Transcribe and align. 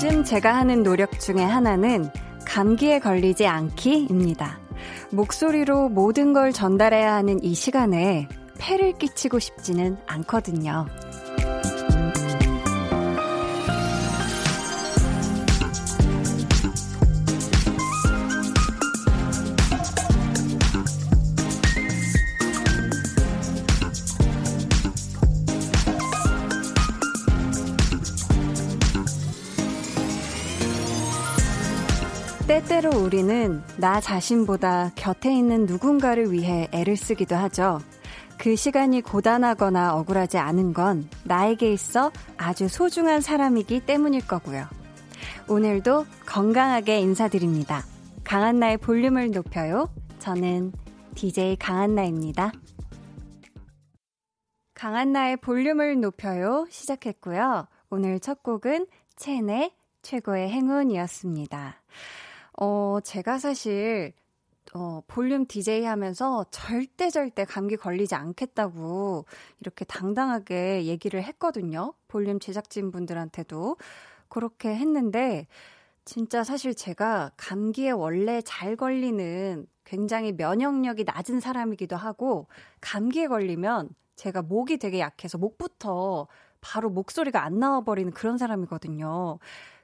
요즘 0.00 0.22
제가 0.22 0.54
하는 0.54 0.84
노력 0.84 1.18
중에 1.18 1.42
하나는 1.42 2.08
감기에 2.46 3.00
걸리지 3.00 3.48
않기입니다. 3.48 4.60
목소리로 5.10 5.88
모든 5.88 6.32
걸 6.32 6.52
전달해야 6.52 7.14
하는 7.14 7.42
이 7.42 7.52
시간에 7.52 8.28
폐를 8.60 8.92
끼치고 8.92 9.40
싶지는 9.40 9.96
않거든요. 10.06 10.86
때때로 32.78 32.90
우리는 33.00 33.62
나 33.76 34.00
자신보다 34.00 34.92
곁에 34.94 35.32
있는 35.32 35.66
누군가를 35.66 36.32
위해 36.32 36.68
애를 36.72 36.96
쓰기도 36.96 37.34
하죠. 37.34 37.80
그 38.38 38.54
시간이 38.54 39.00
고단하거나 39.00 39.96
억울하지 39.96 40.38
않은 40.38 40.72
건 40.74 41.08
나에게 41.24 41.72
있어 41.72 42.12
아주 42.36 42.68
소중한 42.68 43.20
사람이기 43.20 43.80
때문일 43.80 44.26
거고요. 44.26 44.66
오늘도 45.48 46.06
건강하게 46.26 47.00
인사드립니다. 47.00 47.82
강한나의 48.24 48.78
볼륨을 48.78 49.32
높여요. 49.32 49.88
저는 50.20 50.72
DJ 51.14 51.56
강한나입니다. 51.56 52.52
강한나의 54.74 55.38
볼륨을 55.38 56.00
높여요. 56.00 56.66
시작했고요. 56.70 57.66
오늘 57.90 58.20
첫 58.20 58.42
곡은 58.42 58.86
첸의 59.16 59.72
최고의 60.02 60.50
행운이었습니다. 60.50 61.82
어, 62.60 62.98
제가 63.04 63.38
사실, 63.38 64.12
어, 64.74 65.00
볼륨 65.06 65.46
DJ 65.46 65.84
하면서 65.84 66.44
절대 66.50 67.08
절대 67.10 67.44
감기 67.44 67.76
걸리지 67.76 68.14
않겠다고 68.16 69.26
이렇게 69.60 69.84
당당하게 69.84 70.84
얘기를 70.86 71.22
했거든요. 71.22 71.94
볼륨 72.08 72.40
제작진 72.40 72.90
분들한테도. 72.90 73.76
그렇게 74.28 74.74
했는데, 74.74 75.46
진짜 76.04 76.42
사실 76.44 76.74
제가 76.74 77.32
감기에 77.36 77.90
원래 77.92 78.42
잘 78.42 78.76
걸리는 78.76 79.66
굉장히 79.84 80.32
면역력이 80.32 81.04
낮은 81.04 81.40
사람이기도 81.40 81.96
하고, 81.96 82.48
감기에 82.80 83.28
걸리면 83.28 83.90
제가 84.16 84.42
목이 84.42 84.78
되게 84.78 84.98
약해서 85.00 85.38
목부터 85.38 86.26
바로 86.60 86.90
목소리가 86.90 87.44
안 87.44 87.60
나와버리는 87.60 88.12
그런 88.12 88.36
사람이거든요. 88.36 89.38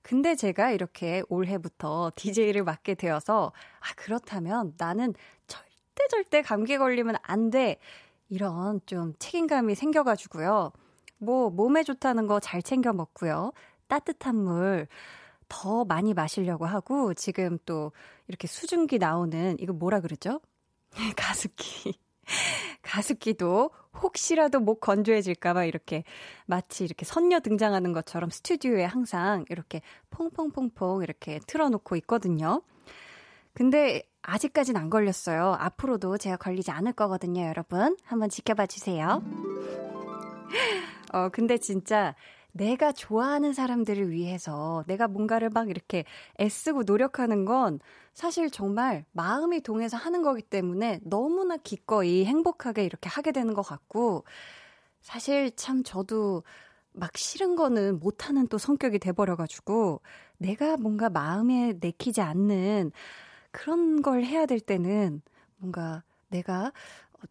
근데 0.04 0.36
제가 0.36 0.72
이렇게 0.72 1.24
올해부터 1.30 2.12
DJ를 2.16 2.64
맡게 2.64 2.94
되어서, 2.96 3.52
아, 3.80 3.94
그렇다면 3.96 4.74
나는 4.78 5.14
절대 5.48 6.08
절대 6.10 6.42
감기 6.42 6.78
걸리면 6.78 7.16
안 7.22 7.50
돼. 7.50 7.78
이런 8.28 8.80
좀 8.86 9.14
책임감이 9.18 9.74
생겨가지고요. 9.76 10.72
뭐, 11.18 11.50
몸에 11.50 11.82
좋다는 11.84 12.26
거 12.28 12.40
잘 12.40 12.62
챙겨 12.62 12.92
먹고요. 12.92 13.52
따뜻한 13.88 14.36
물 14.36 14.88
더 15.48 15.84
많이 15.84 16.14
마시려고 16.14 16.66
하고, 16.66 17.14
지금 17.14 17.58
또 17.66 17.92
이렇게 18.28 18.48
수증기 18.48 18.98
나오는, 18.98 19.56
이거 19.60 19.72
뭐라 19.72 20.00
그러죠? 20.00 20.40
가습기. 21.16 21.94
가습기도 22.84 23.70
혹시라도 24.02 24.60
목 24.60 24.80
건조해질까봐 24.80 25.64
이렇게 25.64 26.04
마치 26.46 26.84
이렇게 26.84 27.04
선녀 27.04 27.40
등장하는 27.40 27.92
것처럼 27.92 28.30
스튜디오에 28.30 28.84
항상 28.84 29.44
이렇게 29.48 29.82
퐁퐁퐁퐁 30.10 31.02
이렇게 31.02 31.40
틀어놓고 31.46 31.96
있거든요. 31.96 32.62
근데 33.52 34.02
아직까진 34.22 34.76
안 34.76 34.90
걸렸어요. 34.90 35.56
앞으로도 35.58 36.18
제가 36.18 36.36
걸리지 36.36 36.70
않을 36.70 36.92
거거든요, 36.92 37.42
여러분. 37.42 37.96
한번 38.04 38.28
지켜봐 38.28 38.66
주세요. 38.66 39.22
어, 41.12 41.28
근데 41.28 41.58
진짜 41.58 42.14
내가 42.54 42.92
좋아하는 42.92 43.52
사람들을 43.52 44.10
위해서 44.10 44.84
내가 44.86 45.08
뭔가를 45.08 45.50
막 45.50 45.70
이렇게 45.70 46.04
애쓰고 46.40 46.84
노력하는 46.84 47.44
건 47.44 47.80
사실 48.12 48.48
정말 48.48 49.04
마음이 49.10 49.60
동해서 49.60 49.96
하는 49.96 50.22
거기 50.22 50.40
때문에 50.40 51.00
너무나 51.02 51.56
기꺼이 51.56 52.24
행복하게 52.24 52.84
이렇게 52.84 53.08
하게 53.08 53.32
되는 53.32 53.54
것 53.54 53.62
같고 53.62 54.24
사실 55.00 55.50
참 55.56 55.82
저도 55.82 56.44
막 56.92 57.16
싫은 57.16 57.56
거는 57.56 57.98
못하는 57.98 58.46
또 58.46 58.56
성격이 58.56 59.00
돼버려가지고 59.00 60.00
내가 60.38 60.76
뭔가 60.76 61.10
마음에 61.10 61.74
내키지 61.80 62.20
않는 62.20 62.92
그런 63.50 64.00
걸 64.00 64.22
해야 64.22 64.46
될 64.46 64.60
때는 64.60 65.22
뭔가 65.56 66.04
내가 66.28 66.72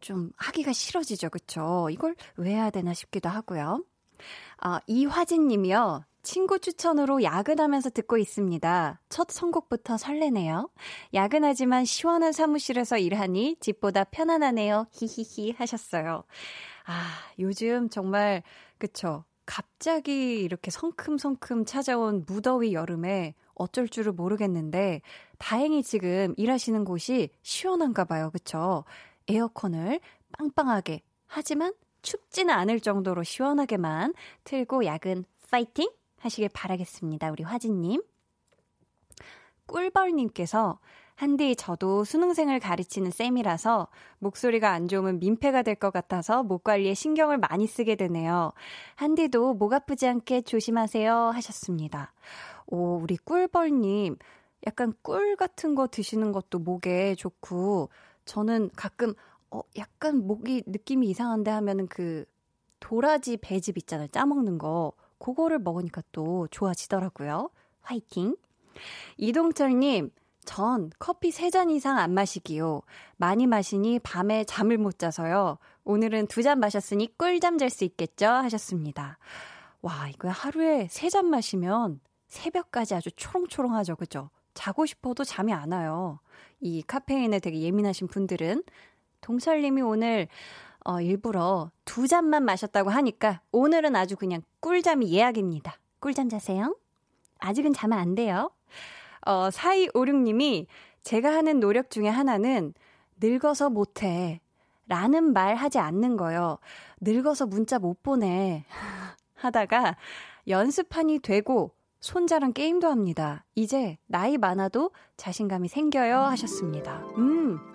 좀 0.02 0.32
하기가 0.36 0.74
싫어지죠. 0.74 1.30
그쵸? 1.30 1.88
이걸 1.92 2.16
왜 2.36 2.52
해야 2.52 2.70
되나 2.72 2.94
싶기도 2.94 3.30
하고요. 3.30 3.84
아, 4.58 4.80
이화진 4.88 5.48
님이요. 5.48 6.04
친구 6.24 6.58
추천으로 6.58 7.22
야근하면서 7.22 7.90
듣고 7.90 8.18
있습니다. 8.18 9.02
첫 9.10 9.30
선곡부터 9.30 9.98
설레네요. 9.98 10.70
야근하지만 11.14 11.84
시원한 11.84 12.32
사무실에서 12.32 12.98
일하니 12.98 13.58
집보다 13.60 14.06
편안하네요. 14.06 14.88
히히히 14.92 15.54
하셨어요. 15.58 16.24
아, 16.86 17.10
요즘 17.40 17.90
정말, 17.90 18.42
그쵸. 18.78 19.26
갑자기 19.46 20.40
이렇게 20.40 20.72
성큼성큼 20.72 21.66
찾아온 21.66 22.24
무더위 22.26 22.74
여름에 22.74 23.36
어쩔 23.54 23.90
줄을 23.90 24.14
모르겠는데, 24.14 25.02
다행히 25.38 25.84
지금 25.84 26.34
일하시는 26.38 26.86
곳이 26.86 27.30
시원한가 27.42 28.06
봐요. 28.06 28.30
그쵸? 28.32 28.86
에어컨을 29.28 30.00
빵빵하게. 30.38 31.02
하지만 31.28 31.74
춥지는 32.04 32.54
않을 32.54 32.80
정도로 32.80 33.24
시원하게만 33.24 34.14
틀고 34.44 34.86
야근 34.86 35.26
파이팅 35.50 35.90
하시길 36.20 36.50
바라겠습니다. 36.54 37.32
우리 37.32 37.44
화진님. 37.44 38.02
꿀벌님께서 39.68 40.80
한디 41.16 41.56
저도 41.56 42.04
수능생을 42.04 42.60
가르치는 42.60 43.12
쌤이라서 43.12 43.88
목소리가 44.20 44.72
안 44.72 44.88
좋으면 44.88 45.20
민폐가 45.20 45.62
될 45.62 45.76
것 45.76 45.92
같아서 45.92 46.44
목 46.44 46.64
관리에 46.64 46.94
신경을 46.96 47.38
많이 47.38 47.68
쓰게 47.68 47.96
되네요. 47.96 48.52
한디도 48.96 49.54
목 49.54 49.74
아프지 49.74 50.08
않게 50.08 50.42
조심하세요 50.42 51.16
하셨습니다. 51.36 52.14
오, 52.66 52.98
우리 52.98 53.18
꿀벌님 53.18 54.18
약간 54.66 54.94
꿀 55.02 55.36
같은 55.36 55.76
거 55.76 55.88
드시는 55.88 56.32
것도 56.32 56.60
목에 56.60 57.16
좋고 57.16 57.90
저는 58.26 58.72
가끔 58.76 59.14
어, 59.54 59.62
약간 59.78 60.26
목이 60.26 60.64
느낌이 60.66 61.08
이상한데 61.10 61.52
하면은 61.52 61.88
그 61.88 62.26
도라지 62.80 63.38
배즙 63.38 63.78
있잖아요. 63.78 64.08
짜먹는 64.08 64.58
거. 64.58 64.94
그거를 65.20 65.60
먹으니까 65.60 66.02
또 66.12 66.48
좋아지더라고요. 66.50 67.50
화이팅! 67.82 68.36
이동철님, 69.18 70.10
전 70.44 70.90
커피 70.98 71.30
3잔 71.30 71.70
이상 71.72 71.98
안 72.00 72.14
마시기요. 72.14 72.82
많이 73.16 73.46
마시니 73.46 74.00
밤에 74.00 74.44
잠을 74.44 74.78
못 74.78 74.98
자서요. 74.98 75.60
오늘은 75.84 76.28
두잔 76.28 76.60
마셨으니 76.60 77.16
꿀잠 77.18 77.58
잘 77.60 77.70
수 77.70 77.84
있겠죠? 77.86 78.26
하셨습니다. 78.26 79.20
와, 79.82 80.10
이거 80.10 80.30
하루에 80.30 80.88
3잔 80.88 81.26
마시면 81.26 82.00
새벽까지 82.28 82.96
아주 82.96 83.12
초롱초롱하죠. 83.12 83.98
그죠? 83.98 84.32
자고 84.56 84.86
싶어도 84.86 85.24
잠이 85.24 85.54
안 85.54 85.72
와요. 85.72 86.20
이 86.60 86.82
카페인에 86.82 87.40
되게 87.40 87.62
예민하신 87.62 88.08
분들은 88.08 88.64
동철님이 89.24 89.82
오늘 89.82 90.28
어, 90.86 91.02
일부러 91.02 91.72
두 91.86 92.08
잔만 92.08 92.44
마셨다고 92.44 92.90
하니까 92.92 93.42
오늘은 93.52 93.96
아주 93.96 94.16
그냥 94.16 94.42
꿀잠이 94.60 95.12
예약입니다. 95.12 95.80
꿀잠 96.00 96.30
자세요. 96.30 96.76
아직은 97.40 97.74
자면 97.74 97.98
안 97.98 98.16
돼요. 98.16 98.52
어, 99.26 99.50
4256님이 99.50 100.68
제가 101.02 101.34
하는 101.34 101.60
노력 101.60 101.90
중에 101.90 102.08
하나는 102.10 102.74
늙어서 103.20 103.70
못해. 103.70 104.42
라는 104.86 105.32
말 105.32 105.56
하지 105.56 105.80
않는 105.80 106.18
거요. 106.18 106.60
늙어서 107.00 107.46
문자 107.46 107.80
못 107.80 108.04
보내. 108.04 108.66
하다가 109.36 109.96
연습판이 110.48 111.20
되고 111.20 111.72
손자랑 112.02 112.52
게임도 112.52 112.90
합니다. 112.90 113.46
이제 113.56 113.98
나이 114.08 114.38
많아도 114.38 114.92
자신감이 115.16 115.70
생겨요. 115.70 116.18
하셨습니다. 116.18 116.98
음. 117.18 117.73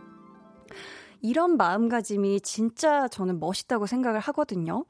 이런 1.23 1.57
마음가짐이 1.57 2.41
진짜 2.43 3.09
저는 3.09 3.41
멋있다고 3.41 3.87
생각을 3.87 4.21
하거든요. 4.21 4.85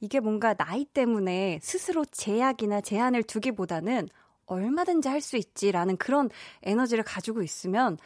이게 0.00 0.20
뭔가 0.20 0.54
나이 0.54 0.84
때문에 0.84 1.58
스스로 1.62 2.04
제약이나 2.04 2.80
제한을 2.80 3.22
두기보다는 3.22 4.08
얼마든지 4.46 5.08
할 5.08 5.20
수 5.20 5.36
있지라는 5.36 5.96
그런 5.96 6.30
에너지를 6.62 7.02
가지고 7.04 7.42
있으면, 7.42 7.98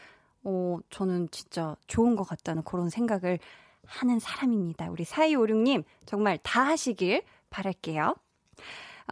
어, 0.44 0.78
저는 0.90 1.28
진짜 1.30 1.76
좋은 1.86 2.16
것 2.16 2.24
같다는 2.24 2.62
그런 2.64 2.88
생각을 2.88 3.38
하는 3.86 4.18
사람입니다. 4.18 4.90
우리 4.90 5.04
4256님, 5.04 5.84
정말 6.06 6.38
다 6.42 6.62
하시길 6.66 7.22
바랄게요. 7.50 8.14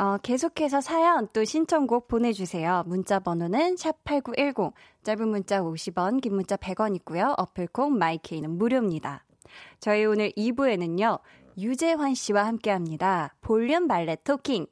어, 0.00 0.16
계속해서 0.18 0.80
사연 0.80 1.26
또 1.32 1.42
신청곡 1.42 2.06
보내주세요. 2.06 2.84
문자 2.86 3.18
번호는 3.18 3.74
샵8910, 3.74 4.72
짧은 5.02 5.28
문자 5.28 5.60
50원, 5.60 6.20
긴 6.20 6.36
문자 6.36 6.56
100원 6.56 6.94
있고요. 6.96 7.34
어플콩 7.36 7.98
마이케이는 7.98 8.48
무료입니다. 8.58 9.24
저희 9.80 10.04
오늘 10.04 10.30
2부에는요, 10.36 11.18
유재환 11.58 12.14
씨와 12.14 12.46
함께 12.46 12.70
합니다. 12.70 13.34
볼륨 13.40 13.88
발레 13.88 14.18
토킹. 14.22 14.66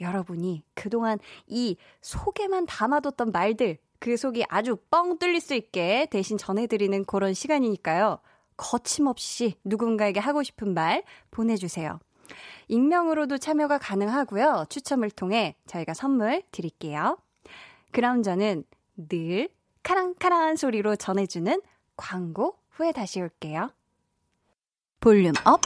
여러분이 0.00 0.62
그동안 0.74 1.18
이 1.48 1.76
속에만 2.02 2.66
담아뒀던 2.66 3.32
말들, 3.32 3.78
그 3.98 4.16
속이 4.16 4.44
아주 4.48 4.76
뻥 4.88 5.18
뚫릴 5.18 5.40
수 5.40 5.54
있게 5.54 6.06
대신 6.12 6.38
전해드리는 6.38 7.04
그런 7.06 7.34
시간이니까요. 7.34 8.20
거침없이 8.56 9.54
누군가에게 9.64 10.20
하고 10.20 10.44
싶은 10.44 10.74
말 10.74 11.02
보내주세요. 11.32 11.98
익명으로도 12.68 13.38
참여가 13.38 13.78
가능하고요. 13.78 14.66
추첨을 14.68 15.10
통해 15.10 15.56
저희가 15.66 15.94
선물 15.94 16.42
드릴게요. 16.52 17.18
그럼 17.92 18.22
저는 18.22 18.64
늘 19.08 19.48
카랑카랑한 19.82 20.56
소리로 20.56 20.96
전해주는 20.96 21.60
광고 21.96 22.56
후에 22.70 22.92
다시 22.92 23.20
올게요. 23.20 23.70
Volume 25.00 25.32
up, 25.44 25.60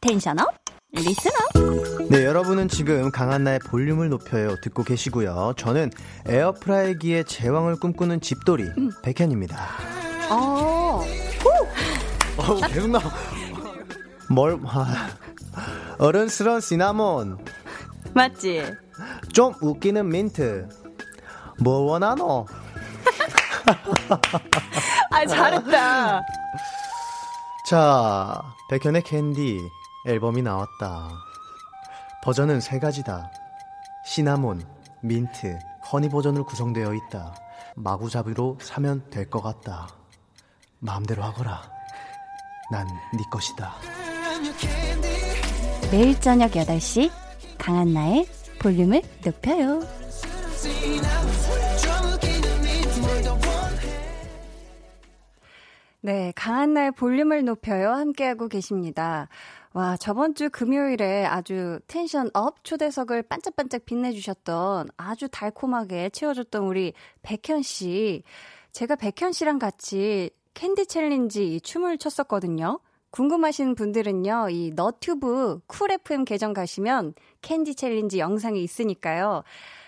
tension 0.00 0.38
up, 0.38 0.54
listen 0.92 1.30
up. 1.32 2.08
네, 2.08 2.24
여러분은 2.24 2.68
지금 2.68 3.10
강한나의 3.10 3.58
볼륨을 3.68 4.08
높여요 4.08 4.56
듣고 4.62 4.84
계시고요. 4.84 5.54
저는 5.56 5.90
에어프라이기의 6.26 7.24
제왕을 7.24 7.80
꿈꾸는 7.80 8.20
집돌이 8.20 8.62
음. 8.78 8.90
백현입니다. 9.02 9.56
어. 10.30 11.02
어, 12.38 12.54
계속 12.68 12.90
나. 12.90 13.00
뭘, 14.30 14.58
아, 14.66 15.08
어른스러운 15.98 16.60
시나몬. 16.60 17.38
맞지? 18.14 18.72
좀 19.32 19.54
웃기는 19.60 20.08
민트. 20.08 20.68
뭐 21.60 21.78
원하노? 21.90 22.46
아, 25.10 25.26
잘했다. 25.26 26.22
자, 27.68 28.42
백현의 28.70 29.02
캔디 29.02 29.58
앨범이 30.06 30.42
나왔다. 30.42 31.08
버전은 32.22 32.60
세 32.60 32.78
가지다. 32.78 33.30
시나몬, 34.04 34.62
민트, 35.02 35.58
honey 35.92 36.08
버전으로 36.10 36.44
구성되어 36.46 36.92
있다. 36.94 37.34
마구잡이로 37.76 38.58
사면 38.60 39.08
될 39.10 39.28
것 39.30 39.42
같다. 39.42 39.88
마음대로 40.78 41.22
하거라. 41.24 41.62
난 42.70 42.86
네 43.14 43.22
것이다. 43.30 43.74
매일 45.96 46.20
저녁 46.20 46.50
8시 46.50 47.10
강한나의 47.56 48.26
볼륨을 48.58 49.00
높여요. 49.24 49.80
네, 56.02 56.34
강한나의 56.36 56.92
볼륨을 56.92 57.46
높여요. 57.46 57.92
함께하고 57.92 58.48
계십니다. 58.48 59.30
와, 59.72 59.96
저번 59.96 60.34
주 60.34 60.50
금요일에 60.50 61.24
아주 61.24 61.80
tension 61.86 62.28
up 62.34 62.62
초대석을 62.62 63.22
반짝반짝 63.22 63.86
빛내주셨던 63.86 64.90
아주 64.98 65.28
달콤하게 65.30 66.10
채워줬던 66.10 66.62
우리 66.64 66.92
백현 67.22 67.62
씨. 67.62 68.22
제가 68.72 68.96
백현 68.96 69.32
씨랑 69.32 69.58
같이 69.58 70.28
캔디 70.52 70.88
challenge 70.88 71.58
춤을 71.62 71.96
췄었거든요. 71.96 72.80
궁금하신 73.16 73.76
분들은요, 73.76 74.50
이 74.50 74.72
너튜브 74.76 75.58
Cool 75.66 75.90
FM 75.90 76.26
계정 76.26 76.52
가시면 76.52 77.14
캔디 77.40 77.74
challenge 77.74 78.18
영상이 78.18 78.62
있으니까요. 78.62 79.42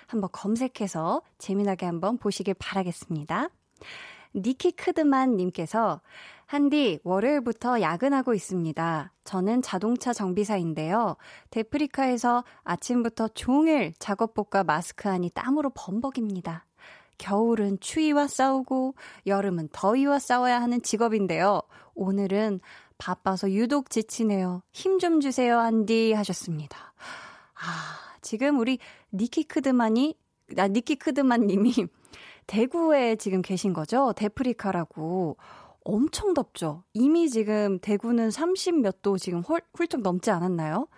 한번 0.07 0.31
검색해서 0.33 1.21
재미나게 1.37 1.85
한번 1.85 2.17
보시길 2.17 2.55
바라겠습니다. 2.55 3.51
니키 4.35 4.71
크드만 4.71 5.37
님께서 5.37 6.01
한디 6.47 7.01
월요일부터 7.05 7.83
야근하고 7.83 8.33
있습니다. 8.33 9.13
저는 9.25 9.61
자동차 9.61 10.15
정비사인데요. 10.15 11.17
대프리카에서 11.51 12.45
아침부터 12.65 13.29
종일 13.35 13.93
작업복과 13.99 14.65
마스크하니 14.65 15.33
땀으로 15.35 15.71
범벅입니다. 15.75 16.65
겨울은 17.19 17.79
추위와 17.81 18.27
싸우고 18.27 18.95
여름은 19.27 19.69
더위와 19.73 20.19
싸워야 20.19 20.63
하는 20.63 20.81
직업인데요. 20.81 21.61
오늘은 21.95 22.61
바빠서 22.99 23.51
유독 23.53 23.91
지치네요. 23.91 24.63
힘 24.73 24.99
좀 24.99 25.21
주세요, 25.21 25.59
한디 25.59 26.13
하셨습니다. 26.13 26.77
아, 27.55 28.19
지금 28.21 28.59
우리 28.59 28.79
니키 29.13 29.45
크드만이 29.45 30.17
아, 30.57 30.67
니키 30.69 30.97
크드만 30.97 31.47
님이 31.47 31.73
대구에 32.47 33.17
지금 33.17 33.43
계신 33.43 33.73
거죠? 33.73 34.13
대프리카라고. 34.17 35.37
엄청 35.85 36.35
덥죠? 36.35 36.83
이미 36.93 37.31
지금 37.31 37.79
대구는 37.79 38.29
30몇 38.29 39.01
도 39.01 39.17
지금 39.17 39.41
홀, 39.41 39.61
훌쩍 39.75 40.03
넘지 40.03 40.31
않았나요? 40.31 40.89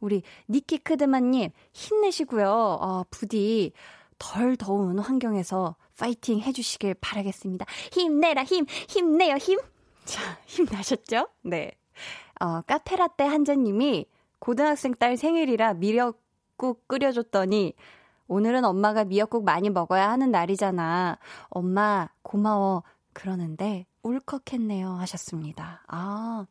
우리 0.00 0.22
니키 0.48 0.78
크드만님 0.78 1.50
힘내시고요. 1.72 2.78
아, 2.80 3.04
부디 3.10 3.72
덜 4.18 4.56
더운 4.56 4.98
환경에서 4.98 5.76
파이팅 5.98 6.40
해주시길 6.40 6.94
바라겠습니다. 7.00 7.66
힘내라, 7.92 8.42
힘, 8.44 8.64
힘내요, 8.88 9.36
힘. 9.36 9.58
자, 10.04 10.38
힘나셨죠? 10.46 11.28
네. 11.42 11.72
어, 12.40 12.60
카페라떼 12.62 13.24
한자님이 13.24 14.06
고등학생 14.38 14.94
딸 14.94 15.16
생일이라 15.16 15.74
미역국 15.74 16.88
끓여줬더니 16.88 17.74
오늘은 18.26 18.64
엄마가 18.64 19.04
미역국 19.04 19.44
많이 19.44 19.70
먹어야 19.70 20.10
하는 20.10 20.30
날이잖아. 20.30 21.18
엄마, 21.50 22.08
고마워. 22.22 22.82
그러는데 23.12 23.86
울컥했네요. 24.02 24.88
하셨습니다. 24.88 25.82
아. 25.86 26.46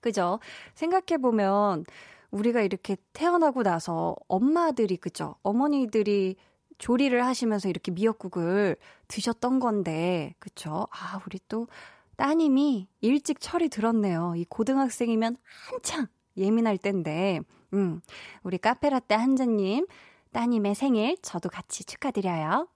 그죠? 0.00 0.40
생각해보면 0.74 1.84
우리가 2.30 2.62
이렇게 2.62 2.96
태어나고 3.12 3.62
나서 3.62 4.16
엄마들이, 4.28 4.96
그죠? 4.96 5.36
어머니들이 5.42 6.36
조리를 6.78 7.24
하시면서 7.24 7.68
이렇게 7.68 7.92
미역국을 7.92 8.76
드셨던 9.08 9.60
건데, 9.60 10.34
그쵸? 10.38 10.88
아, 10.90 11.20
우리 11.26 11.38
또 11.48 11.68
따님이 12.16 12.88
일찍 13.00 13.40
철이 13.40 13.68
들었네요. 13.68 14.34
이 14.36 14.44
고등학생이면 14.44 15.36
한창 15.70 16.06
예민할 16.36 16.78
때인데, 16.78 17.40
음, 17.74 18.00
우리 18.42 18.58
카페라떼 18.58 19.14
한자님, 19.14 19.86
따님의 20.32 20.74
생일 20.74 21.16
저도 21.22 21.48
같이 21.48 21.84
축하드려요. 21.84 22.68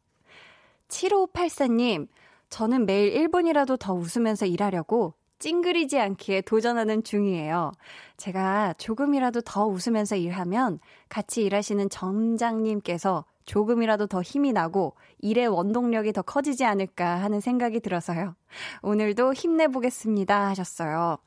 7584님, 0.88 2.08
저는 2.48 2.86
매일 2.86 3.28
1분이라도 3.28 3.78
더 3.78 3.94
웃으면서 3.94 4.46
일하려고 4.46 5.14
찡그리지 5.38 5.98
않기에 5.98 6.42
도전하는 6.42 7.02
중이에요. 7.02 7.72
제가 8.18 8.74
조금이라도 8.76 9.40
더 9.40 9.66
웃으면서 9.66 10.16
일하면 10.16 10.78
같이 11.08 11.42
일하시는 11.42 11.88
점장님께서 11.88 13.24
조금이라도 13.44 14.06
더 14.06 14.22
힘이 14.22 14.52
나고 14.52 14.94
일의 15.18 15.46
원동력이 15.48 16.12
더 16.12 16.22
커지지 16.22 16.64
않을까 16.64 17.22
하는 17.22 17.40
생각이 17.40 17.80
들어서요. 17.80 18.34
오늘도 18.82 19.34
힘내보겠습니다 19.34 20.48
하셨어요. 20.48 21.18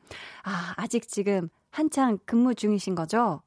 아, 0.43 0.73
아직 0.77 1.07
지금 1.07 1.49
한창 1.71 2.19
근무 2.25 2.55
중이신 2.55 2.95
거죠? 2.95 3.41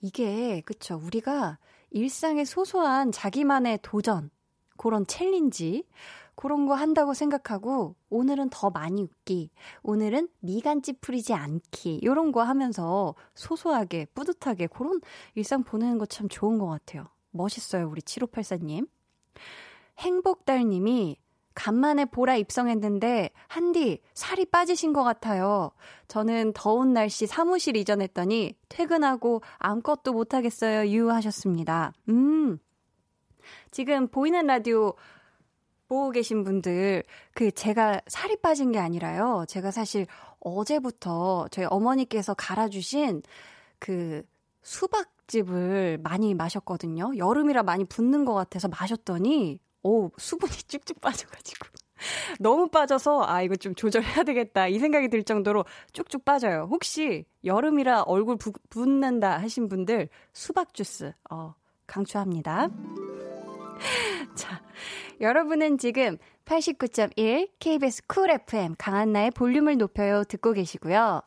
이게, 0.00 0.60
그쵸. 0.62 1.00
우리가 1.02 1.58
일상의 1.90 2.44
소소한 2.44 3.10
자기만의 3.12 3.78
도전, 3.82 4.30
그런 4.76 5.06
challenge, 5.06 5.84
그런 6.34 6.66
거 6.66 6.74
한다고 6.74 7.14
생각하고 7.14 7.94
오늘은 8.10 8.50
더 8.50 8.68
많이 8.70 9.02
웃기, 9.02 9.50
오늘은 9.82 10.28
미간 10.40 10.82
찌푸리지 10.82 11.32
않기 11.32 12.00
이런 12.02 12.32
거 12.32 12.42
하면서 12.42 13.14
소소하게 13.34 14.06
뿌듯하게 14.14 14.66
그런 14.66 15.00
일상 15.36 15.62
보내는 15.62 15.98
거 15.98 16.06
참 16.06 16.28
좋은 16.28 16.58
것 16.58 16.66
같아요. 16.66 17.06
멋있어요, 17.34 17.88
우리 17.88 18.00
7584님. 18.00 18.88
행복달님이 19.98 21.18
간만에 21.54 22.04
보라 22.04 22.36
입성했는데 22.36 23.30
한디 23.46 24.00
살이 24.12 24.44
빠지신 24.44 24.92
것 24.92 25.04
같아요. 25.04 25.70
저는 26.08 26.52
더운 26.52 26.92
날씨 26.92 27.26
사무실 27.26 27.76
이전했더니 27.76 28.56
퇴근하고 28.68 29.42
아무것도 29.58 30.12
못 30.12 30.34
하겠어요. 30.34 30.88
유하셨습니다. 30.88 31.92
음. 32.08 32.58
지금 33.70 34.08
보이는 34.08 34.46
라디오 34.46 34.94
보고 35.86 36.10
계신 36.10 36.44
분들, 36.44 37.04
그 37.34 37.52
제가 37.52 38.00
살이 38.08 38.36
빠진 38.36 38.72
게 38.72 38.78
아니라요. 38.78 39.44
제가 39.48 39.70
사실 39.70 40.06
어제부터 40.40 41.46
저희 41.50 41.66
어머니께서 41.66 42.34
갈아 42.34 42.68
주신 42.68 43.22
그 43.78 44.22
수박 44.62 45.13
즙을 45.26 45.98
많이 46.02 46.34
마셨거든요. 46.34 47.12
여름이라 47.16 47.62
많이 47.62 47.84
붓는 47.84 48.24
것 48.24 48.34
같아서 48.34 48.68
마셨더니, 48.68 49.60
오, 49.82 50.10
수분이 50.16 50.52
쭉쭉 50.68 51.00
빠져가지고. 51.00 51.66
너무 52.40 52.68
빠져서 52.68 53.24
아 53.24 53.42
이거 53.42 53.56
좀 53.56 53.74
조절해야 53.74 54.24
되겠다 54.24 54.68
이 54.68 54.78
생각이 54.78 55.08
들 55.08 55.22
정도로 55.22 55.64
쭉쭉 55.92 56.24
빠져요. 56.24 56.68
혹시 56.70 57.24
여름이라 57.44 58.02
얼굴 58.02 58.36
부, 58.36 58.52
붓는다 58.70 59.38
하신 59.38 59.68
분들 59.68 60.08
수박 60.32 60.74
주스 60.74 61.12
어, 61.30 61.54
강추합니다. 61.86 62.68
자, 64.34 64.62
여러분은 65.20 65.78
지금 65.78 66.18
89.1 66.44 67.50
KBS 67.58 68.06
쿨 68.06 68.30
FM 68.30 68.74
강한나의 68.78 69.30
볼륨을 69.30 69.76
높여요 69.76 70.24
듣고 70.24 70.52
계시고요. 70.52 71.22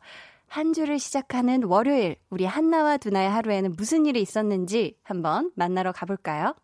한 0.48 0.72
주를 0.72 0.98
시작하는 0.98 1.62
월요일 1.64 2.16
우리 2.30 2.46
한나와 2.46 2.96
두나의 2.96 3.28
하루에는 3.30 3.74
무슨 3.76 4.06
일이 4.06 4.22
있었는지 4.22 4.96
한번 5.02 5.52
만나러 5.54 5.92
가볼까요? 5.92 6.54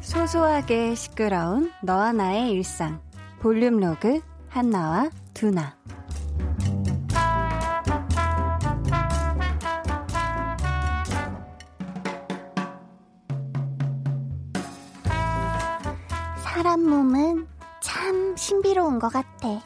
소소하게 0.00 0.94
시끄러운 0.96 1.70
너와 1.82 2.12
나의 2.12 2.50
일상 2.50 3.00
볼륨 3.40 3.78
로그 3.78 4.20
한나와 4.48 5.08
두나 5.34 5.76
사람 16.70 16.88
몸은 16.88 17.48
참 17.80 18.36
신비로운 18.36 19.00
것 19.00 19.12
같아. 19.12 19.60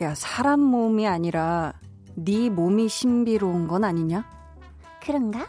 야, 0.00 0.14
사람 0.14 0.60
몸이 0.60 1.06
아니라 1.06 1.74
네 2.14 2.48
몸이 2.48 2.88
신비로운 2.88 3.68
건 3.68 3.84
아니냐? 3.84 4.24
그런가? 5.04 5.46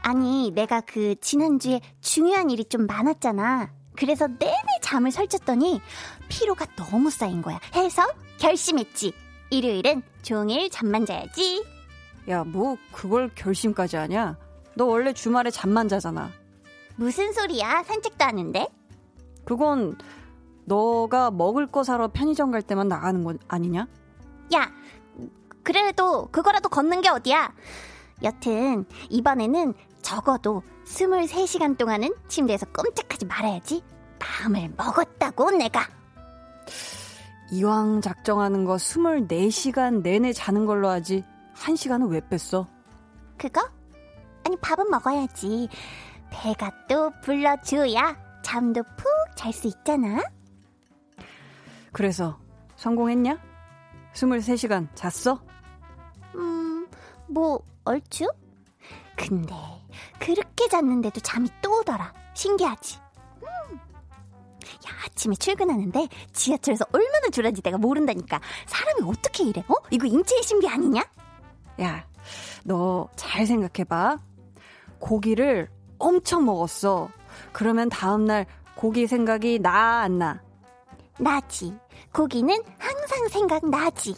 아니, 0.00 0.50
내가 0.52 0.80
그 0.80 1.14
지난주에 1.20 1.82
중요한 2.00 2.48
일이 2.48 2.64
좀 2.64 2.86
많았잖아. 2.86 3.70
그래서 3.94 4.26
내내 4.28 4.56
잠을 4.80 5.10
설쳤더니 5.10 5.82
피로가 6.28 6.64
너무 6.76 7.10
쌓인 7.10 7.42
거야. 7.42 7.60
해서 7.74 8.02
결심했지. 8.38 9.12
일요일은 9.50 10.02
종일 10.22 10.70
잠만 10.70 11.04
자야지. 11.04 11.66
야, 12.30 12.44
뭐 12.44 12.78
그걸 12.92 13.30
결심까지 13.34 13.96
하냐? 13.96 14.38
너 14.74 14.86
원래 14.86 15.12
주말에 15.12 15.50
잠만 15.50 15.86
자잖아. 15.90 16.30
무슨 16.96 17.34
소리야? 17.34 17.82
산책도 17.82 18.24
하는데? 18.24 18.68
그건 19.46 19.96
너가 20.66 21.30
먹을 21.30 21.66
거 21.66 21.84
사러 21.84 22.08
편의점 22.08 22.50
갈 22.50 22.60
때만 22.60 22.88
나가는 22.88 23.24
거 23.24 23.34
아니냐? 23.48 23.86
야, 24.54 24.70
그래도 25.62 26.26
그거라도 26.26 26.68
걷는 26.68 27.00
게 27.00 27.08
어디야? 27.08 27.54
여튼 28.22 28.84
이번에는 29.08 29.72
적어도 30.02 30.62
23시간 30.84 31.78
동안은 31.78 32.12
침대에서 32.28 32.66
꼼짝하지 32.66 33.26
말아야지. 33.26 33.82
마음을 34.18 34.72
먹었다고 34.76 35.52
내가. 35.52 35.88
이왕 37.50 38.00
작정하는 38.00 38.64
거 38.64 38.76
24시간 38.76 40.02
내내 40.02 40.32
자는 40.32 40.66
걸로 40.66 40.88
하지. 40.88 41.24
1시간은 41.56 42.10
왜 42.10 42.20
뺐어? 42.28 42.66
그거? 43.38 43.68
아니 44.44 44.56
밥은 44.56 44.90
먹어야지. 44.90 45.68
배가 46.30 46.72
또 46.88 47.12
불러줘야 47.22 48.16
잠도 48.42 48.82
푹 48.96 49.06
잘 49.36 49.52
수 49.52 49.68
있잖아. 49.68 50.22
그래서 51.92 52.38
성공했냐? 52.76 53.38
23시간 54.14 54.88
잤어? 54.94 55.40
음, 56.34 56.88
뭐 57.28 57.60
얼추? 57.84 58.26
근데 59.16 59.54
그렇게 60.18 60.68
잤는데도 60.68 61.20
잠이 61.20 61.48
또 61.62 61.78
오더라. 61.80 62.12
신기하지? 62.34 62.98
음. 63.42 63.76
야, 63.76 64.90
아침에 65.06 65.34
출근하는데 65.36 66.08
지하철에서 66.32 66.84
얼마나 66.92 67.28
줄었는지 67.30 67.62
내가 67.62 67.78
모른다니까. 67.78 68.40
사람이 68.66 69.08
어떻게 69.08 69.44
이래? 69.44 69.62
어? 69.68 69.74
이거 69.90 70.06
인체의 70.06 70.42
신비 70.42 70.68
아니냐? 70.68 71.02
야, 71.80 72.06
너 72.64 73.08
잘 73.16 73.46
생각해봐. 73.46 74.18
고기를 74.98 75.70
엄청 75.98 76.44
먹었어. 76.44 77.08
그러면 77.52 77.88
다음날 77.88 78.46
고기 78.76 79.06
생각이 79.06 79.58
나, 79.60 80.02
안 80.02 80.18
나? 80.18 80.40
나지. 81.18 81.76
고기는 82.12 82.54
항상 82.78 83.28
생각나지. 83.28 84.14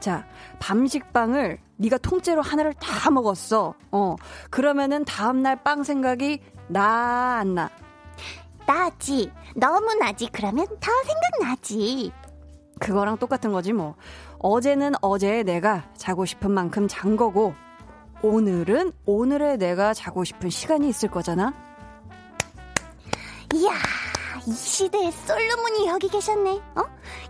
자, 0.00 0.26
밤식빵을 0.58 1.58
네가 1.76 1.98
통째로 1.98 2.40
하나를 2.42 2.72
다 2.74 3.10
먹었어. 3.10 3.74
어. 3.92 4.16
그러면은 4.50 5.04
다음 5.04 5.42
날 5.42 5.56
빵 5.62 5.82
생각이 5.84 6.40
나 6.68 7.38
안 7.40 7.54
나? 7.54 7.70
나지. 8.66 9.30
너무 9.54 9.94
나지. 9.94 10.28
그러면 10.32 10.66
더 10.80 10.90
생각나지. 11.40 12.12
그거랑 12.80 13.18
똑같은 13.18 13.52
거지 13.52 13.72
뭐. 13.72 13.96
어제는 14.38 14.92
어제 15.02 15.42
내가 15.42 15.90
자고 15.96 16.24
싶은 16.24 16.50
만큼 16.52 16.86
잔 16.88 17.16
거고 17.16 17.54
오늘은 18.22 18.92
오늘의 19.04 19.58
내가 19.58 19.94
자고 19.94 20.24
싶은 20.24 20.48
시간이 20.50 20.88
있을 20.88 21.10
거잖아. 21.10 21.52
이야, 23.54 23.72
이 24.46 24.52
시대에 24.52 25.10
솔로몬이 25.10 25.88
여기 25.88 26.08
계셨네. 26.08 26.60
어? 26.76 26.80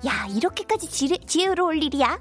야, 0.06 0.26
이렇게까지 0.28 0.88
지혜, 0.90 1.16
지혜로울 1.18 1.82
일이야? 1.82 2.18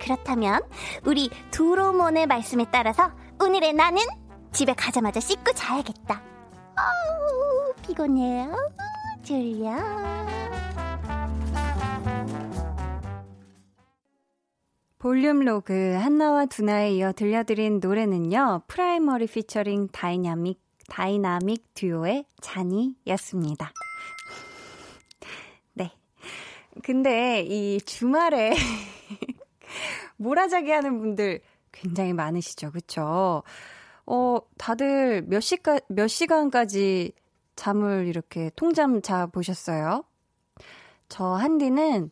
그렇다면 0.00 0.62
우리 1.04 1.30
두로몬의 1.52 2.26
말씀에 2.26 2.66
따라서 2.72 3.10
오늘의 3.40 3.72
나는 3.74 4.02
집에 4.52 4.74
가자마자 4.74 5.20
씻고 5.20 5.52
자야겠다. 5.52 6.22
아우 6.74 7.72
피곤해. 7.82 8.46
요 8.46 8.56
졸려. 9.22 9.76
볼륨 14.98 15.40
로그 15.40 15.94
한나와 15.94 16.46
두나에 16.46 16.92
이어 16.92 17.12
들려드린 17.12 17.78
노래는요. 17.80 18.62
프라이머리 18.66 19.28
피처링 19.28 19.88
다이나믹 19.92 20.65
다이나믹 20.88 21.74
듀오의 21.74 22.26
자니였습니다. 22.40 23.72
네. 25.74 25.92
근데 26.82 27.42
이 27.42 27.80
주말에 27.80 28.54
몰아자기 30.16 30.70
하는 30.70 30.98
분들 30.98 31.40
굉장히 31.72 32.12
많으시죠. 32.12 32.70
그쵸? 32.72 33.42
어, 34.06 34.38
다들 34.56 35.22
몇 35.26 35.40
시까, 35.40 35.78
몇 35.88 36.06
시간까지 36.06 37.12
잠을 37.56 38.06
이렇게 38.06 38.50
통잠 38.56 39.02
자 39.02 39.26
보셨어요? 39.26 40.04
저 41.08 41.24
한디는 41.24 42.10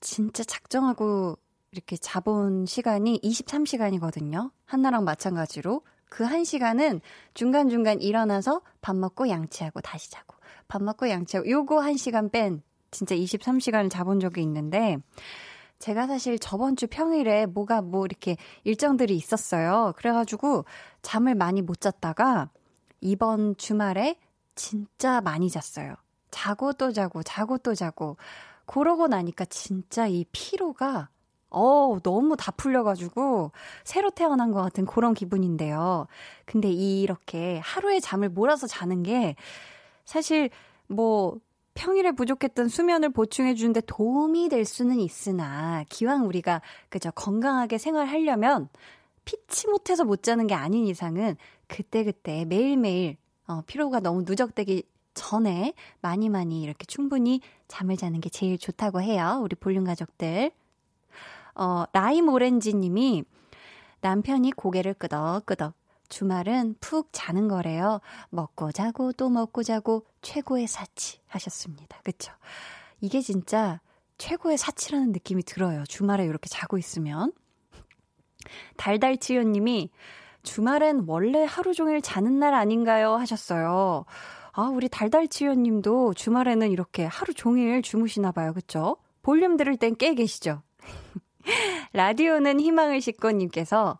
진짜 0.00 0.44
작정하고 0.44 1.38
이렇게 1.72 1.96
자본 1.96 2.66
시간이 2.66 3.20
23시간이거든요. 3.22 4.50
한나랑 4.64 5.04
마찬가지로. 5.04 5.82
그 6.10 6.24
한 6.24 6.44
시간은 6.44 7.00
중간중간 7.32 8.02
일어나서 8.02 8.60
밥 8.82 8.96
먹고 8.96 9.28
양치하고 9.30 9.80
다시 9.80 10.10
자고, 10.10 10.36
밥 10.68 10.82
먹고 10.82 11.08
양치하고, 11.08 11.48
요거 11.48 11.80
한 11.80 11.96
시간 11.96 12.28
뺀 12.28 12.62
진짜 12.90 13.14
23시간을 13.14 13.90
자본 13.90 14.20
적이 14.20 14.42
있는데, 14.42 14.98
제가 15.78 16.06
사실 16.06 16.38
저번 16.38 16.76
주 16.76 16.86
평일에 16.88 17.46
뭐가 17.46 17.80
뭐 17.80 18.04
이렇게 18.04 18.36
일정들이 18.64 19.16
있었어요. 19.16 19.94
그래가지고 19.96 20.66
잠을 21.00 21.34
많이 21.34 21.62
못 21.62 21.80
잤다가 21.80 22.50
이번 23.00 23.56
주말에 23.56 24.18
진짜 24.54 25.22
많이 25.22 25.48
잤어요. 25.48 25.94
자고 26.30 26.74
또 26.74 26.92
자고, 26.92 27.22
자고 27.22 27.56
또 27.56 27.74
자고. 27.74 28.18
그러고 28.66 29.08
나니까 29.08 29.46
진짜 29.46 30.06
이 30.06 30.26
피로가 30.32 31.08
어 31.50 31.98
너무 32.02 32.36
다 32.36 32.52
풀려가지고 32.52 33.52
새로 33.84 34.10
태어난 34.10 34.52
것 34.52 34.62
같은 34.62 34.86
그런 34.86 35.14
기분인데요. 35.14 36.06
근데 36.44 36.70
이렇게 36.70 37.58
하루에 37.62 38.00
잠을 38.00 38.28
몰아서 38.28 38.66
자는 38.66 39.02
게 39.02 39.36
사실 40.04 40.50
뭐 40.86 41.38
평일에 41.74 42.12
부족했던 42.12 42.68
수면을 42.68 43.10
보충해 43.10 43.54
주는데 43.54 43.80
도움이 43.82 44.48
될 44.48 44.64
수는 44.64 45.00
있으나 45.00 45.84
기왕 45.88 46.26
우리가 46.26 46.62
그저 46.88 47.10
건강하게 47.10 47.78
생활하려면 47.78 48.68
피치 49.24 49.68
못해서 49.68 50.04
못 50.04 50.22
자는 50.22 50.46
게 50.46 50.54
아닌 50.54 50.86
이상은 50.86 51.36
그때그때 51.68 52.44
매일매일 52.44 53.16
어, 53.46 53.62
피로가 53.66 54.00
너무 54.00 54.22
누적되기 54.22 54.82
전에 55.14 55.74
많이 56.00 56.28
많이 56.28 56.62
이렇게 56.62 56.84
충분히 56.86 57.40
잠을 57.68 57.96
자는 57.96 58.20
게 58.20 58.28
제일 58.28 58.58
좋다고 58.58 59.00
해요. 59.00 59.40
우리 59.42 59.56
볼륨 59.56 59.84
가족들. 59.84 60.50
어, 61.54 61.84
라임 61.92 62.28
오렌지 62.28 62.74
님이 62.74 63.24
남편이 64.00 64.52
고개를 64.52 64.94
끄덕끄덕 64.94 65.74
주말은 66.08 66.76
푹 66.80 67.08
자는 67.12 67.48
거래요. 67.48 68.00
먹고 68.30 68.72
자고 68.72 69.12
또 69.12 69.28
먹고 69.28 69.62
자고 69.62 70.04
최고의 70.22 70.66
사치 70.66 71.20
하셨습니다. 71.26 72.00
그쵸? 72.02 72.32
이게 73.00 73.20
진짜 73.20 73.80
최고의 74.18 74.58
사치라는 74.58 75.12
느낌이 75.12 75.42
들어요. 75.44 75.84
주말에 75.88 76.24
이렇게 76.26 76.48
자고 76.48 76.76
있으면. 76.78 77.32
달달치요 78.76 79.44
님이 79.44 79.90
주말엔 80.42 81.04
원래 81.06 81.44
하루 81.44 81.74
종일 81.74 82.02
자는 82.02 82.38
날 82.38 82.54
아닌가요? 82.54 83.14
하셨어요. 83.14 84.04
아, 84.52 84.62
우리 84.62 84.88
달달치요 84.88 85.54
님도 85.54 86.14
주말에는 86.14 86.70
이렇게 86.70 87.04
하루 87.04 87.32
종일 87.32 87.82
주무시나 87.82 88.32
봐요. 88.32 88.52
그쵸? 88.52 88.96
볼륨 89.22 89.56
들을 89.56 89.76
땐 89.76 89.94
깨 89.96 90.14
계시죠? 90.14 90.62
라디오는 91.92 92.60
희망을 92.60 93.00
싣고 93.00 93.32
님께서 93.32 93.98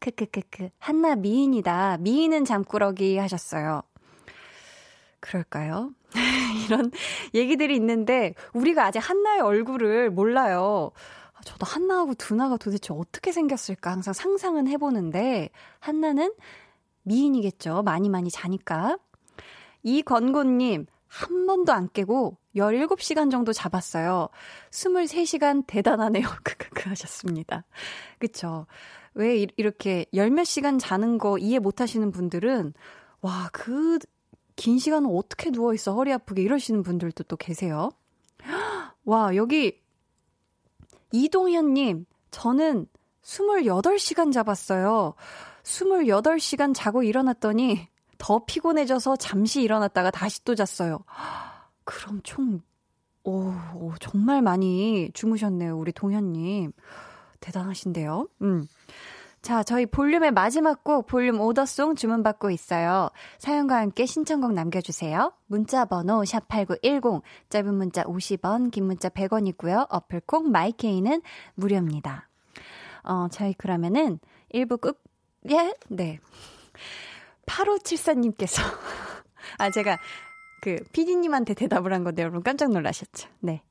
크크크크 0.00 0.70
한나 0.78 1.14
미인이다. 1.14 1.98
미인은 2.00 2.44
잠꾸러기 2.44 3.18
하셨어요. 3.18 3.82
그럴까요? 5.20 5.92
이런 6.66 6.90
얘기들이 7.34 7.74
있는데 7.76 8.34
우리가 8.52 8.86
아직 8.86 8.98
한나의 8.98 9.40
얼굴을 9.40 10.10
몰라요. 10.10 10.90
저도 11.44 11.66
한나하고 11.66 12.14
두나가 12.14 12.56
도대체 12.56 12.92
어떻게 12.92 13.32
생겼을까 13.32 13.90
항상 13.90 14.12
상상은 14.12 14.68
해보는데 14.68 15.50
한나는 15.80 16.32
미인이겠죠. 17.02 17.82
많이 17.82 18.08
많이 18.08 18.30
자니까. 18.30 18.98
이건고님 19.82 20.86
한 21.08 21.46
번도 21.46 21.72
안 21.72 21.88
깨고 21.92 22.36
17시간 22.56 23.30
정도 23.30 23.52
잡았어요. 23.52 24.28
23시간 24.70 25.64
대단하네요. 25.66 26.26
크크크 26.44 26.88
하셨습니다. 26.90 27.64
그쵸. 28.18 28.66
왜 29.14 29.46
이렇게 29.56 30.06
열몇 30.14 30.46
시간 30.46 30.78
자는 30.78 31.18
거 31.18 31.38
이해 31.38 31.58
못 31.58 31.80
하시는 31.80 32.10
분들은 32.10 32.74
와, 33.20 33.48
그 33.52 33.98
긴 34.56 34.78
시간은 34.78 35.10
어떻게 35.10 35.50
누워 35.50 35.74
있어 35.74 35.94
허리 35.94 36.12
아프게 36.12 36.42
이러시는 36.42 36.82
분들도 36.82 37.24
또 37.24 37.36
계세요. 37.36 37.90
와, 39.04 39.34
여기 39.34 39.80
이동현 41.12 41.74
님, 41.74 42.06
저는 42.30 42.86
28시간 43.22 44.32
잡았어요. 44.32 45.14
28시간 45.64 46.74
자고 46.74 47.02
일어났더니 47.02 47.88
더 48.18 48.44
피곤해져서 48.44 49.16
잠시 49.16 49.62
일어났다가 49.62 50.10
다시 50.10 50.44
또 50.44 50.54
잤어요. 50.54 51.04
그럼 51.84 52.20
총, 52.22 52.60
오, 53.24 53.52
오 53.74 53.92
정말 54.00 54.42
많이 54.42 55.10
주무셨네요. 55.12 55.78
우리 55.78 55.92
동현님. 55.92 56.72
대단하신데요. 57.40 58.28
음. 58.42 58.66
자, 59.42 59.64
저희 59.64 59.86
볼륨의 59.86 60.30
마지막 60.30 60.84
곡 60.84 61.08
볼륨 61.08 61.40
오더송 61.40 61.96
주문받고 61.96 62.50
있어요. 62.50 63.10
사연과 63.38 63.78
함께 63.78 64.06
신청곡 64.06 64.52
남겨주세요. 64.52 65.32
문자 65.46 65.84
번호 65.84 66.22
샵8910, 66.22 67.22
짧은 67.50 67.74
문자 67.74 68.04
50원, 68.04 68.70
긴 68.70 68.84
문자 68.84 69.08
100원이고요. 69.08 69.88
어플콩 69.90 70.52
마이케이는 70.52 71.22
무료입니다. 71.54 72.28
어, 73.02 73.26
저희 73.32 73.52
그러면은 73.54 74.20
1부 74.54 74.80
끝, 74.80 75.02
예? 75.50 75.74
네. 75.88 76.20
8574님께서, 77.46 78.62
아, 79.58 79.70
제가 79.70 79.98
그 80.62 80.76
PD님한테 80.92 81.54
대답을 81.54 81.92
한 81.92 82.04
건데 82.04 82.22
여러분 82.22 82.44
깜짝 82.44 82.70
놀라셨죠? 82.70 83.28
네. 83.40 83.62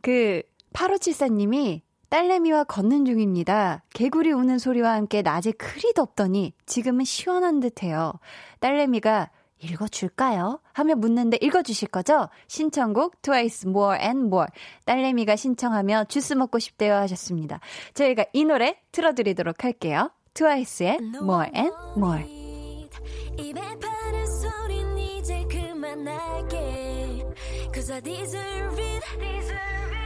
그 0.00 0.42
8574님이 0.72 1.80
딸내미와 2.10 2.64
걷는 2.64 3.04
중입니다. 3.04 3.82
개구리 3.92 4.30
우는 4.30 4.58
소리와 4.58 4.92
함께 4.92 5.22
낮에 5.22 5.50
그리 5.50 5.92
덥더니 5.94 6.52
지금은 6.64 7.04
시원한 7.04 7.58
듯해요. 7.58 8.12
딸내미가 8.60 9.30
읽어줄까요? 9.58 10.60
하며 10.72 10.94
묻는데 10.94 11.38
읽어주실 11.40 11.88
거죠? 11.88 12.28
신청곡 12.46 13.20
트와이스 13.22 13.66
More 13.68 13.98
and 14.00 14.26
More 14.26 14.46
딸내미가 14.84 15.34
신청하며 15.34 16.04
주스 16.04 16.34
먹고 16.34 16.60
싶대요 16.60 16.94
하셨습니다. 16.94 17.58
저희가 17.94 18.26
이 18.32 18.44
노래 18.44 18.78
틀어드리도록 18.92 19.64
할게요. 19.64 20.12
트와이스의 20.34 20.98
More 21.20 21.50
and 21.54 21.74
More 21.96 22.42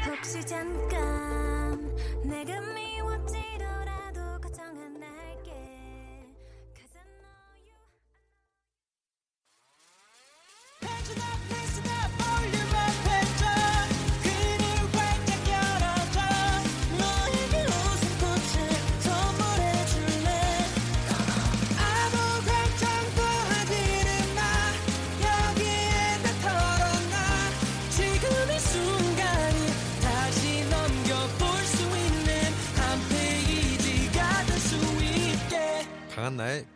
혹시 0.07 0.45
잠깐 0.45 1.95
내가 2.23 2.59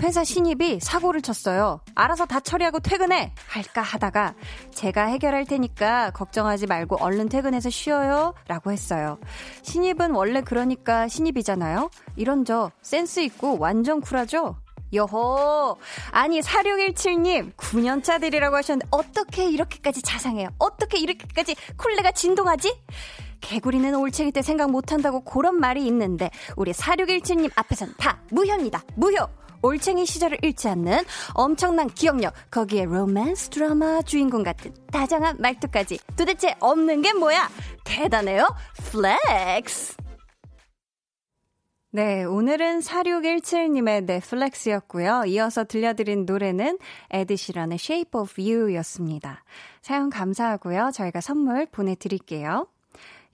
회사 0.00 0.24
신입이 0.24 0.80
사고를 0.80 1.20
쳤어요. 1.20 1.80
알아서 1.94 2.24
다 2.24 2.40
처리하고 2.40 2.80
퇴근해! 2.80 3.32
할까 3.46 3.82
하다가 3.82 4.34
제가 4.74 5.04
해결할 5.06 5.44
테니까 5.44 6.10
걱정하지 6.12 6.66
말고 6.66 6.96
얼른 7.00 7.28
퇴근해서 7.28 7.68
쉬어요. 7.68 8.34
라고 8.48 8.72
했어요. 8.72 9.18
신입은 9.62 10.12
원래 10.12 10.40
그러니까 10.40 11.06
신입이잖아요? 11.06 11.90
이런 12.16 12.44
저 12.44 12.70
센스 12.82 13.20
있고 13.20 13.58
완전 13.58 14.00
쿨하죠? 14.00 14.56
여호. 14.92 15.76
아니, 16.10 16.40
4617님, 16.40 17.54
9년차들이라고 17.54 18.52
하셨는데, 18.52 18.88
어떻게 18.90 19.48
이렇게까지 19.48 20.02
자상해요? 20.02 20.48
어떻게 20.58 20.98
이렇게까지 20.98 21.54
쿨레가 21.76 22.10
진동하지? 22.10 22.76
개구리는 23.40 23.94
올챙이 23.94 24.32
때 24.32 24.42
생각 24.42 24.70
못한다고 24.70 25.20
그런 25.22 25.60
말이 25.60 25.86
있는데, 25.86 26.30
우리 26.56 26.72
4617님 26.72 27.52
앞에선 27.54 27.94
다 27.98 28.20
무효입니다. 28.30 28.82
무효! 28.96 29.28
올챙이 29.62 30.06
시절을 30.06 30.38
잊지 30.42 30.68
않는 30.68 31.02
엄청난 31.34 31.88
기억력, 31.88 32.34
거기에 32.50 32.84
로맨스 32.84 33.50
드라마 33.50 34.02
주인공 34.02 34.42
같은 34.42 34.74
다정한 34.92 35.36
말투까지 35.38 35.98
도대체 36.16 36.54
없는 36.60 37.02
게 37.02 37.12
뭐야? 37.12 37.48
대단해요. 37.84 38.46
Flex! 38.90 39.96
네, 41.92 42.22
오늘은 42.22 42.80
4617님의 42.80 44.04
flex였고요. 44.04 45.24
이어서 45.26 45.64
들려드린 45.64 46.24
노래는 46.24 46.78
에드 47.10 47.33
시런의 47.33 47.78
Shape 47.80 48.20
of 48.20 48.40
You 48.40 48.72
였습니다. 48.76 49.42
사연 49.82 50.08
감사하고요. 50.08 50.92
저희가 50.94 51.20
선물 51.20 51.66
보내드릴게요. 51.66 52.68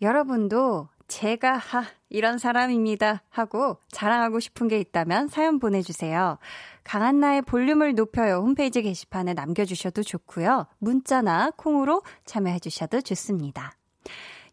여러분도 0.00 0.88
제가 1.08 1.56
하 1.56 1.84
이런 2.08 2.38
사람입니다 2.38 3.22
하고 3.28 3.78
자랑하고 3.90 4.40
싶은 4.40 4.68
게 4.68 4.78
있다면 4.80 5.28
사연 5.28 5.58
보내주세요. 5.58 6.38
강한나의 6.84 7.42
볼륨을 7.42 7.94
높여요 7.94 8.36
홈페이지 8.36 8.82
게시판에 8.82 9.34
남겨주셔도 9.34 10.02
좋고요. 10.02 10.66
문자나 10.78 11.52
콩으로 11.56 12.02
참여해주셔도 12.24 13.00
좋습니다. 13.02 13.76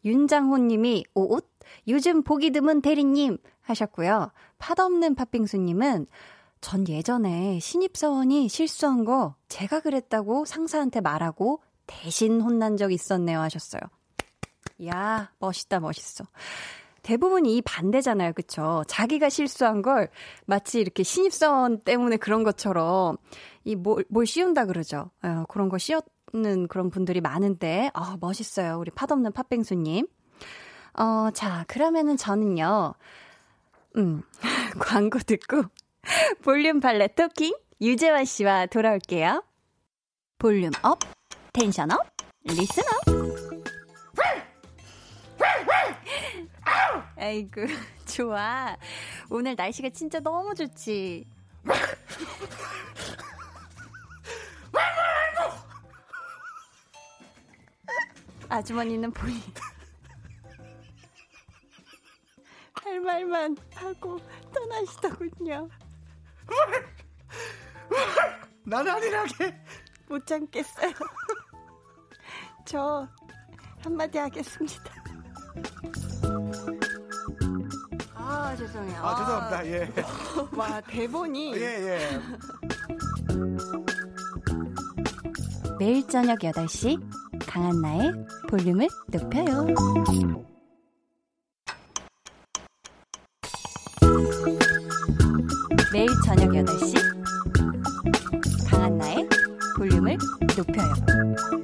윤장호님이 0.06 1.06
옷 1.14 1.50
요즘 1.88 2.24
보기 2.24 2.52
드문 2.52 2.82
대리님 2.82 3.38
하셨고요. 3.62 4.32
팥없는 4.60 5.16
팥빙수님은 5.16 6.08
전 6.62 6.88
예전에 6.88 7.60
신입사원이 7.60 8.48
실수한 8.50 9.06
거 9.06 9.36
제가 9.48 9.82
그랬다고 9.82 10.46
상사한테 10.46 11.02
말하고 11.02 11.62
대신 11.88 12.42
혼난 12.42 12.78
적 12.78 12.92
있었네요 12.92 13.40
하셨어요. 13.40 13.82
야, 14.86 15.32
멋있다, 15.40 15.80
멋있어. 15.80 16.26
대부분 17.04 17.46
이 17.46 17.62
반대잖아요. 17.62 18.34
그쵸? 18.34 18.84
자기가 18.88 19.30
실수한 19.30 19.82
걸 19.82 20.10
마치 20.46 20.80
이렇게 20.80 21.04
신입사원 21.04 21.82
때문에 21.82 22.18
그런 22.18 22.44
것처럼 22.44 23.18
이 23.66 23.76
뭘, 23.76 24.06
뭘 24.10 24.26
씌운다 24.26 24.66
그러죠. 24.66 25.12
어, 25.22 25.44
그런 25.50 25.68
거 25.68 25.78
씌우는 25.78 26.68
그런 26.70 26.90
분들이 26.90 27.20
많은데, 27.20 27.92
아, 27.94 28.18
멋있어요. 28.20 28.78
우리 28.80 28.90
팥없는 28.92 29.34
팥빙수님. 29.34 30.08
어, 30.98 31.30
자, 31.34 31.66
그러면은 31.68 32.16
저는요, 32.16 32.94
음, 33.98 34.24
광고 34.80 35.20
듣고 35.20 35.64
볼륨 36.42 36.80
발레 36.80 37.10
토킹 37.16 37.54
유재환 37.82 38.26
씨와 38.26 38.68
돌아올게요. 38.68 39.44
Volume 40.38 40.72
up, 40.84 41.00
tension 41.52 41.92
up, 41.92 42.00
listen 42.44 42.84
up. 43.08 43.33
아이고, 47.24 47.62
좋아. 48.06 48.76
오늘 49.30 49.56
날씨가 49.56 49.90
진짜 49.92 50.20
너무 50.20 50.54
좋지. 50.54 51.26
아주머니는 58.50 59.12
본인 59.12 59.42
할 62.74 63.00
말만 63.00 63.56
하고 63.74 64.20
떠나시더군요. 64.54 65.70
나는 68.66 68.92
아니라게. 68.92 69.56
못 70.10 70.28
참겠어요. 70.28 70.92
저 72.68 73.08
한마디 73.82 74.18
하겠습니다. 74.18 75.04
아 78.54 78.56
죄송해요. 78.56 79.04
아, 79.04 79.16
죄송합니다. 79.16 79.66
예. 79.66 79.92
와 80.56 80.80
대본이 80.82 81.56
예, 81.56 81.60
예. 81.60 82.22
매일 85.80 86.08
저녁 86.08 86.38
8시 86.38 87.02
강한나의 87.48 88.14
볼륨을 88.48 88.88
높여요. 89.08 89.66
매일 95.92 96.08
저녁 96.24 96.50
8시 96.50 96.94
강한나의 98.70 99.28
볼륨을 99.78 100.16
높여요. 100.56 101.63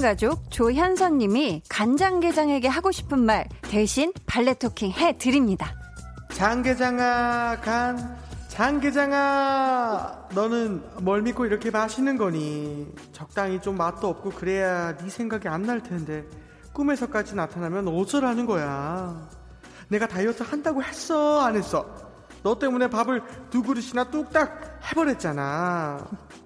가족 0.00 0.50
조현선 0.50 1.18
님이 1.18 1.62
간장게장에게 1.68 2.68
하고 2.68 2.90
싶은 2.92 3.18
말 3.20 3.48
대신 3.62 4.12
발레 4.26 4.54
토킹 4.54 4.90
해드립니다. 4.92 5.74
장게장아, 6.32 7.60
간, 7.60 8.16
장게장아, 8.48 10.28
너는 10.34 10.82
뭘 11.02 11.22
믿고 11.22 11.46
이렇게 11.46 11.70
마시는 11.70 12.16
거니? 12.18 12.86
적당히 13.12 13.60
좀 13.60 13.76
맛도 13.76 14.08
없고 14.08 14.30
그래야 14.30 14.96
네 14.96 15.08
생각이 15.08 15.48
안 15.48 15.64
날 15.64 15.82
텐데 15.82 16.24
꿈에서까지 16.72 17.34
나타나면 17.36 17.88
어쩌라는 17.88 18.46
거야. 18.46 19.28
내가 19.88 20.08
다이어트 20.08 20.42
한다고 20.42 20.82
했어, 20.82 21.40
안 21.40 21.56
했어? 21.56 21.86
너 22.42 22.58
때문에 22.58 22.88
밥을 22.88 23.22
두 23.50 23.62
그릇이나 23.62 24.04
뚝딱 24.10 24.80
해버렸잖아. 24.90 25.98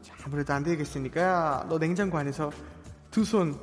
자, 0.03 0.15
아무래도 0.27 0.53
안 0.53 0.63
되겠으니까 0.63 1.67
너 1.69 1.79
냉장고 1.79 2.19
안에서 2.19 2.51
두 3.11 3.25
손, 3.25 3.59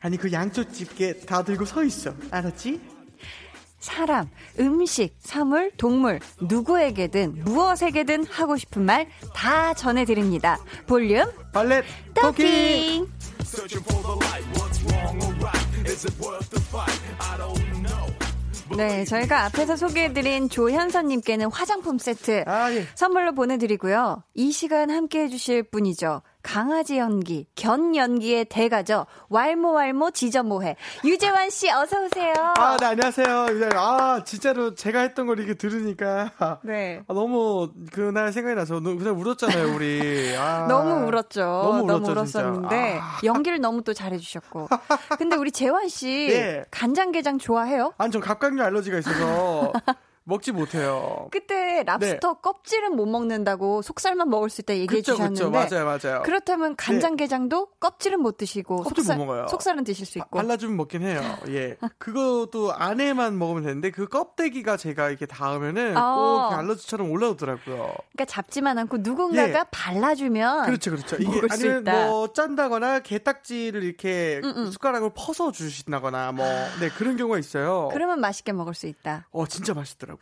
아니 0.00 0.16
그 0.16 0.30
양쪽 0.32 0.72
집게 0.72 1.20
다 1.20 1.42
들고 1.42 1.64
서 1.64 1.82
있어. 1.84 2.14
알았지? 2.30 2.80
사람, 3.80 4.28
음식, 4.58 5.14
사물, 5.20 5.70
동물, 5.76 6.18
누구에게든 6.40 7.44
무엇에게든 7.44 8.26
하고 8.26 8.56
싶은 8.56 8.82
말 8.82 9.06
다 9.34 9.72
전해드립니다. 9.74 10.58
볼륨 10.86 11.30
발렛 11.52 11.84
토킹! 12.14 13.06
네, 18.76 19.04
저희가 19.06 19.44
앞에서 19.46 19.76
소개해드린 19.76 20.48
조현선님께는 20.50 21.50
화장품 21.50 21.98
세트 21.98 22.44
아, 22.46 22.70
예. 22.72 22.84
선물로 22.94 23.32
보내드리고요. 23.34 24.22
이 24.34 24.52
시간 24.52 24.90
함께 24.90 25.22
해주실 25.24 25.64
분이죠. 25.70 26.22
강아지 26.52 26.96
연기, 26.96 27.46
견 27.54 27.94
연기의 27.94 28.46
대가죠. 28.46 29.04
왈모왈모 29.28 30.12
지저모해. 30.12 30.76
유재환 31.04 31.50
씨, 31.50 31.68
어서 31.70 32.02
오세요. 32.06 32.32
아, 32.56 32.78
네, 32.80 32.86
안녕하세요. 32.86 33.46
네, 33.60 33.68
아, 33.74 34.24
진짜로 34.24 34.74
제가 34.74 35.00
했던 35.00 35.26
걸 35.26 35.38
이렇게 35.40 35.52
들으니까. 35.52 36.30
네. 36.62 37.02
아, 37.06 37.12
너무 37.12 37.68
그날 37.92 38.32
생각이 38.32 38.56
나서 38.56 38.80
너- 38.80 38.96
그냥 38.96 39.20
울었잖아요, 39.20 39.74
우리. 39.74 40.34
아. 40.38 40.64
너무 40.66 41.06
울었죠. 41.08 41.40
너무 41.42 41.82
울었죠, 41.82 42.12
울었었는데 42.12 42.68
진짜. 42.92 43.04
아. 43.04 43.20
연기를 43.24 43.60
너무 43.60 43.82
또 43.84 43.92
잘해 43.92 44.16
주셨고. 44.16 44.68
근데 45.18 45.36
우리 45.36 45.50
재환 45.52 45.86
씨 45.90 46.28
예. 46.30 46.64
간장게장 46.72 47.36
좋아해요? 47.40 47.92
아니, 47.98 48.10
전 48.10 48.22
갑각류 48.22 48.62
알러지가 48.62 48.96
있어서 49.00 49.74
먹지 50.28 50.52
못해요. 50.52 51.28
그때 51.30 51.82
랍스터 51.86 52.34
껍질은 52.34 52.94
못 52.94 53.06
먹는다고 53.06 53.80
속살만 53.82 54.28
먹을 54.28 54.50
수 54.50 54.60
있다 54.60 54.74
얘기해 54.74 54.86
네. 54.88 54.96
그쵸, 54.96 55.12
그쵸. 55.16 55.34
주셨는데 55.34 55.76
맞아요, 55.76 55.98
맞아요. 56.02 56.22
그렇다면 56.22 56.76
간장게장도 56.76 57.68
껍질은 57.80 58.20
못 58.20 58.36
드시고 58.36 58.82
껍질 58.82 59.04
속살, 59.04 59.16
못 59.16 59.24
먹어요. 59.24 59.48
속살은 59.48 59.84
드실 59.84 60.04
수 60.06 60.18
있고. 60.18 60.36
발라주면 60.38 60.76
먹긴 60.76 61.02
해요. 61.02 61.20
예. 61.48 61.76
그것도 61.98 62.72
안에만 62.74 63.38
먹으면 63.38 63.62
되는데 63.64 63.90
그 63.90 64.06
껍데기가 64.06 64.76
제가 64.76 65.08
이렇게 65.08 65.24
닿으면은 65.26 65.96
어. 65.96 66.48
꼭 66.50 66.58
알러지처럼 66.58 67.10
올라오더라고요. 67.10 67.76
그러니까 68.12 68.24
잡지만 68.26 68.76
않고 68.78 68.98
누군가가 69.00 69.58
예. 69.60 69.64
발라주면 69.70 70.66
그렇죠, 70.66 70.90
그렇죠. 70.90 71.16
이게 71.16 71.40
아니면. 71.50 71.84
뭐 71.84 72.32
짠다거나 72.32 73.00
게딱지를 73.00 73.82
이렇게 73.82 74.40
음, 74.44 74.52
음. 74.56 74.70
숟가락으로 74.70 75.10
퍼서 75.14 75.52
주신다거나 75.52 76.32
뭐 76.32 76.46
네 76.80 76.88
그런 76.90 77.16
경우가 77.16 77.38
있어요. 77.38 77.88
그러면 77.92 78.20
맛있게 78.20 78.52
먹을 78.52 78.74
수 78.74 78.86
있다. 78.86 79.26
어 79.30 79.46
진짜 79.46 79.74
맛있더라고요. 79.74 80.17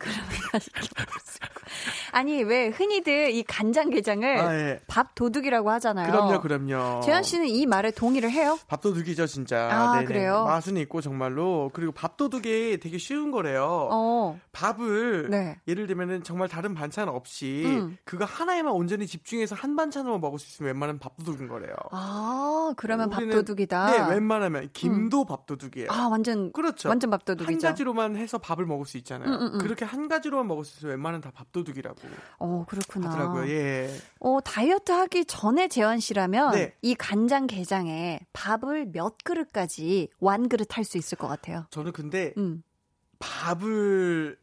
아니 2.11 2.41
왜 2.43 2.67
흔히들 2.69 3.31
이 3.31 3.43
간장게장을 3.43 4.37
아, 4.39 4.53
예. 4.55 4.79
밥 4.87 5.13
도둑이라고 5.15 5.69
하잖아요. 5.71 6.11
그럼요, 6.11 6.41
그럼요. 6.41 7.01
재현 7.01 7.21
씨는 7.23 7.47
이 7.47 7.65
말에 7.65 7.91
동의를 7.91 8.31
해요? 8.31 8.57
밥 8.67 8.81
도둑이죠, 8.81 9.27
진짜. 9.27 9.69
아, 9.71 9.93
네네. 9.95 10.05
그래요? 10.05 10.45
맛은 10.45 10.77
있고 10.77 11.01
정말로 11.01 11.69
그리고 11.73 11.91
밥 11.91 12.17
도둑이 12.17 12.77
되게 12.79 12.97
쉬운 12.97 13.31
거래요. 13.31 13.89
어. 13.91 14.39
밥을 14.53 15.29
네. 15.29 15.59
예를 15.67 15.85
들면은 15.87 16.23
정말 16.23 16.47
다른 16.47 16.73
반찬 16.73 17.09
없이 17.09 17.63
음. 17.65 17.97
그거 18.05 18.25
하나에만 18.25 18.71
온전히 18.73 19.05
집중해서 19.05 19.55
한 19.55 19.75
반찬으로만 19.75 20.21
먹을 20.21 20.39
수 20.39 20.47
있으면 20.47 20.67
웬만하면 20.73 20.99
밥 20.99 21.17
도둑인 21.17 21.47
거래요. 21.47 21.75
아, 21.91 22.73
그러면 22.77 23.09
우리는- 23.11 23.31
밥도둑이다. 23.31 23.91
네, 24.07 24.13
웬만하면 24.15 24.69
김도 24.73 25.25
밥도둑이에요. 25.25 25.89
아, 25.91 26.07
완전 26.09 26.51
그렇죠. 26.53 26.89
완전 26.89 27.11
한 27.11 27.19
밥도둑이죠. 27.19 27.67
가지로만 27.67 28.15
해서 28.15 28.37
밥을 28.37 28.65
먹을 28.65 28.85
수 28.85 28.97
있잖아요. 28.97 29.29
음, 29.29 29.33
음, 29.33 29.53
음. 29.53 29.57
그렇게 29.59 29.85
한 29.87 30.07
가지로만 30.07 30.47
먹을 30.47 30.63
수 30.65 30.77
있으면 30.77 30.91
웬만하면 30.95 31.21
다 31.21 31.31
밥도둑이라고 31.31 31.99
어, 32.39 32.65
그렇구나. 32.67 33.09
하더라고요. 33.09 33.49
예. 33.49 33.89
어, 34.19 34.39
다이어트 34.41 34.91
하기 34.91 35.25
전에 35.25 35.67
재환 35.67 35.99
씨라면 35.99 36.51
네. 36.53 36.75
이 36.81 36.93
간장 36.95 37.47
게장에 37.47 38.19
밥을 38.33 38.87
몇 38.91 39.15
그릇까지 39.23 40.09
완 40.19 40.49
그릇 40.49 40.77
할 40.77 40.83
수 40.83 40.97
있을 40.97 41.17
것 41.17 41.27
같아요. 41.27 41.65
저는 41.71 41.91
근데 41.91 42.33
음. 42.37 42.63
밥을 43.19 44.37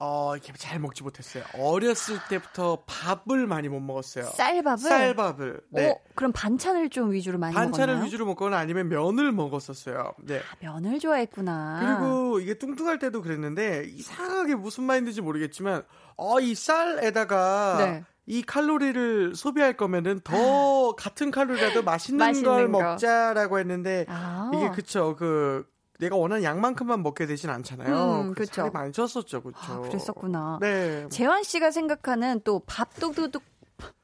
어 0.00 0.36
이렇게 0.36 0.52
잘 0.56 0.78
먹지 0.78 1.02
못했어요. 1.02 1.42
어렸을 1.54 2.18
때부터 2.28 2.84
밥을 2.86 3.48
많이 3.48 3.68
못 3.68 3.80
먹었어요. 3.80 4.26
쌀밥을 4.26 4.78
쌀밥을. 4.78 5.60
네. 5.70 5.90
어, 5.90 5.98
그럼 6.14 6.30
반찬을 6.32 6.88
좀 6.90 7.10
위주로 7.10 7.36
많이 7.38 7.52
반찬을 7.54 7.86
먹었나요? 7.94 8.06
위주로 8.06 8.24
먹거나 8.26 8.56
아니면 8.58 8.88
면을 8.88 9.32
먹었었어요. 9.32 10.12
네. 10.22 10.38
아, 10.38 10.42
면을 10.60 11.00
좋아했구나. 11.00 11.98
그리고 11.98 12.38
이게 12.38 12.54
뚱뚱할 12.54 13.00
때도 13.00 13.22
그랬는데 13.22 13.86
이상하게 13.88 14.54
무슨 14.54 14.84
마인드인지 14.84 15.20
모르겠지만 15.20 15.82
어 16.16 16.38
이 16.40 16.54
쌀에다가 16.54 17.76
네. 17.78 18.04
이 18.26 18.42
칼로리를 18.42 19.34
소비할 19.34 19.76
거면은 19.76 20.20
더 20.22 20.94
같은 20.94 21.30
칼로리라도 21.32 21.82
맛있는, 21.82 22.18
맛있는 22.24 22.48
걸 22.48 22.70
거. 22.70 22.78
먹자라고 22.80 23.58
했는데 23.58 24.04
아. 24.08 24.50
이게 24.54 24.70
그쵸 24.70 25.16
그 25.16 25.66
내가 25.98 26.16
원하는 26.16 26.42
양만큼만 26.44 27.02
먹게 27.02 27.26
되진 27.26 27.50
않잖아요. 27.50 28.20
음, 28.22 28.34
그쵸. 28.34 28.52
살이 28.54 28.70
많이 28.70 28.92
쪘었죠, 28.92 29.42
그쵸. 29.42 29.58
아, 29.58 29.80
그랬었구나. 29.80 30.58
네. 30.60 31.08
재환 31.10 31.42
씨가 31.42 31.70
생각하는 31.70 32.40
또 32.44 32.60
밥도둑 32.60 33.42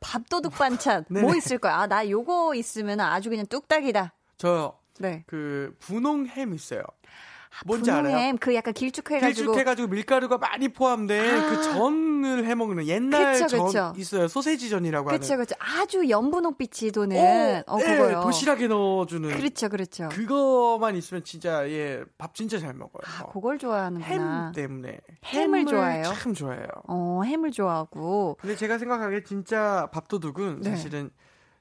밥도둑 0.00 0.52
반찬 0.54 1.04
네네. 1.08 1.22
뭐 1.26 1.36
있을 1.36 1.58
거야? 1.58 1.76
아, 1.76 1.86
나 1.86 2.08
요거 2.08 2.54
있으면 2.56 3.00
아주 3.00 3.30
그냥 3.30 3.46
뚝딱이다. 3.46 4.12
저 4.36 4.78
네. 4.98 5.24
그 5.26 5.74
분홍 5.80 6.26
햄 6.26 6.54
있어요. 6.54 6.82
뭔지 7.64 7.90
알아요? 7.90 8.04
분홍햄 8.04 8.38
그 8.38 8.54
약간 8.54 8.74
길쭉해가지고 8.74 9.52
길쭉해가지고 9.52 9.88
밀가루가 9.88 10.38
많이 10.38 10.68
포함된 10.68 11.40
아. 11.40 11.50
그 11.50 11.62
전을 11.62 12.46
해먹는 12.46 12.86
옛날 12.86 13.34
그쵸, 13.34 13.46
전 13.46 13.66
그쵸. 13.66 13.92
있어요. 13.96 14.28
소세지 14.28 14.70
전이라고 14.70 15.08
하는. 15.08 15.18
그렇죠, 15.18 15.36
그렇죠. 15.36 15.54
아주 15.58 16.08
연분홍빛이 16.08 16.92
도는 16.92 17.62
어, 17.66 17.78
네, 17.78 17.96
그거요. 17.96 18.20
도시락에 18.22 18.66
넣어주는. 18.66 19.36
그렇죠, 19.36 19.68
그렇죠. 19.68 20.08
그거만 20.10 20.96
있으면 20.96 21.22
진짜 21.24 21.68
예밥 21.68 22.34
진짜 22.34 22.58
잘 22.58 22.74
먹어요. 22.74 23.02
아, 23.04 23.26
그걸 23.32 23.58
좋아하는구나. 23.58 24.04
햄 24.46 24.52
때문에 24.52 24.98
햄을 25.24 25.66
좋아해요? 25.66 26.04
참 26.04 26.34
좋아해요. 26.34 26.66
어, 26.88 27.22
햄을 27.24 27.50
좋아하고. 27.52 28.36
근데 28.40 28.56
제가 28.56 28.78
생각하기에 28.78 29.24
진짜 29.24 29.88
밥도둑은 29.92 30.60
네. 30.62 30.70
사실은 30.70 31.10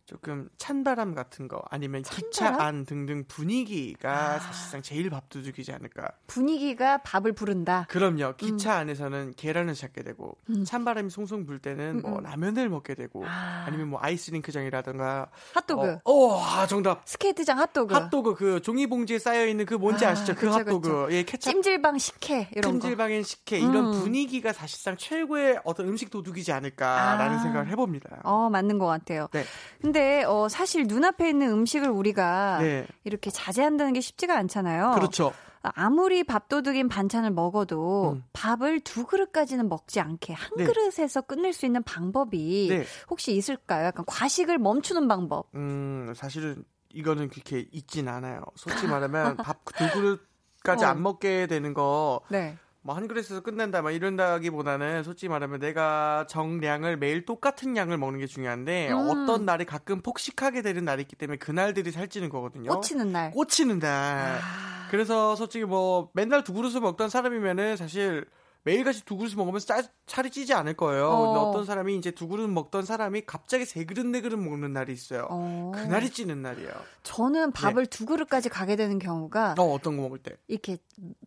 조금 0.05 0.49
찬바람 0.57 1.15
같은 1.15 1.47
거 1.47 1.61
아니면 1.69 2.03
찬바람? 2.03 2.29
기차 2.29 2.63
안 2.63 2.85
등등 2.85 3.23
분위기가 3.25 4.35
아. 4.35 4.39
사실상 4.39 4.81
제일 4.81 5.09
밥도둑이지 5.09 5.71
않을까. 5.71 6.09
분위기가 6.27 6.97
밥을 6.99 7.31
부른다. 7.31 7.85
그럼요. 7.89 8.35
기차 8.35 8.75
안에서는 8.75 9.33
계란을 9.37 9.73
찾게 9.75 10.03
되고 10.03 10.37
음. 10.49 10.65
찬바람이 10.65 11.09
송송 11.09 11.45
불 11.45 11.59
때는 11.59 12.01
뭐 12.01 12.11
음, 12.11 12.17
음. 12.17 12.23
라면을 12.23 12.67
먹게 12.67 12.95
되고 12.95 13.23
아. 13.25 13.63
아니면 13.65 13.89
뭐 13.89 13.99
아이스링크장이라든가 14.01 15.29
핫도그. 15.53 15.99
어, 16.03 16.11
어, 16.11 16.41
아, 16.41 16.67
정답. 16.67 17.07
스케이트장 17.07 17.57
핫도그. 17.59 17.93
핫도그 17.93 18.35
그 18.35 18.61
종이 18.61 18.87
봉지에 18.87 19.19
쌓여 19.19 19.45
있는 19.47 19.65
그 19.65 19.75
뭔지 19.75 20.05
아, 20.05 20.09
아시죠? 20.09 20.35
그 20.35 20.41
그쵸, 20.41 20.51
핫도그. 20.51 20.81
그쵸. 20.81 21.07
예, 21.11 21.23
케찹 21.23 21.51
찜질방 21.51 21.97
식혜 21.97 22.49
이런 22.55 22.73
거. 22.73 22.79
찜질방엔 22.81 23.23
식혜 23.23 23.59
이런 23.59 23.87
음. 23.87 23.91
분위기가 24.01 24.51
사실상 24.51 24.97
최고의 24.97 25.61
어떤 25.63 25.87
음식 25.87 26.09
도둑이지 26.09 26.51
않을까라는 26.51 27.37
아. 27.37 27.41
생각을 27.41 27.67
해봅니다. 27.69 28.19
어, 28.23 28.49
맞는 28.49 28.79
것 28.79 28.85
같아요. 28.87 29.27
네. 29.31 29.45
근데 29.93 30.23
어, 30.23 30.49
사실 30.49 30.87
눈앞에 30.87 31.29
있는 31.29 31.51
음식을 31.51 31.87
우리가 31.87 32.57
네. 32.61 32.87
이렇게 33.03 33.29
자제한다는 33.29 33.93
게 33.93 34.01
쉽지가 34.01 34.35
않잖아요. 34.35 34.93
그렇죠. 34.95 35.31
아무리 35.61 36.23
밥도둑인 36.23 36.89
반찬을 36.89 37.29
먹어도 37.29 38.13
음. 38.15 38.23
밥을 38.33 38.79
두 38.79 39.05
그릇까지는 39.05 39.69
먹지 39.69 39.99
않게 39.99 40.33
한 40.33 40.49
네. 40.57 40.65
그릇에서 40.65 41.21
끝낼 41.21 41.53
수 41.53 41.67
있는 41.67 41.83
방법이 41.83 42.67
네. 42.71 42.83
혹시 43.07 43.35
있을까요? 43.35 43.85
약간 43.85 44.03
과식을 44.07 44.57
멈추는 44.57 45.07
방법. 45.07 45.49
음, 45.53 46.11
사실은 46.15 46.65
이거는 46.89 47.29
그렇게 47.29 47.67
있진 47.71 48.07
않아요. 48.07 48.41
솔직히 48.55 48.87
말하면 48.87 49.37
밥 49.45 49.63
두 49.75 49.91
그릇까지 49.91 50.85
어. 50.85 50.87
안 50.87 51.03
먹게 51.03 51.45
되는 51.45 51.75
거 51.75 52.21
네. 52.29 52.57
뭐 52.85 52.95
한 52.95 53.07
그릇에서 53.07 53.39
끝낸다 53.39 53.81
막 53.81 53.91
이런다기보다는 53.91 55.03
솔직히 55.03 55.29
말하면 55.29 55.59
내가 55.59 56.27
정량을 56.27 56.97
매일 56.97 57.25
똑같은 57.25 57.77
양을 57.77 57.97
먹는 57.97 58.19
게 58.19 58.27
중요한데 58.27 58.91
음. 58.91 59.09
어떤 59.09 59.45
날이 59.45 59.63
가끔 59.65 60.01
폭식하게 60.01 60.61
되는 60.61 60.83
날이 60.83 61.01
있기 61.03 61.15
때문에 61.15 61.37
그날들이 61.37 61.91
살찌는 61.91 62.29
거거든요. 62.29 62.69
꽂히는 62.69 63.11
날. 63.11 63.31
꽂히는 63.31 63.79
날. 63.79 64.37
아. 64.37 64.87
그래서 64.91 65.35
솔직히 65.35 65.63
뭐 65.65 66.09
맨날 66.13 66.43
두 66.43 66.53
그릇을 66.53 66.81
먹던 66.81 67.09
사람이면은 67.09 67.77
사실 67.77 68.25
매일같이 68.65 69.03
두 69.05 69.17
그릇을 69.17 69.35
먹으면 69.37 69.59
짜, 69.59 69.83
살이 70.07 70.31
찌지 70.31 70.53
않을 70.53 70.75
거예요. 70.75 71.07
어. 71.09 71.25
근데 71.25 71.39
어떤 71.39 71.65
사람이 71.65 71.95
이제 71.97 72.11
두 72.11 72.27
그릇 72.27 72.47
먹던 72.47 72.85
사람이 72.85 73.23
갑자기 73.25 73.65
세 73.65 73.83
그릇 73.85 74.05
네 74.05 74.21
그릇 74.21 74.37
먹는 74.37 74.71
날이 74.73 74.93
있어요. 74.93 75.27
어. 75.29 75.71
그날이 75.75 76.09
찌는 76.09 76.41
날이에요. 76.41 76.71
저는 77.03 77.51
밥을 77.51 77.87
두 77.87 78.05
그릇까지 78.05 78.49
가게 78.49 78.75
되는 78.75 78.99
경우가 78.99 79.55
어 79.57 79.63
어떤 79.73 79.97
거 79.97 80.03
먹을 80.03 80.19
때? 80.19 80.37
이렇게 80.47 80.77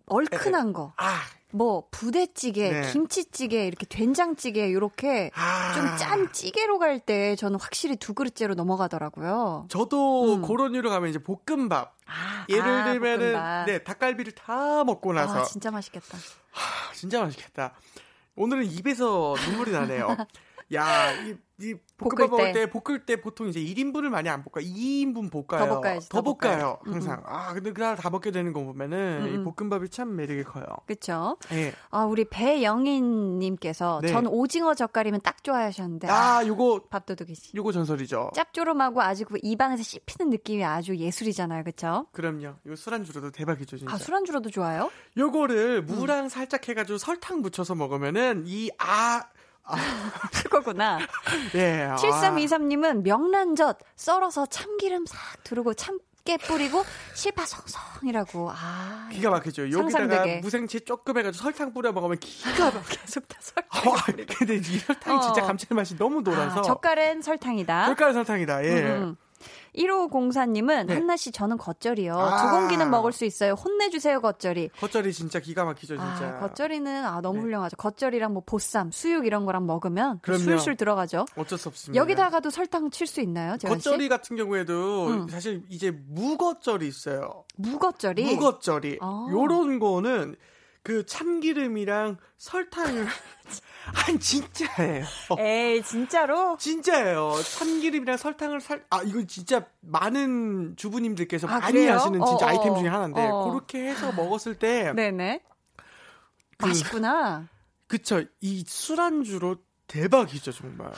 얼큰한 0.06 0.72
거, 0.72 0.92
아, 0.96 1.18
뭐 1.52 1.88
부대찌개, 1.90 2.70
네. 2.70 2.92
김치찌개, 2.92 3.66
이렇게 3.66 3.84
된장찌개 3.86 4.66
이렇게 4.68 5.30
아. 5.34 5.74
좀짠 5.74 6.32
찌개로 6.32 6.78
갈 6.78 7.00
때 7.00 7.36
저는 7.36 7.60
확실히 7.60 7.96
두 7.96 8.14
그릇째로 8.14 8.54
넘어가더라고요. 8.54 9.66
저도 9.68 10.36
음. 10.36 10.42
그런 10.42 10.74
이유로 10.74 10.88
가면 10.90 11.10
이제 11.10 11.18
볶음밥. 11.18 11.95
아, 12.06 12.46
예를 12.48 12.62
아, 12.62 12.84
들면은 12.84 13.32
볶음밥. 13.32 13.66
네 13.66 13.78
닭갈비를 13.84 14.32
다 14.32 14.84
먹고 14.84 15.12
나서 15.12 15.40
아, 15.40 15.44
진짜 15.44 15.70
맛있겠다. 15.70 16.16
하, 16.50 16.92
진짜 16.92 17.22
맛있겠다. 17.22 17.74
오늘은 18.36 18.66
입에서 18.66 19.34
눈물이 19.46 19.72
나네요. 19.72 20.16
야, 20.74 21.12
이, 21.12 21.36
이 21.58 21.74
볶음밥 21.96 22.16
볶을 22.18 22.28
먹을 22.28 22.52
때. 22.52 22.52
때 22.52 22.70
볶을 22.70 23.06
때 23.06 23.20
보통 23.20 23.48
이제 23.48 23.60
1인분을 23.60 24.08
많이 24.08 24.28
안 24.28 24.44
볶아. 24.44 24.62
2인분 24.62 25.30
볶아요. 25.30 25.66
더 25.66 25.80
볶아야지, 25.80 26.08
더더 26.10 26.22
볶아요. 26.22 26.36
볶아요. 26.58 26.78
음, 26.86 26.92
항상. 26.94 27.22
아, 27.24 27.54
근데 27.54 27.72
그날 27.72 27.96
다 27.96 28.10
먹게 28.10 28.30
되는 28.30 28.52
거 28.52 28.62
보면은 28.62 29.22
음, 29.22 29.26
음. 29.26 29.40
이 29.40 29.54
볶음밥이 29.54 29.88
참 29.88 30.16
매력이 30.16 30.44
커요. 30.44 30.64
그쵸? 30.86 31.38
예. 31.52 31.72
아, 31.90 32.04
우리 32.04 32.26
배영인 32.26 33.38
님께서 33.38 34.00
네. 34.02 34.08
전 34.08 34.26
오징어 34.26 34.74
젓갈이면 34.74 35.22
딱 35.22 35.42
좋아하셨는데. 35.42 36.08
아, 36.08 36.46
요거 36.46 36.88
밥도둑이지. 36.90 37.52
요거 37.56 37.72
전설이죠. 37.72 38.32
짭조름하고 38.34 39.00
아주 39.00 39.24
그 39.24 39.38
입안에서 39.42 39.82
씹히는 39.82 40.30
느낌이 40.30 40.62
아주 40.64 40.94
예술이잖아요. 40.96 41.64
그쵸? 41.64 42.06
그럼요. 42.12 42.56
이거 42.66 42.76
술안주로도 42.76 43.30
대박이죠, 43.30 43.78
진짜. 43.78 43.94
아, 43.94 43.96
술안주로도 43.98 44.50
좋아요? 44.50 44.90
요거를 45.16 45.86
음. 45.88 45.94
무랑 45.94 46.28
살짝 46.28 46.68
해 46.68 46.74
가지고 46.74 46.98
설탕 46.98 47.40
묻혀서 47.40 47.74
먹으면은 47.74 48.44
이 48.46 48.70
아, 48.78 49.22
그거구나. 50.44 50.98
예. 51.54 51.82
아. 51.90 51.96
7323님은 51.96 53.02
명란젓 53.02 53.78
썰어서 53.96 54.46
참기름 54.46 55.06
싹 55.06 55.42
두르고 55.44 55.74
참 55.74 55.98
깨 56.26 56.36
뿌리고 56.38 56.84
실파성성이라고. 57.14 58.50
아. 58.52 59.08
기가 59.12 59.30
막히죠. 59.30 59.70
여기다가. 59.70 60.26
무생채 60.42 60.80
조금 60.80 61.16
해가지고 61.16 61.40
설탕 61.44 61.72
뿌려 61.72 61.92
먹으면 61.92 62.18
기가 62.18 62.72
막. 62.72 62.82
계속 62.88 63.28
다 63.28 63.36
설탕. 63.40 63.92
어, 63.92 63.94
근데 64.36 64.56
이 64.56 64.60
설탕이 64.60 65.16
어. 65.16 65.20
진짜 65.20 65.42
감칠맛이 65.42 65.96
너무 65.96 66.24
돌아서. 66.24 66.58
아, 66.58 66.62
젓갈엔 66.62 67.22
설탕이다. 67.22 67.86
젓갈 67.86 68.12
설탕이다. 68.12 68.64
예. 68.64 68.70
음, 68.70 68.86
음. 69.02 69.16
1504님은 69.76 70.86
네. 70.86 70.94
한나 70.94 71.16
씨 71.16 71.30
저는 71.32 71.56
겉절이요. 71.58 72.14
아. 72.18 72.42
두 72.42 72.50
공기는 72.56 72.88
먹을 72.90 73.12
수 73.12 73.24
있어요. 73.24 73.52
혼내주세요 73.52 74.20
겉절이. 74.20 74.70
겉절이 74.80 75.12
진짜 75.12 75.40
기가 75.40 75.64
막히죠, 75.64 75.96
진짜. 75.96 76.36
아, 76.36 76.40
겉절이는 76.40 77.04
아 77.04 77.20
너무 77.20 77.38
네. 77.38 77.42
훌륭하죠. 77.44 77.76
겉절이랑 77.76 78.32
뭐 78.32 78.42
보쌈, 78.44 78.90
수육 78.90 79.26
이런 79.26 79.44
거랑 79.44 79.66
먹으면 79.66 80.20
그럼요. 80.22 80.42
술술 80.42 80.76
들어가죠. 80.76 81.26
어쩔 81.36 81.58
수 81.58 81.68
없습니다. 81.68 82.00
여기다가도 82.00 82.50
설탕 82.50 82.90
칠 82.90 83.06
수 83.06 83.20
있나요, 83.20 83.56
씨? 83.60 83.66
겉절이 83.66 84.08
같은 84.08 84.36
경우에도 84.36 85.06
음. 85.08 85.28
사실 85.28 85.62
이제 85.68 85.90
무겉절이 85.90 86.86
있어요. 86.86 87.44
무겉절이. 87.56 88.24
무겉절이. 88.34 88.98
아. 89.00 89.26
요런 89.30 89.78
거는 89.78 90.36
그 90.86 91.04
참기름이랑 91.04 92.16
설탕을 92.38 93.06
아니 94.06 94.20
진짜예요. 94.20 95.04
에이 95.36 95.82
진짜로? 95.82 96.56
진짜예요. 96.58 97.32
참기름이랑 97.42 98.16
설탕을 98.16 98.60
살, 98.60 98.84
아, 98.90 99.02
이거 99.02 99.24
진짜 99.26 99.66
많은 99.80 100.76
주부님들께서 100.76 101.48
아, 101.48 101.58
많이 101.58 101.72
그래요? 101.72 101.94
하시는 101.94 102.24
진짜 102.24 102.46
어, 102.46 102.48
아이템 102.50 102.72
어. 102.72 102.78
중에 102.78 102.88
하나인데, 102.88 103.20
어. 103.26 103.50
그렇게 103.50 103.88
해서 103.88 104.12
먹었을 104.12 104.60
때, 104.60 104.92
네네. 104.92 105.42
그- 106.56 106.66
맛있구나. 106.66 107.48
그쵸. 107.88 108.22
이 108.40 108.62
술안주로 108.64 109.56
대박이죠, 109.86 110.50
정말. 110.52 110.90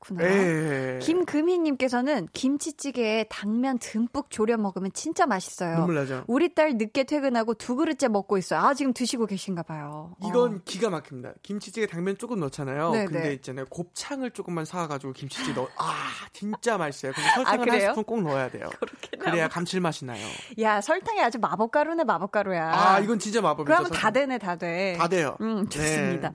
그렇구나. 0.00 0.24
예. 0.28 0.98
김금희님께서는 1.00 2.28
김치찌개에 2.32 3.26
당면 3.30 3.78
듬뿍 3.78 4.30
졸여 4.30 4.56
먹으면 4.56 4.90
진짜 4.92 5.26
맛있어요. 5.26 5.76
눈물 5.76 5.94
나죠. 5.94 6.24
우리 6.26 6.52
딸 6.54 6.74
늦게 6.76 7.04
퇴근하고 7.04 7.54
두 7.54 7.76
그릇째 7.76 8.08
먹고 8.08 8.38
있어요. 8.38 8.60
아 8.60 8.74
지금 8.74 8.92
드시고 8.92 9.26
계신가 9.26 9.62
봐요. 9.62 10.14
어. 10.20 10.28
이건 10.28 10.62
기가 10.64 10.90
막힙니다. 10.90 11.34
김치찌개 11.42 11.86
당면 11.86 12.18
조금 12.18 12.40
넣잖아요. 12.40 12.90
네, 12.90 13.04
근데 13.04 13.22
네. 13.28 13.32
있잖아요. 13.34 13.66
곱창을 13.66 14.32
조금만 14.32 14.64
사가지고 14.64 15.12
김치찌개 15.12 15.52
넣어. 15.52 15.68
아, 15.76 15.92
진짜 16.32 16.76
맛있어요. 16.78 17.12
그래서 17.12 17.30
설탕을 17.34 17.60
한 17.60 17.60
아, 17.60 17.64
그래요? 17.72 17.88
스푼 17.90 18.04
꼭 18.04 18.22
넣어야 18.22 18.50
돼요. 18.50 18.68
그렇게 18.80 19.16
그래야 19.18 19.48
감칠맛이 19.48 20.04
나요. 20.04 20.26
야 20.60 20.80
설탕이 20.80 21.20
아주 21.22 21.38
마법가루네 21.38 22.04
마법가루야. 22.04 22.72
아, 22.74 22.98
이건 22.98 23.18
진짜 23.20 23.40
마법이죠. 23.40 23.64
그러면 23.72 23.90
다. 23.92 24.10
되네 24.10 24.38
다 24.38 24.56
돼. 24.56 24.96
다 24.98 25.08
돼요. 25.08 25.36
음 25.40 25.68
좋습니다. 25.68 26.30
네. 26.30 26.34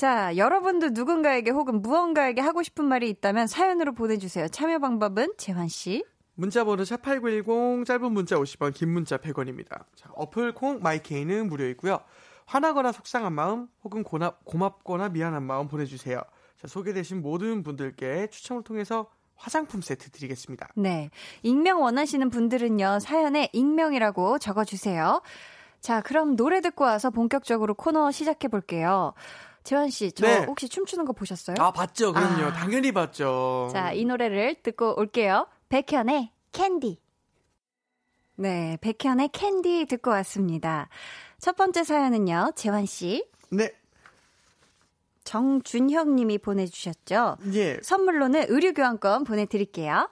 자, 0.00 0.34
여러분도 0.34 0.88
누군가에게 0.92 1.50
혹은 1.50 1.82
무언가에게 1.82 2.40
하고 2.40 2.62
싶은 2.62 2.86
말이 2.86 3.10
있다면 3.10 3.46
사연으로 3.46 3.92
보내주세요. 3.92 4.48
참여 4.48 4.78
방법은 4.78 5.34
재환 5.36 5.68
씨. 5.68 6.06
문자번호 6.36 6.84
샵8910 6.84 7.84
짧은 7.84 8.10
문자 8.10 8.36
50원 8.36 8.72
긴 8.72 8.94
문자 8.94 9.18
100원입니다. 9.18 9.84
자, 9.94 10.08
어플 10.14 10.54
콩 10.54 10.80
마이케이는 10.80 11.48
무료이고요. 11.48 12.00
화나거나 12.46 12.92
속상한 12.92 13.34
마음 13.34 13.68
혹은 13.84 14.02
고나, 14.02 14.30
고맙거나 14.44 15.10
미안한 15.10 15.42
마음 15.42 15.68
보내주세요. 15.68 16.22
자, 16.58 16.66
소개되신 16.66 17.20
모든 17.20 17.62
분들께 17.62 18.28
추첨을 18.28 18.62
통해서 18.62 19.10
화장품 19.36 19.82
세트 19.82 20.12
드리겠습니다. 20.12 20.68
네. 20.76 21.10
익명 21.42 21.82
원하시는 21.82 22.30
분들은요, 22.30 23.00
사연에 23.00 23.50
익명이라고 23.52 24.38
적어주세요. 24.38 25.20
자, 25.80 26.00
그럼 26.00 26.36
노래 26.36 26.62
듣고 26.62 26.84
와서 26.84 27.10
본격적으로 27.10 27.74
코너 27.74 28.10
시작해 28.10 28.48
볼게요. 28.48 29.12
재환 29.62 29.90
씨, 29.90 30.10
저 30.12 30.26
네. 30.26 30.44
혹시 30.44 30.68
춤추는 30.68 31.04
거 31.04 31.12
보셨어요? 31.12 31.56
아, 31.58 31.70
봤죠? 31.70 32.12
그럼요. 32.12 32.46
아. 32.46 32.52
당연히 32.52 32.92
봤죠. 32.92 33.68
자, 33.72 33.92
이 33.92 34.04
노래를 34.04 34.56
듣고 34.62 34.98
올게요. 34.98 35.46
백현의 35.68 36.30
캔디. 36.52 36.98
네, 38.36 38.78
백현의 38.80 39.28
캔디 39.32 39.86
듣고 39.86 40.10
왔습니다. 40.10 40.88
첫 41.38 41.56
번째 41.56 41.84
사연은요, 41.84 42.52
재환 42.56 42.86
씨. 42.86 43.26
네. 43.50 43.70
정준혁 45.24 46.08
님이 46.08 46.38
보내주셨죠. 46.38 47.36
예. 47.52 47.78
선물로는 47.82 48.46
의류 48.48 48.72
교환권 48.72 49.24
보내드릴게요. 49.24 50.08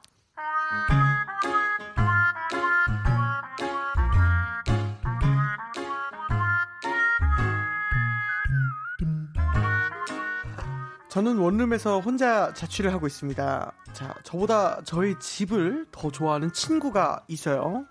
저는 11.19 11.39
원룸에서 11.39 11.99
혼자 11.99 12.53
자취를 12.55 12.93
하고 12.93 13.09
있습니다. 13.09 13.73
자, 13.93 14.15
저보다 14.23 14.81
저희 14.85 15.19
집을 15.19 15.87
더 15.91 16.13
좋아하는 16.13 16.53
친구가 16.53 17.25
있어요. 17.27 17.87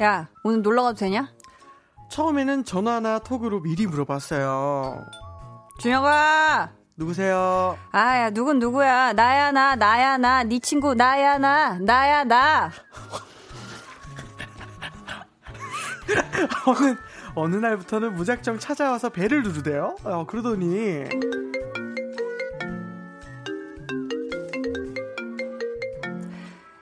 야, 0.00 0.28
오늘 0.44 0.62
놀러 0.62 0.84
가도 0.84 0.98
되냐? 0.98 1.32
처음에는 2.08 2.64
전화나 2.64 3.18
톡으로 3.18 3.60
미리 3.62 3.88
물어봤어요. 3.88 5.04
준혁아! 5.80 6.70
누구세요? 6.96 7.76
아, 7.90 8.18
야, 8.18 8.30
누군 8.30 8.60
누구야? 8.60 9.12
나야, 9.12 9.50
나, 9.50 9.74
나야, 9.74 10.16
나, 10.16 10.44
네 10.44 10.60
친구, 10.60 10.94
나야, 10.94 11.38
나, 11.38 11.76
나야, 11.80 12.22
나. 12.22 12.70
어느, 16.66 16.96
어느 17.34 17.56
날부터는 17.56 18.14
무작정 18.14 18.60
찾아와서 18.60 19.08
배를 19.08 19.42
누르대요. 19.42 19.96
어, 20.04 20.24
그러더니. 20.24 21.49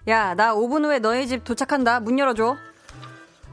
야, 0.09 0.35
나 0.35 0.55
5분 0.55 0.85
후에 0.87 1.01
너희 1.01 1.27
집 1.29 1.45
도착한다. 1.45 2.01
문 2.01 2.19
열어줘. 2.19 2.57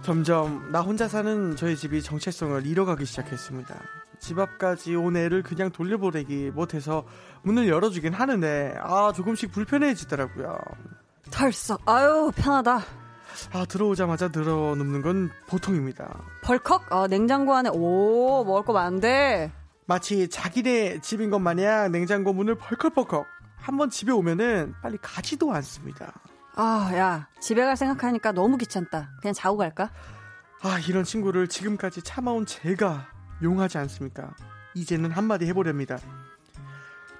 점점 0.03 0.71
나 0.71 0.81
혼자 0.81 1.07
사는 1.07 1.55
저희 1.55 1.75
집이 1.75 2.01
정체성을 2.01 2.65
잃어가기 2.65 3.05
시작했습니다. 3.05 3.75
집 4.19 4.39
앞까지 4.39 4.95
온 4.95 5.17
애를 5.17 5.43
그냥 5.43 5.69
돌려보내기 5.71 6.51
못해서 6.51 7.03
문을 7.41 7.67
열어주긴 7.67 8.13
하는데 8.13 8.75
아 8.79 9.11
조금씩 9.13 9.51
불편해지더라고요. 9.51 10.57
털썩. 11.31 11.81
아유, 11.89 12.31
편하다. 12.35 12.79
아 13.51 13.65
들어오자마자 13.65 14.29
늘어눕는 14.33 15.01
건 15.01 15.31
보통입니다. 15.47 16.21
벌컥? 16.43 16.93
아, 16.93 17.07
냉장고 17.07 17.53
안에, 17.53 17.69
오, 17.73 18.45
먹을 18.45 18.63
거 18.63 18.71
많은데. 18.71 19.51
마치 19.87 20.29
자기네 20.29 21.01
집인 21.01 21.29
것 21.31 21.39
마냥 21.39 21.91
냉장고 21.91 22.31
문을 22.31 22.55
벌컥벌컥 22.55 23.25
한번 23.57 23.89
집에 23.89 24.11
오면은 24.11 24.73
빨리 24.81 24.97
가지도 25.01 25.51
않습니다. 25.53 26.13
아, 26.57 26.89
야, 26.95 27.27
집에 27.41 27.63
갈 27.63 27.75
생각하니까 27.75 28.31
너무 28.31 28.57
귀찮다. 28.57 29.11
그냥 29.21 29.33
자고 29.33 29.57
갈까? 29.57 29.89
아 30.61 30.79
이런 30.87 31.03
친구를 31.03 31.47
지금까지 31.47 32.01
참아온 32.01 32.45
제가 32.45 33.07
용하지 33.43 33.77
않습니까? 33.77 34.33
이제는 34.73 35.11
한마디 35.11 35.45
해보렵니다. 35.45 35.97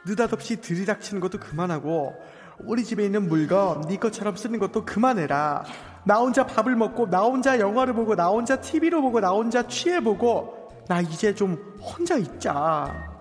느닷없이 0.06 0.62
들이닥치는 0.62 1.19
것도 1.19 1.39
그만하고 1.39 2.15
우리 2.60 2.84
집에 2.84 3.04
있는 3.06 3.28
물건 3.28 3.82
네 3.82 3.98
것처럼 3.98 4.36
쓰는 4.36 4.58
것도 4.60 4.86
그만해라. 4.86 5.65
나 6.06 6.17
혼자 6.17 6.45
밥을 6.45 6.76
먹고 6.76 7.10
나 7.10 7.21
혼자 7.21 7.60
영화를 7.60 7.93
보고 7.93 8.15
나 8.15 8.28
혼자 8.28 8.62
TV로 8.62 9.02
보고 9.02 9.19
나 9.19 9.30
혼자 9.30 9.67
취해보고 9.67 10.86
나 10.88 11.02
이제 11.02 11.34
좀 11.36 11.76
혼자 11.82 12.15
있자. 12.15 13.14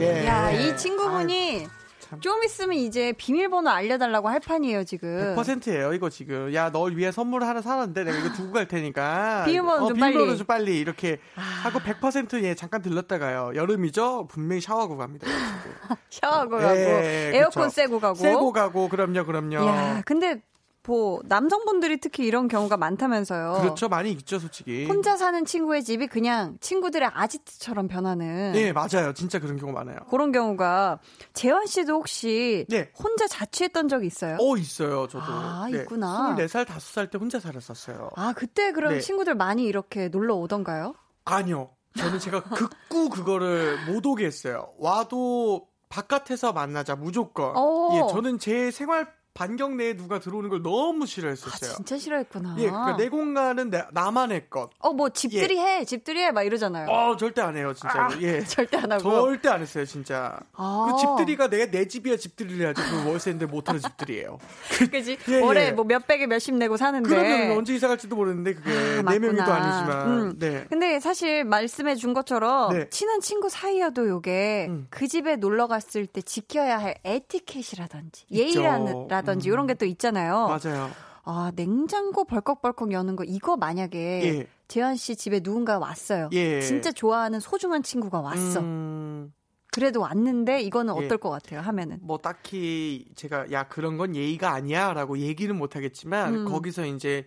예. 0.00 0.26
야, 0.26 0.50
이 0.50 0.76
친구분이 0.76 1.66
참. 2.00 2.20
좀 2.20 2.42
있으면 2.42 2.76
이제 2.76 3.12
비밀번호 3.16 3.70
알려달라고 3.70 4.28
할 4.28 4.40
판이에요, 4.40 4.82
지금. 4.84 5.36
100%예요 5.36 5.92
이거 5.92 6.10
지금 6.10 6.52
야 6.54 6.70
널 6.72 6.96
위해 6.96 7.12
선물 7.12 7.44
하나 7.44 7.60
사놨는데 7.62 8.02
내가 8.04 8.18
이거 8.18 8.32
두고 8.32 8.52
갈 8.52 8.66
테니까 8.66 9.44
비밀번호 9.46 9.84
어, 9.84 9.88
좀 9.88 9.96
비밀번호 9.96 10.24
빨리. 10.26 10.32
아. 10.32 10.36
좀 10.36 10.46
빨리 10.46 10.78
이렇게 10.80 11.18
하고 11.62 11.78
100%예 11.78 12.54
잠깐 12.56 12.82
들렀다가요 12.82 13.52
여름이죠 13.54 14.26
분명히 14.28 14.60
샤워하고 14.60 14.96
갑니다. 14.96 15.26
샤워하고 16.10 16.56
예, 16.58 16.62
가고, 16.62 16.74
예, 16.80 17.30
에어컨 17.34 17.62
그쵸. 17.68 17.74
쐬고 17.74 18.00
가고. 18.00 18.14
쐬고 18.16 18.52
가고 18.52 18.88
그럼요 18.88 19.24
그럼요 19.24 19.66
야, 19.66 20.02
근데 20.04 20.40
뭐 20.90 21.20
남성분들이 21.24 21.98
특히 22.00 22.26
이런 22.26 22.48
경우가 22.48 22.76
많다면서요. 22.76 23.58
그렇죠 23.60 23.88
많이 23.88 24.10
있죠 24.10 24.40
솔직히 24.40 24.86
혼자 24.86 25.16
사는 25.16 25.44
친구의 25.44 25.84
집이 25.84 26.08
그냥 26.08 26.56
친구들의 26.60 27.08
아지트처럼 27.14 27.86
변하는 27.86 28.52
예 28.56 28.72
맞아요 28.72 29.12
진짜 29.14 29.38
그런 29.38 29.56
경우 29.56 29.72
많아요 29.72 29.98
그런 30.10 30.32
경우가 30.32 30.98
재환 31.32 31.66
씨도 31.66 31.94
혹시 31.94 32.66
네. 32.68 32.90
혼자 32.98 33.28
자취했던 33.28 33.86
적 33.86 34.04
있어요? 34.04 34.36
어 34.40 34.56
있어요 34.56 35.06
저도 35.06 35.24
아, 35.28 35.68
네, 35.70 35.78
있구나. 35.82 36.34
24살 36.36 36.64
5살 36.66 37.10
때 37.12 37.18
혼자 37.18 37.38
살았었어요 37.38 38.10
아, 38.16 38.32
그때 38.36 38.72
그럼 38.72 38.94
네. 38.94 39.00
친구들 39.00 39.36
많이 39.36 39.64
이렇게 39.66 40.08
놀러 40.08 40.34
오던가요? 40.34 40.94
아니요. 41.24 41.70
저는 41.96 42.18
제가 42.18 42.42
극구 42.50 43.10
그거를 43.10 43.76
못 43.86 44.04
오게 44.04 44.24
했어요. 44.24 44.72
와도 44.78 45.68
바깥에서 45.88 46.52
만나자 46.52 46.94
무조건. 46.96 47.52
어. 47.56 47.90
예, 47.94 48.12
저는 48.12 48.38
제 48.38 48.70
생활 48.70 49.12
반경 49.32 49.76
내에 49.76 49.96
누가 49.96 50.18
들어오는 50.18 50.50
걸 50.50 50.62
너무 50.62 51.04
아, 51.04 51.06
싫어했었어요. 51.06 51.76
진짜 51.76 51.96
싫어했구나. 51.96 52.56
예, 52.58 52.68
그러니까 52.68 52.96
내 52.96 53.08
공간은 53.08 53.70
내, 53.70 53.84
나만의 53.92 54.50
것. 54.50 54.70
어, 54.80 54.92
뭐 54.92 55.08
집들이 55.10 55.58
해, 55.58 55.84
집들이 55.84 56.20
해, 56.20 56.30
막 56.30 56.42
이러잖아요. 56.42 56.88
어, 56.90 57.16
절대 57.16 57.40
안 57.40 57.56
해요, 57.56 57.72
진짜로. 57.72 58.20
예. 58.22 58.42
절대 58.44 58.76
안 58.76 58.90
하고. 58.90 59.10
절대 59.10 59.48
안 59.48 59.60
했어요, 59.60 59.84
진짜. 59.84 60.38
아. 60.54 60.88
그 60.90 61.00
집들이가 61.00 61.48
내가 61.48 61.70
내 61.70 61.86
집이야 61.86 62.16
집들이를 62.16 62.60
해야지. 62.66 62.82
그 62.82 63.08
월세인데 63.08 63.46
못하는 63.46 63.80
집들이에요. 63.80 64.38
그지? 64.90 65.18
예, 65.28 65.32
예. 65.32 65.40
월에 65.40 65.72
뭐 65.72 65.84
몇백에 65.84 66.26
몇십 66.26 66.54
내고 66.56 66.76
사는데. 66.76 67.08
그러면 67.08 67.56
언제 67.56 67.74
이사 67.74 67.88
갈지도 67.88 68.16
모르는데 68.16 68.54
그게 68.54 68.70
아, 68.70 69.10
네 69.10 69.18
명이도. 69.18 69.42
아니지만. 69.42 70.08
음. 70.08 70.38
네. 70.38 70.66
근데 70.68 71.00
사실 71.00 71.44
말씀해 71.44 71.94
준 71.94 72.14
것처럼 72.14 72.72
네. 72.72 72.88
친한 72.90 73.20
친구 73.20 73.48
사이여도 73.48 74.08
요게 74.08 74.66
음. 74.68 74.86
그 74.90 75.06
집에 75.06 75.36
놀러 75.36 75.66
갔을 75.66 76.06
때 76.06 76.20
지켜야 76.20 76.78
할 76.78 76.96
에티켓이라든지 77.04 78.26
있죠. 78.28 78.42
예의라 78.42 78.78
든지 79.22 79.48
음. 79.48 79.52
이런 79.52 79.66
게 79.66 79.74
또 79.74 79.86
있잖아요. 79.86 80.48
맞아요. 80.48 80.90
아, 81.24 81.52
냉장고 81.54 82.24
벌컥벌컥 82.24 82.92
여는 82.92 83.16
거 83.16 83.24
이거 83.24 83.56
만약에 83.56 83.98
예. 84.24 84.46
재현 84.68 84.96
씨 84.96 85.16
집에 85.16 85.40
누군가 85.40 85.78
왔어요. 85.78 86.28
예. 86.32 86.60
진짜 86.60 86.90
좋아하는 86.92 87.40
소중한 87.40 87.82
친구가 87.82 88.20
왔어. 88.20 88.60
음, 88.60 89.32
그래도 89.72 90.00
왔는데 90.00 90.62
이거는 90.62 90.94
예. 91.00 91.04
어떨 91.04 91.18
것 91.18 91.30
같아요? 91.30 91.60
하면은. 91.60 91.98
뭐 92.02 92.18
딱히 92.18 93.06
제가 93.14 93.52
야 93.52 93.64
그런 93.68 93.96
건 93.96 94.16
예의가 94.16 94.52
아니야라고 94.52 95.18
얘기는 95.18 95.54
못 95.56 95.76
하겠지만 95.76 96.34
음. 96.34 96.44
거기서 96.46 96.86
이제 96.86 97.26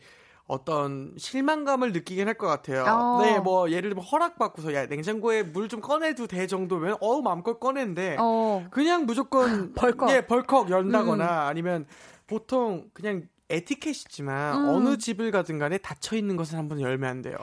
어떤 0.53 1.13
실망감을 1.17 1.91
느끼긴 1.93 2.27
할 2.27 2.33
것 2.35 2.47
같아요. 2.47 2.83
어. 2.85 3.17
네, 3.21 3.39
뭐 3.39 3.69
예를 3.71 3.89
들면 3.89 4.03
허락받고서 4.05 4.73
야 4.73 4.85
냉장고에 4.85 5.43
물 5.43 5.67
좀 5.67 5.81
꺼내도 5.81 6.27
돼 6.27 6.45
정도면 6.47 6.97
어우 6.99 7.21
마음껏 7.21 7.59
꺼낸데 7.59 8.17
어. 8.19 8.65
그냥 8.71 9.05
무조건 9.05 9.73
벌컥. 9.75 10.09
예, 10.11 10.25
벌컥 10.25 10.69
연다거나 10.69 11.47
아니면 11.47 11.85
보통 12.27 12.89
그냥 12.93 13.23
에티켓이지만 13.49 14.55
음. 14.63 14.69
어느 14.69 14.97
집을 14.97 15.31
가든 15.31 15.59
간에 15.59 15.77
닫혀 15.77 16.15
있는 16.15 16.35
것은 16.35 16.57
한번 16.57 16.79
열면 16.81 17.09
안 17.09 17.21
돼요. 17.21 17.35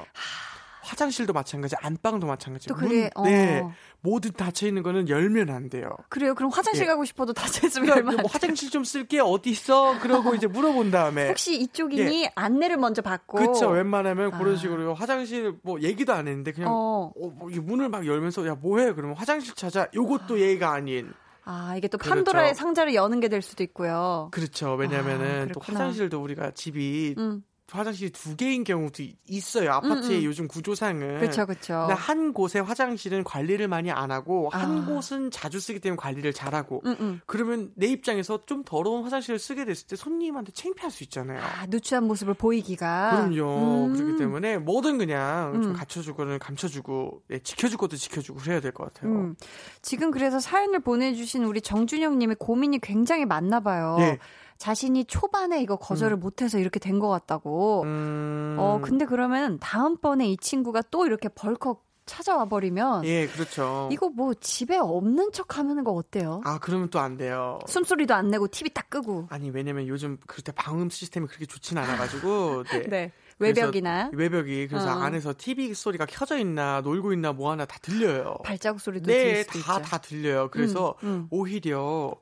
화장실도 0.82 1.32
마찬가지, 1.32 1.76
안방도 1.80 2.26
마찬가지. 2.26 2.68
또 2.68 2.74
그게 2.74 3.10
문, 3.16 3.24
네, 3.24 3.60
어. 3.60 3.72
모든 4.00 4.32
닫혀 4.32 4.66
있는 4.66 4.82
거는 4.82 5.08
열면 5.08 5.50
안 5.50 5.68
돼요. 5.68 5.90
그래요. 6.08 6.34
그럼 6.34 6.50
화장실 6.50 6.84
예. 6.84 6.86
가고 6.86 7.04
싶어도 7.04 7.32
닫혀 7.32 7.66
있으면 7.66 7.86
그러니까 7.86 7.94
얼마나 7.96 8.22
뭐 8.22 8.30
화장실 8.30 8.70
좀 8.70 8.84
쓸게 8.84 9.20
어디 9.20 9.50
있어? 9.50 9.98
그러고 10.00 10.34
이제 10.34 10.46
물어본 10.46 10.90
다음에 10.90 11.28
혹시 11.28 11.60
이쪽이니 11.60 12.30
안내를 12.34 12.76
먼저 12.78 13.02
받고 13.02 13.42
예. 13.42 13.46
그쵸 13.46 13.68
웬만하면 13.68 14.30
그런 14.32 14.54
아. 14.54 14.56
식으로 14.56 14.94
화장실 14.94 15.54
뭐 15.62 15.80
얘기도 15.80 16.12
안 16.12 16.26
했는데 16.28 16.52
그냥 16.52 16.70
어. 16.72 17.12
어, 17.14 17.28
뭐 17.30 17.50
문을 17.50 17.88
막 17.88 18.06
열면서 18.06 18.46
야 18.46 18.54
뭐해? 18.54 18.94
그러면 18.94 19.16
화장실 19.16 19.54
찾아. 19.54 19.86
요것도 19.94 20.40
예의가 20.40 20.72
아닌. 20.72 21.12
아, 21.44 21.74
이게 21.76 21.88
또 21.88 21.98
그렇죠. 21.98 22.14
판도라의 22.14 22.54
상자를 22.54 22.94
여는 22.94 23.18
게 23.20 23.28
될 23.28 23.42
수도 23.42 23.62
있고요. 23.64 24.28
그렇죠. 24.30 24.74
왜냐면은 24.74 25.48
아, 25.50 25.52
또. 25.52 25.60
화장실도 25.60 26.22
우리가 26.22 26.52
집이 26.52 27.14
음. 27.18 27.42
화장실이 27.70 28.10
두 28.10 28.36
개인 28.36 28.64
경우도 28.64 29.02
있어요. 29.28 29.72
아파트의 29.72 30.18
음, 30.18 30.22
음. 30.22 30.24
요즘 30.24 30.48
구조상은. 30.48 31.18
그렇죠, 31.20 31.46
그렇죠. 31.46 31.86
근데 31.86 31.94
한 31.94 32.32
곳의 32.32 32.62
화장실은 32.62 33.24
관리를 33.24 33.68
많이 33.68 33.90
안 33.90 34.10
하고 34.10 34.48
한 34.50 34.78
아. 34.82 34.86
곳은 34.86 35.30
자주 35.30 35.60
쓰기 35.60 35.80
때문에 35.80 35.96
관리를 35.96 36.32
잘하고 36.32 36.82
음, 36.86 36.96
음. 37.00 37.20
그러면 37.26 37.70
내 37.74 37.86
입장에서 37.86 38.40
좀 38.46 38.62
더러운 38.64 39.04
화장실을 39.04 39.38
쓰게 39.38 39.64
됐을 39.64 39.86
때 39.86 39.96
손님한테 39.96 40.52
창피할 40.52 40.90
수 40.90 41.02
있잖아요. 41.04 41.40
아, 41.40 41.66
누추한 41.66 42.04
모습을 42.04 42.34
보이기가. 42.34 43.10
그럼요. 43.28 43.86
음. 43.86 43.92
그렇기 43.94 44.16
때문에 44.18 44.58
뭐든 44.58 44.98
그냥 44.98 45.52
좀 45.62 45.70
음. 45.70 45.72
갖춰주고는 45.74 46.38
감춰주고 46.38 47.22
예, 47.30 47.38
지켜줄 47.40 47.78
것도 47.78 47.96
지켜주고 47.96 48.40
그래야 48.40 48.60
될 48.60 48.72
것 48.72 48.92
같아요. 48.92 49.12
음. 49.12 49.36
지금 49.82 50.10
그래서 50.10 50.38
사연을 50.40 50.80
보내주신 50.80 51.44
우리 51.44 51.60
정준영 51.60 52.18
님의 52.18 52.36
고민이 52.38 52.78
굉장히 52.80 53.24
많나 53.24 53.60
봐요. 53.60 53.96
예. 54.00 54.18
자신이 54.60 55.06
초반에 55.06 55.62
이거 55.62 55.76
거절을 55.76 56.18
못해서 56.18 56.58
이렇게 56.58 56.78
된 56.78 57.00
것 57.00 57.08
같다고. 57.08 57.82
음, 57.84 58.56
어, 58.58 58.78
근데 58.82 59.06
그러면 59.06 59.58
다음번에 59.58 60.28
이 60.28 60.36
친구가 60.36 60.82
또 60.90 61.06
이렇게 61.06 61.30
벌컥 61.30 61.82
찾아와 62.04 62.44
버리면 62.44 63.04
예, 63.06 63.26
그렇죠. 63.26 63.88
이거 63.90 64.10
뭐 64.10 64.34
집에 64.34 64.76
없는 64.76 65.32
척 65.32 65.56
하는 65.56 65.82
거 65.82 65.92
어때요? 65.92 66.42
아 66.44 66.58
그러면 66.58 66.90
또 66.90 66.98
안 66.98 67.16
돼요. 67.16 67.58
숨소리도 67.66 68.12
안 68.14 68.28
내고 68.28 68.48
TV 68.48 68.68
딱 68.74 68.90
끄고. 68.90 69.28
아니 69.30 69.48
왜냐면 69.48 69.86
요즘 69.86 70.18
그때 70.26 70.52
방음 70.52 70.90
시스템이 70.90 71.26
그렇게 71.28 71.46
좋진 71.46 71.78
않아가지고 71.78 72.64
네. 72.70 72.82
네. 72.88 73.12
외벽이나 73.38 74.10
외벽이 74.12 74.66
그래서 74.68 74.88
어. 74.88 75.00
안에서 75.00 75.32
TV 75.38 75.72
소리가 75.72 76.04
켜져 76.04 76.36
있나 76.38 76.82
놀고 76.82 77.14
있나 77.14 77.32
뭐 77.32 77.50
하나 77.50 77.64
다 77.64 77.78
들려요. 77.80 78.34
발자국 78.44 78.80
소리도 78.82 79.06
네, 79.06 79.18
들릴 79.24 79.44
수도 79.44 79.60
다 79.60 79.78
있죠. 79.78 79.88
다 79.88 79.98
들려요. 79.98 80.48
그래서 80.50 80.96
음, 81.04 81.08
음. 81.08 81.26
오히려 81.30 82.12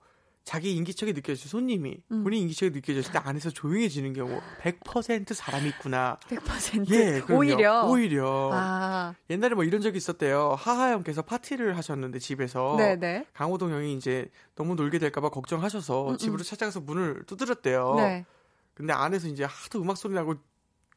자기 0.49 0.75
인기척이 0.77 1.13
느껴졌을 1.13 1.51
손님이 1.51 1.99
음. 2.11 2.25
본인 2.25 2.41
인기척이 2.41 2.71
느껴졌을 2.71 3.13
때 3.13 3.19
안에서 3.23 3.51
조용해지는 3.51 4.15
경우 4.15 4.41
100% 4.63 5.35
사람이 5.35 5.69
있구나. 5.69 6.19
100% 6.23 6.91
예, 6.91 7.21
그럼요. 7.21 7.39
오히려 7.39 7.85
오히려 7.85 8.51
아, 8.55 9.15
옛날에 9.29 9.55
뭐 9.55 9.65
이런 9.65 9.83
적이 9.83 9.99
있었대요. 9.99 10.57
하하 10.59 10.93
형께서 10.93 11.21
파티를 11.21 11.77
하셨는데 11.77 12.19
집에서 12.19 12.77
네네. 12.79 13.27
강호동 13.35 13.73
형이 13.73 13.93
이제 13.93 14.31
너무 14.55 14.75
놀게 14.75 14.99
될까봐 14.99 15.29
걱정하셔서 15.29 16.07
음, 16.07 16.13
음. 16.13 16.17
집으로 16.17 16.43
찾아가서 16.43 16.81
문을 16.81 17.25
두드렸대요. 17.27 17.97
네. 17.97 18.25
근데 18.73 18.95
안에서 18.95 19.29
이제 19.29 19.45
하도 19.45 19.83
음악 19.83 19.99
소리 19.99 20.15
나고 20.15 20.37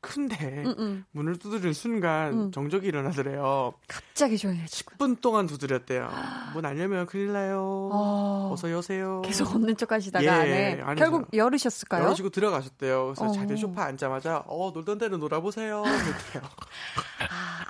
큰데 0.01 0.63
음, 0.65 0.75
음. 0.79 1.05
문을 1.11 1.37
두드리는 1.37 1.73
순간 1.73 2.33
음. 2.33 2.51
정적이 2.51 2.87
일어나더래요. 2.87 3.73
갑자기 3.87 4.35
조용해지고. 4.37 4.95
10분 4.95 5.21
동안 5.21 5.45
두드렸대요. 5.45 6.09
문안 6.55 6.77
열면 6.79 7.05
큰일 7.05 7.31
나요. 7.33 7.89
어, 7.93 8.49
어서 8.51 8.71
여세요. 8.71 9.21
계속 9.23 9.53
없는 9.55 9.77
척 9.77 9.91
하시다가 9.91 10.25
예, 10.25 10.29
안에 10.29 10.81
안에서. 10.81 10.95
결국 10.95 11.27
열으셨을까요? 11.33 12.03
열어주고 12.03 12.29
들어가셨대요. 12.31 13.13
그래서 13.15 13.25
어. 13.25 13.31
자기 13.31 13.55
소파 13.57 13.83
앉자마자 13.85 14.43
어 14.47 14.71
놀던 14.73 14.97
대로 14.97 15.17
놀아보세요. 15.17 15.83
그랬대요. 15.83 16.41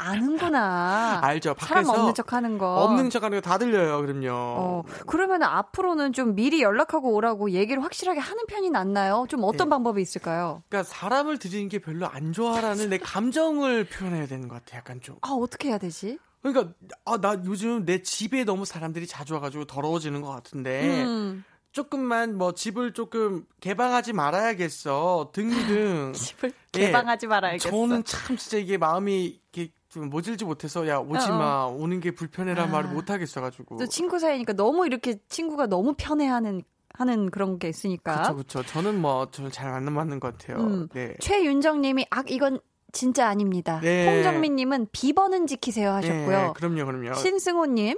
아, 0.01 0.09
아는구나. 0.11 1.19
알죠. 1.23 1.55
사람 1.59 1.87
없는 1.89 2.13
척 2.13 2.33
하는 2.33 2.57
거. 2.57 2.83
없는 2.83 3.09
척하는 3.09 3.37
거 3.39 3.41
다 3.41 3.57
들려요. 3.57 4.01
그럼요. 4.01 4.29
어, 4.31 4.83
그러면 5.07 5.43
앞으로는 5.43 6.13
좀 6.13 6.35
미리 6.35 6.61
연락하고 6.61 7.13
오라고 7.13 7.51
얘기를 7.51 7.83
확실하게 7.83 8.19
하는 8.19 8.45
편이 8.47 8.69
낫나요? 8.69 9.25
좀 9.29 9.41
어떤 9.43 9.67
예. 9.67 9.69
방법이 9.69 10.01
있을까요? 10.01 10.63
그러니까 10.69 10.89
사람을 10.91 11.37
들이는 11.39 11.69
게 11.69 11.79
별로 11.79 12.07
안 12.07 12.33
좋아라는 12.33 12.89
내 12.89 12.97
감정을 12.97 13.85
표현해야 13.85 14.27
되는 14.27 14.47
것 14.47 14.55
같아. 14.63 14.77
약간 14.77 14.99
좀. 15.01 15.17
아, 15.21 15.29
어떻게 15.31 15.69
해야 15.69 15.77
되지? 15.77 16.17
그러니까 16.41 16.73
아 17.05 17.17
나 17.17 17.39
요즘 17.45 17.85
내 17.85 18.01
집에 18.01 18.43
너무 18.43 18.65
사람들이 18.65 19.05
자주 19.05 19.35
와가지고 19.35 19.65
더러워지는 19.65 20.21
것 20.21 20.29
같은데 20.31 21.03
음, 21.03 21.43
조금만 21.71 22.35
뭐 22.35 22.53
집을 22.55 22.93
조금 22.93 23.45
개방하지 23.59 24.13
말아야겠어 24.13 25.29
등등. 25.33 26.13
집을 26.17 26.51
예. 26.77 26.79
개방하지 26.87 27.27
말아야겠어. 27.27 27.69
저는 27.69 28.03
참 28.05 28.37
진짜 28.37 28.57
이게 28.57 28.77
마음이 28.77 29.39
이렇게 29.53 29.71
좀 29.91 30.09
모질지 30.09 30.45
못해서 30.45 30.87
야 30.87 30.97
오지 30.97 31.29
어, 31.29 31.33
어. 31.33 31.37
마 31.37 31.65
오는 31.65 31.99
게 31.99 32.11
불편해란 32.11 32.69
아. 32.69 32.71
말을 32.71 32.91
못 32.91 33.09
하겠어가지고. 33.09 33.77
또 33.77 33.85
친구 33.87 34.19
사이니까 34.19 34.53
너무 34.53 34.85
이렇게 34.85 35.19
친구가 35.27 35.67
너무 35.67 35.93
편해하는 35.97 36.63
하는 36.93 37.29
그런 37.29 37.59
게 37.59 37.69
있으니까. 37.69 38.13
그렇죠, 38.15 38.35
그렇죠. 38.35 38.63
저는 38.63 38.99
뭐 38.99 39.29
저는 39.31 39.51
잘 39.51 39.71
안 39.73 39.83
맞는 39.91 40.19
것 40.19 40.37
같아요. 40.37 40.65
음. 40.65 40.87
네. 40.93 41.13
최윤정님이 41.19 42.07
아 42.09 42.23
이건 42.27 42.59
진짜 42.93 43.27
아닙니다. 43.27 43.79
네. 43.81 44.07
홍정민님은 44.15 44.87
비번은 44.91 45.47
지키세요 45.47 45.91
하셨고요. 45.91 46.41
네, 46.41 46.51
그럼요, 46.55 46.85
그럼요. 46.85 47.13
신승호님 47.15 47.97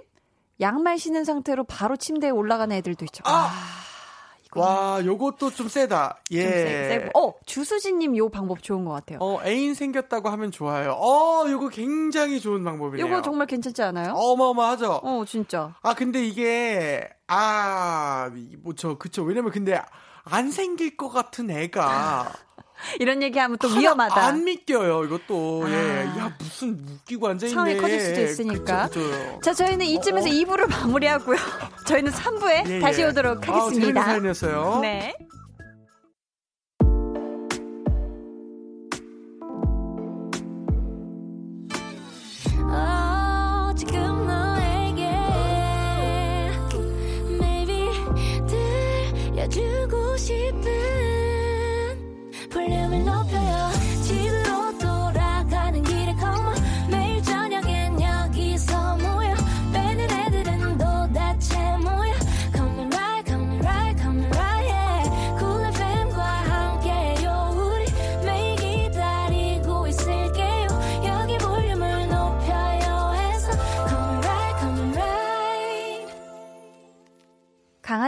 양말 0.62 0.98
신은 0.98 1.26
상태로 1.26 1.66
바로 1.66 1.96
침대에 1.96 2.30
올라가는 2.30 2.76
애들도 2.76 3.06
있죠. 3.06 3.24
아! 3.26 3.52
이거 4.56 4.62
와, 4.62 5.04
요것도 5.04 5.52
좀 5.52 5.68
세다. 5.68 6.20
좀 6.30 6.38
예. 6.38 6.44
세- 6.44 6.88
세고. 7.06 7.20
어 7.20 7.34
주수진님 7.46 8.16
요 8.18 8.30
방법 8.30 8.62
좋은 8.64 8.86
것 8.86 8.92
같아요. 8.92 9.20
어, 9.22 9.40
애인 9.46 9.74
생겼다고 9.74 10.30
하면 10.30 10.52
좋아요. 10.52 10.92
어, 10.94 11.46
요거 11.50 11.70
굉장히 11.70 12.40
좋은 12.40 12.64
방법이네요. 12.64 13.06
요거 13.06 13.22
정말 13.22 13.48
괜찮지 13.48 13.82
않아요? 13.82 14.14
어마어마하죠. 14.14 15.02
어 15.04 15.24
진짜. 15.26 15.74
아, 15.82 15.94
근데 15.94 16.24
이게 16.26 17.10
아, 17.28 18.30
뭐 18.64 18.74
저 18.76 18.98
그쵸. 18.98 19.24
왜냐면 19.24 19.52
근데 19.52 19.80
안 20.24 20.52
생길 20.52 20.96
것 20.98 21.10
같은 21.10 21.50
애가 21.50 22.32
이런 23.00 23.22
얘기하면 23.24 23.58
또 23.60 23.68
위험하다. 23.68 24.16
안 24.26 24.44
믿겨요. 24.44 25.06
이것도. 25.06 25.66
예. 25.70 25.74
아. 25.76 26.18
야, 26.20 26.36
무슨 26.38 26.80
웃기고 27.02 27.28
앉아 27.28 27.46
있네. 27.48 27.54
상황이 27.56 27.78
커질 27.78 28.00
수도 28.00 28.22
있으니까. 28.22 28.88
그쵸, 28.88 29.00
그쵸. 29.02 29.40
자 29.42 29.54
저희는 29.54 29.86
이쯤에서 29.86 30.28
어, 30.28 30.32
어. 30.32 30.34
2부를 30.34 30.70
마무리하고요. 30.70 31.38
저희는 31.88 32.12
3부에 32.12 32.70
예, 32.70 32.80
다시 32.80 33.02
예. 33.02 33.06
오도록 33.06 33.38
아, 33.50 33.70
재밌는 33.70 33.98
하겠습니다. 33.98 34.04
사연이었어요. 34.04 34.80
네. 34.82 35.14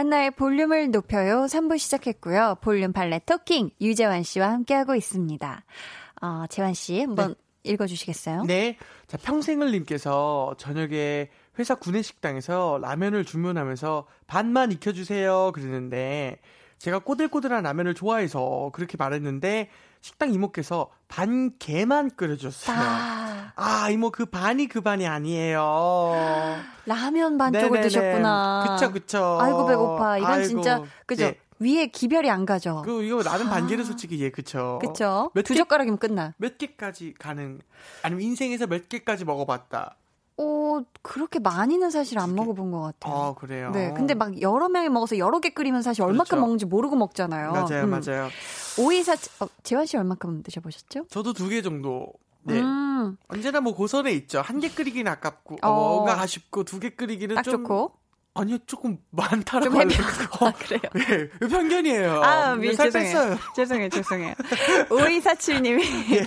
한나의 0.06 0.30
볼륨을 0.30 0.92
높여요. 0.92 1.46
3부 1.46 1.78
시작했고요. 1.78 2.58
볼륨 2.60 2.92
발레 2.92 3.22
토킹 3.26 3.70
유재환 3.80 4.22
씨와 4.22 4.52
함께하고 4.52 4.94
있습니다. 4.94 5.64
어, 6.22 6.44
재환 6.48 6.74
씨 6.74 7.00
한번 7.00 7.34
읽어주시겠어요? 7.64 8.44
네. 8.44 8.76
자, 9.08 9.16
평생을 9.16 9.72
님께서 9.72 10.54
저녁에 10.58 11.28
회사 11.58 11.74
구내식당에서 11.74 12.78
라면을 12.80 13.24
주문하면서 13.24 14.06
반만 14.28 14.70
익혀주세요. 14.70 15.50
그러는데 15.52 16.38
제가 16.78 17.00
꼬들꼬들한 17.00 17.64
라면을 17.64 17.94
좋아해서 17.94 18.70
그렇게 18.74 18.96
말했는데 18.96 19.70
식당 20.02 20.32
이모께서 20.32 20.88
반 21.08 21.52
개만 21.58 22.10
끓여줬어요. 22.10 22.76
아, 22.78 23.52
아, 23.54 23.90
이모 23.90 24.10
그 24.10 24.26
반이 24.26 24.66
그 24.66 24.80
반이 24.80 25.06
아니에요. 25.06 26.56
라면 26.84 27.38
반 27.38 27.52
쪽을 27.52 27.68
네네네. 27.70 27.82
드셨구나. 27.88 28.76
그쵸, 28.78 28.92
그쵸. 28.92 29.38
아이고 29.40 29.66
배고파. 29.66 30.18
이건 30.18 30.30
아이고. 30.32 30.48
진짜 30.48 30.82
그죠? 31.06 31.26
네. 31.26 31.38
위에 31.58 31.86
기별이 31.86 32.28
안 32.28 32.44
가죠. 32.44 32.82
그 32.84 33.02
이거 33.02 33.20
아. 33.26 33.38
반개는 33.38 33.84
솔직히 33.84 34.20
예, 34.20 34.30
그쵸. 34.30 34.78
그쵸? 34.82 35.30
몇 35.34 35.42
두 35.42 35.54
개- 35.54 35.58
젓가락이면 35.60 35.98
끝나. 35.98 36.34
몇 36.36 36.58
개까지 36.58 37.14
가능? 37.18 37.60
아니면 38.02 38.22
인생에서 38.22 38.66
몇 38.66 38.88
개까지 38.90 39.24
먹어봤다. 39.24 39.96
오, 40.38 40.82
그렇게 41.02 41.38
많이는 41.38 41.90
사실 41.90 42.18
안 42.18 42.34
먹어본 42.34 42.70
것 42.70 42.80
같아요. 42.80 43.14
아, 43.14 43.34
그래요. 43.34 43.70
네, 43.70 43.92
근데 43.96 44.12
막 44.14 44.40
여러 44.42 44.68
명이 44.68 44.90
먹어서 44.90 45.16
여러 45.18 45.40
개 45.40 45.48
끓이면 45.50 45.80
사실 45.82 46.02
얼마큼 46.02 46.24
그렇죠. 46.28 46.40
먹는지 46.42 46.66
모르고 46.66 46.94
먹잖아요. 46.96 47.52
맞아요, 47.52 47.84
음. 47.84 47.90
맞아요. 47.90 48.28
오이사, 48.78 49.14
어, 49.40 49.46
재환 49.62 49.86
씨 49.86 49.96
얼마큼 49.96 50.42
드셔보셨죠? 50.42 51.06
저도 51.08 51.32
두 51.32 51.48
개 51.48 51.62
정도. 51.62 52.12
네. 52.42 52.60
음, 52.60 53.16
언제나 53.28 53.60
뭐 53.60 53.74
고설에 53.74 54.12
있죠. 54.12 54.40
한 54.42 54.60
개 54.60 54.68
끓이기는 54.68 55.10
아깝고, 55.10 55.56
어. 55.62 55.68
어, 55.68 55.94
뭔가 55.94 56.20
아쉽고, 56.20 56.64
두 56.64 56.80
개 56.80 56.90
끓이기는 56.90 57.34
딱 57.36 57.42
좀. 57.42 57.64
좋고. 57.64 57.92
아니요, 58.36 58.58
조금 58.66 58.98
많다라고 59.10 59.70
좀 59.70 59.80
해피하고. 59.90 60.38
거. 60.38 60.46
아, 60.46 60.52
그래요. 60.52 60.80
네, 61.40 61.48
편견이에요. 61.48 62.22
아, 62.22 62.54
미, 62.54 62.74
살 62.74 62.90
죄송해요. 62.90 63.38
죄송해요, 63.56 63.88
죄송해요. 63.88 64.34
5247님이 64.90 65.82
예. 66.16 66.26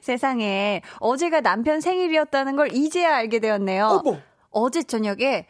세상에 0.00 0.82
어제가 1.00 1.40
남편 1.40 1.80
생일이었다는 1.80 2.54
걸 2.56 2.72
이제야 2.72 3.16
알게 3.16 3.40
되었네요. 3.40 4.02
어머! 4.04 4.18
어제 4.50 4.82
저녁에 4.82 5.46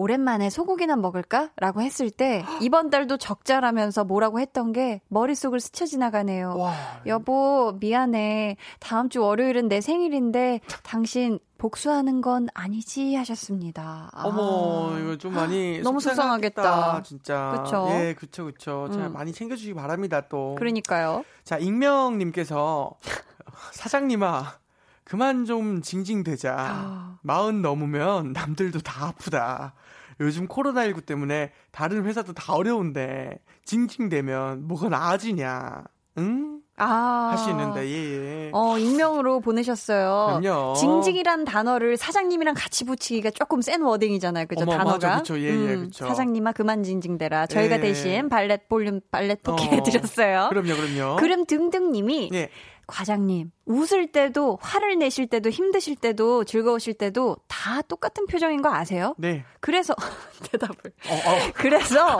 오랜만에 0.00 0.48
소고기나 0.48 0.96
먹을까? 0.96 1.50
라고 1.56 1.82
했을 1.82 2.10
때 2.10 2.42
이번 2.62 2.88
달도 2.88 3.18
적자라면서 3.18 4.04
뭐라고 4.04 4.40
했던 4.40 4.72
게 4.72 5.02
머릿속을 5.08 5.60
스쳐 5.60 5.84
지나가네요. 5.84 6.56
와. 6.56 6.72
여보, 7.04 7.76
미안해. 7.78 8.56
다음 8.78 9.10
주 9.10 9.20
월요일은 9.20 9.68
내 9.68 9.82
생일인데 9.82 10.60
당신 10.82 11.38
복수하는 11.58 12.22
건 12.22 12.48
아니지 12.54 13.14
하셨습니다. 13.16 14.08
아. 14.14 14.22
어머, 14.24 14.98
이거 14.98 15.18
좀 15.18 15.34
많이. 15.34 15.80
너무 15.84 16.00
속상하겠다. 16.00 17.02
진짜. 17.02 17.62
그쵸? 17.62 17.86
예, 17.90 18.14
그쵸, 18.18 18.46
그쵸. 18.46 18.88
잘 18.90 19.02
음. 19.02 19.12
많이 19.12 19.34
챙겨주시기 19.34 19.74
바랍니다, 19.74 20.22
또. 20.30 20.54
그러니까요. 20.58 21.26
자, 21.44 21.58
익명님께서 21.58 22.94
사장님아, 23.72 24.59
그만 25.10 25.44
좀 25.44 25.82
징징대자. 25.82 26.54
아. 26.56 27.18
마흔 27.22 27.62
넘으면 27.62 28.32
남들도 28.32 28.78
다 28.78 29.08
아프다. 29.08 29.74
요즘 30.20 30.46
코로나19 30.46 31.04
때문에 31.04 31.50
다른 31.72 32.04
회사도 32.04 32.32
다 32.32 32.54
어려운데 32.54 33.40
징징대면 33.64 34.68
뭐가 34.68 34.88
나아지냐? 34.88 35.82
응? 36.18 36.60
아. 36.76 37.30
하시는데 37.32 37.88
예, 37.88 37.92
예. 37.92 38.18
네. 38.18 38.50
어, 38.54 38.78
익명으로 38.78 39.40
보내셨어요. 39.40 40.40
그럼요. 40.40 40.74
징징이란 40.74 41.44
단어를 41.44 41.96
사장님이랑 41.96 42.54
같이 42.56 42.84
붙이기가 42.84 43.30
조금 43.30 43.62
센 43.62 43.82
wording이잖아요. 43.82 44.46
그죠? 44.46 44.62
어머, 44.62 44.72
단어가. 44.78 44.92
맞아, 44.92 45.16
그쵸. 45.18 45.40
예, 45.40 45.48
예, 45.48 45.76
그쵸. 45.76 46.06
사장님아 46.06 46.52
그만 46.52 46.84
징징대라. 46.84 47.48
저희가 47.48 47.76
예. 47.76 47.80
대신 47.80 48.28
발렛 48.28 48.68
볼륨 48.68 49.00
발렛 49.10 49.42
토킹 49.42 49.70
어, 49.70 49.70
해드렸어요. 49.74 50.50
그럼요, 50.50 50.74
그럼요. 50.76 51.16
그럼 51.16 51.44
등등님이 51.46 52.28
네. 52.30 52.48
과장님 52.90 53.50
웃을 53.66 54.10
때도 54.12 54.58
화를 54.60 54.98
내실 54.98 55.26
때도 55.28 55.48
힘드실 55.50 55.96
때도 55.96 56.44
즐거우실 56.44 56.94
때도 56.94 57.36
다 57.48 57.82
똑같은 57.82 58.26
표정인 58.26 58.62
거 58.62 58.72
아세요? 58.72 59.14
네. 59.18 59.44
그래서 59.60 59.94
대답을 60.50 60.74
어, 61.08 61.14
어. 61.14 61.52
그래서 61.54 62.18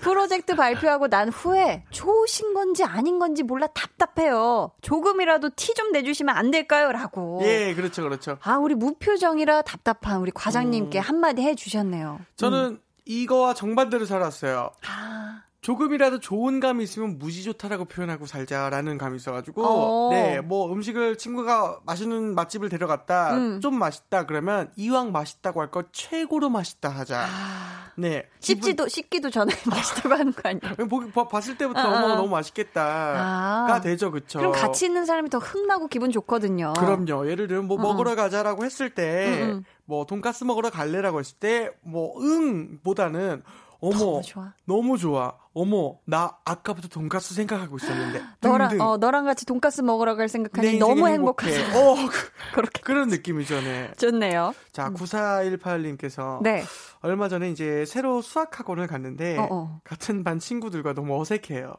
프로젝트 0.00 0.54
발표하고 0.54 1.08
난 1.08 1.28
후에 1.30 1.84
좋으신 1.90 2.54
건지 2.54 2.84
아닌 2.84 3.18
건지 3.18 3.42
몰라 3.42 3.66
답답해요. 3.68 4.72
조금이라도 4.82 5.50
티 5.56 5.72
좀 5.74 5.90
내주시면 5.92 6.36
안 6.36 6.50
될까요?라고. 6.50 7.40
예, 7.44 7.72
그렇죠, 7.74 8.02
그렇죠. 8.02 8.36
아 8.42 8.58
우리 8.58 8.74
무표정이라 8.74 9.62
답답한 9.62 10.20
우리 10.20 10.30
과장님께 10.30 10.98
음. 10.98 11.00
한마디 11.00 11.40
해주셨네요. 11.42 12.20
저는 12.36 12.78
이거와 13.06 13.54
정반대로 13.54 14.04
살았어요. 14.04 14.70
아, 14.86 15.42
조금이라도 15.62 16.18
좋은 16.18 16.58
감이 16.58 16.82
있으면 16.82 17.18
무지 17.20 17.44
좋다라고 17.44 17.84
표현하고 17.84 18.26
살자라는 18.26 18.98
감이 18.98 19.14
있어가지고 19.16 19.64
어. 19.64 20.10
네뭐 20.10 20.72
음식을 20.72 21.16
친구가 21.18 21.78
맛있는 21.86 22.34
맛집을 22.34 22.68
데려갔다 22.68 23.36
음. 23.36 23.60
좀 23.60 23.78
맛있다 23.78 24.26
그러면 24.26 24.70
이왕 24.76 25.12
맛있다고 25.12 25.60
할 25.60 25.70
거 25.70 25.84
최고로 25.92 26.50
맛있다 26.50 26.88
하자 26.90 27.20
아. 27.26 27.92
네 27.96 28.26
씹지도 28.40 28.88
씹기도 28.88 29.30
전에 29.30 29.52
맛있다고 29.70 30.14
하는 30.16 30.32
거 30.32 30.48
아니에요? 30.48 30.88
보기 30.88 31.12
봐- 31.12 31.28
봤을 31.28 31.56
때부터 31.56 31.78
아, 31.80 31.84
어머 31.86 32.12
아. 32.12 32.16
너무 32.16 32.28
맛있겠다가 32.30 33.74
아. 33.76 33.80
되죠 33.80 34.10
그쵸 34.10 34.40
그럼 34.40 34.52
같이 34.52 34.86
있는 34.86 35.04
사람이 35.06 35.30
더 35.30 35.38
흥나고 35.38 35.86
기분 35.86 36.10
좋거든요. 36.10 36.72
그럼요 36.76 37.30
예를 37.30 37.46
들면 37.46 37.66
뭐 37.66 37.76
음, 37.76 37.82
먹으러 37.82 38.16
가자라고 38.16 38.64
했을 38.64 38.90
때 38.90 39.42
음. 39.44 39.64
뭐 39.84 40.04
돈가스 40.06 40.42
먹으러 40.42 40.70
갈래라고 40.70 41.20
했을 41.20 41.36
때 41.38 41.70
뭐 41.82 42.20
응보다는 42.20 43.42
어머 43.82 43.98
너무 43.98 44.22
좋아. 44.22 44.54
너무 44.64 44.96
좋아. 44.96 45.36
어머, 45.54 45.98
나 46.06 46.38
아까부터 46.44 46.88
돈가스 46.88 47.34
생각하고 47.34 47.76
있었는데. 47.76 48.22
너랑 48.40 48.68
등등. 48.70 48.86
어 48.86 48.96
너랑 48.96 49.24
같이 49.24 49.44
돈가스 49.44 49.82
먹으러 49.82 50.14
갈내 50.14 50.28
생각하니 50.28 50.78
너무 50.78 51.08
행복해. 51.08 51.52
행복하세요. 51.52 51.78
어, 51.78 51.94
그, 52.08 52.30
그렇게 52.54 52.80
그런 52.80 53.08
느낌이죠, 53.08 53.60
네. 53.60 53.92
좋네요. 53.98 54.54
자, 54.70 54.90
9418님께서 54.90 56.40
네. 56.42 56.62
얼마 57.00 57.28
전에 57.28 57.50
이제 57.50 57.84
새로 57.84 58.22
수학학원을 58.22 58.86
갔는데 58.86 59.36
어, 59.38 59.48
어. 59.50 59.80
같은 59.84 60.22
반 60.22 60.38
친구들과 60.38 60.94
너무 60.94 61.20
어색해요. 61.20 61.74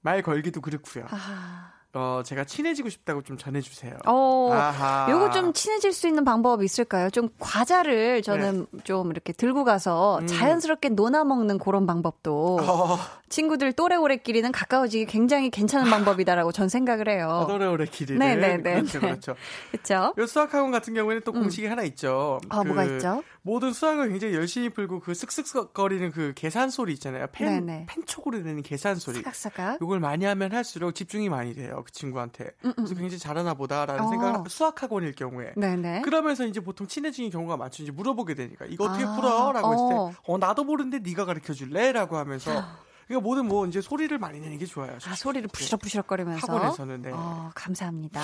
말 0.00 0.22
걸기도 0.22 0.60
그렇고요. 0.60 1.06
아. 1.08 1.73
어, 1.94 2.22
제가 2.24 2.44
친해지고 2.44 2.88
싶다고 2.88 3.22
좀 3.22 3.38
전해주세요. 3.38 3.94
어. 4.06 4.50
아하. 4.52 5.06
요거 5.10 5.30
좀 5.30 5.52
친해질 5.52 5.92
수 5.92 6.08
있는 6.08 6.24
방법 6.24 6.62
있을까요? 6.62 7.08
좀 7.10 7.28
과자를 7.38 8.22
저는 8.22 8.66
좀 8.82 9.10
이렇게 9.10 9.32
들고 9.32 9.64
가서 9.64 10.18
네. 10.20 10.24
음. 10.24 10.26
자연스럽게 10.26 10.90
논아 10.90 11.24
먹는 11.24 11.58
그런 11.58 11.86
방법도 11.86 12.58
어, 12.60 12.98
친구들 13.34 13.72
또래오래끼리는 13.72 14.52
가까워지기 14.52 15.06
굉장히 15.06 15.50
괜찮은 15.50 15.90
방법이다라고 15.90 16.52
전 16.52 16.68
생각을 16.68 17.08
해요. 17.08 17.48
오래오래 17.50 17.86
길이를. 17.86 18.20
네, 18.20 18.36
네, 18.36 18.58
네, 18.58 18.74
그렇죠, 18.74 19.00
네. 19.00 19.08
그렇죠. 19.08 19.34
그렇죠? 19.72 20.14
요 20.16 20.26
수학학원 20.26 20.70
같은 20.70 20.94
경우에는 20.94 21.22
또 21.24 21.32
공식이 21.32 21.66
하나 21.66 21.82
있죠. 21.82 22.40
아, 22.48 22.62
그 22.62 22.68
뭐가 22.68 22.84
있죠? 22.84 23.24
모든 23.42 23.72
수학을 23.72 24.10
굉장히 24.10 24.34
열심히 24.34 24.68
풀고 24.68 25.00
그 25.00 25.12
쓱쓱거리는 25.12 26.12
그 26.12 26.32
계산 26.36 26.70
소리 26.70 26.92
있잖아요. 26.92 27.26
펜, 27.32 27.66
네네. 27.66 27.86
펜촉으로 27.88 28.38
내는 28.38 28.62
계산 28.62 28.94
소리. 28.94 29.16
사각사각. 29.16 29.80
요걸 29.82 29.98
많이 29.98 30.24
하면 30.26 30.52
할수록 30.52 30.92
집중이 30.92 31.28
많이 31.28 31.54
돼요. 31.54 31.82
그 31.84 31.90
친구한테. 31.90 32.52
음, 32.64 32.68
음. 32.68 32.72
그래서 32.76 32.94
굉장히 32.94 33.18
잘하나 33.18 33.54
보다라는 33.54 34.04
어. 34.04 34.08
생각을 34.10 34.48
수학학원일 34.48 35.12
경우에. 35.16 35.54
네네. 35.56 36.02
그러면서 36.02 36.46
이제 36.46 36.60
보통 36.60 36.86
친해지는 36.86 37.30
경우가 37.30 37.56
많죠. 37.56 37.82
이제 37.82 37.90
물어보게 37.90 38.34
되니까 38.34 38.64
이거 38.66 38.84
어떻게 38.84 39.04
아, 39.04 39.16
풀어? 39.16 39.50
라고 39.50 39.72
했을 39.72 39.84
어. 39.84 40.10
때, 40.12 40.18
어, 40.24 40.38
나도 40.38 40.62
모르는데 40.62 41.00
네가 41.00 41.24
가르쳐 41.24 41.52
줄래? 41.52 41.90
라고 41.90 42.16
하면서. 42.16 42.83
그러니까 43.06 43.26
모든 43.28 43.46
뭐 43.46 43.66
이제 43.66 43.80
소리를 43.80 44.16
많이 44.18 44.40
내는 44.40 44.58
게 44.58 44.66
좋아요. 44.66 44.96
아, 45.06 45.14
소리를 45.14 45.48
부시럭부시럭거리면서. 45.48 46.52
학원에서는 46.52 47.02
네. 47.02 47.10
어, 47.12 47.50
감사합니다. 47.54 48.20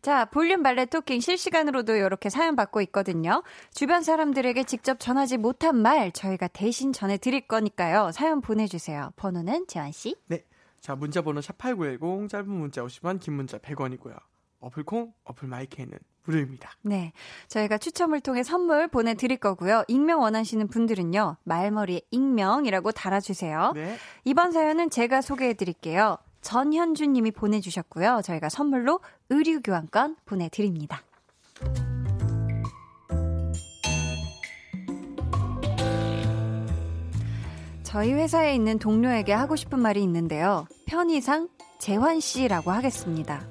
자, 0.00 0.24
볼륨 0.26 0.62
발레 0.62 0.86
토킹 0.86 1.20
실시간으로도 1.20 1.94
이렇게 1.94 2.28
사연 2.30 2.56
받고 2.56 2.80
있거든요. 2.82 3.42
주변 3.72 4.02
사람들에게 4.02 4.64
직접 4.64 4.98
전하지 4.98 5.38
못한 5.38 5.76
말 5.76 6.12
저희가 6.12 6.48
대신 6.48 6.92
전해드릴 6.92 7.46
거니까요. 7.46 8.10
사연 8.12 8.40
보내주세요. 8.40 9.12
번호는 9.16 9.66
재환씨. 9.68 10.16
네. 10.26 10.44
자, 10.80 10.96
문자 10.96 11.22
번호 11.22 11.40
샵8910 11.40 12.28
짧은 12.28 12.48
문자 12.50 12.82
50원, 12.82 13.20
긴 13.20 13.34
문자 13.34 13.58
100원이고요. 13.58 14.18
어플콩, 14.60 15.12
어플 15.24 15.48
마이케이는 15.48 15.96
무료입니다. 16.24 16.70
네. 16.82 17.12
저희가 17.48 17.78
추첨을 17.78 18.20
통해 18.20 18.42
선물 18.42 18.88
보내드릴 18.88 19.38
거고요. 19.38 19.84
익명 19.88 20.20
원하시는 20.20 20.68
분들은요. 20.68 21.36
말머리에 21.44 22.02
익명이라고 22.10 22.92
달아주세요. 22.92 23.72
네. 23.74 23.96
이번 24.24 24.52
사연은 24.52 24.90
제가 24.90 25.20
소개해드릴게요. 25.20 26.18
전현준 26.42 27.12
님이 27.12 27.30
보내주셨고요. 27.30 28.20
저희가 28.24 28.48
선물로 28.48 29.00
의류 29.30 29.60
교환권 29.62 30.16
보내드립니다. 30.24 31.02
저희 37.82 38.12
회사에 38.14 38.54
있는 38.54 38.78
동료에게 38.78 39.32
하고 39.32 39.54
싶은 39.54 39.78
말이 39.78 40.02
있는데요. 40.02 40.66
편의상 40.86 41.48
재환 41.78 42.20
씨라고 42.20 42.70
하겠습니다. 42.70 43.46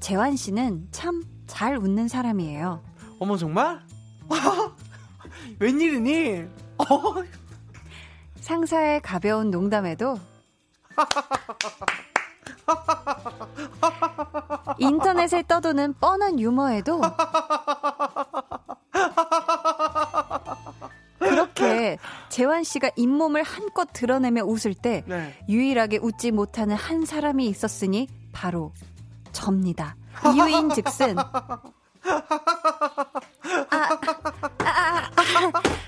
재환 0.00 0.34
씨는 0.36 0.88
참 0.90 1.22
잘 1.46 1.76
웃는 1.76 2.08
사람이에요. 2.08 2.82
어머 3.18 3.36
정말? 3.36 3.80
웬일이니? 5.58 6.44
어, 6.78 6.84
상사의 8.40 9.00
가벼운 9.00 9.50
농담에도 9.50 10.18
인터넷에 14.78 15.42
떠도는 15.46 15.94
뻔한 15.94 16.40
유머에도 16.40 17.00
그렇게 21.18 21.98
재환 22.28 22.64
씨가 22.64 22.90
잇몸을 22.96 23.42
한껏 23.42 23.88
드러내며 23.92 24.44
웃을 24.44 24.74
때 24.74 25.04
네. 25.06 25.34
유일하게 25.48 25.98
웃지 25.98 26.32
못하는 26.32 26.76
한 26.76 27.04
사람이 27.04 27.46
있었으니 27.46 28.08
바로 28.32 28.72
접니다. 29.32 29.96
이유인 30.34 30.70
즉슨 30.70 31.18
아, 31.18 31.60
아, 33.70 35.10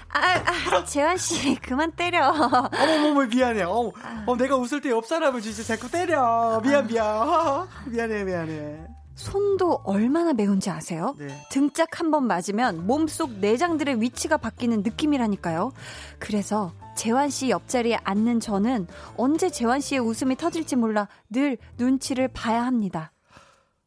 아, 0.08 0.18
아, 0.18 0.76
아, 0.76 0.84
재환 0.84 1.16
씨 1.16 1.54
그만 1.56 1.92
때려. 1.92 2.28
어머머머 2.30 3.26
미안해. 3.26 3.62
어, 3.64 3.92
어, 4.26 4.36
내가 4.36 4.56
웃을 4.56 4.80
때 4.80 4.90
옆 4.90 5.06
사람을 5.06 5.40
진짜 5.42 5.62
자꾸 5.62 5.90
때려. 5.90 6.60
미안 6.62 6.86
미안. 6.86 7.68
미안해 7.86 8.24
미안해. 8.24 8.86
손도 9.14 9.80
얼마나 9.84 10.32
매운지 10.34 10.68
아세요? 10.70 11.14
네. 11.18 11.28
등짝 11.50 11.98
한 12.00 12.10
번 12.10 12.26
맞으면 12.26 12.86
몸속 12.86 13.32
내장들의 13.40 14.00
위치가 14.02 14.36
바뀌는 14.36 14.82
느낌이라니까요. 14.82 15.72
그래서 16.18 16.72
재환 16.94 17.30
씨 17.30 17.48
옆자리에 17.50 17.98
앉는 18.04 18.40
저는 18.40 18.86
언제 19.16 19.48
재환 19.50 19.80
씨의 19.80 20.00
웃음이 20.00 20.36
터질지 20.36 20.76
몰라 20.76 21.08
늘 21.30 21.56
눈치를 21.78 22.28
봐야 22.28 22.64
합니다. 22.64 23.10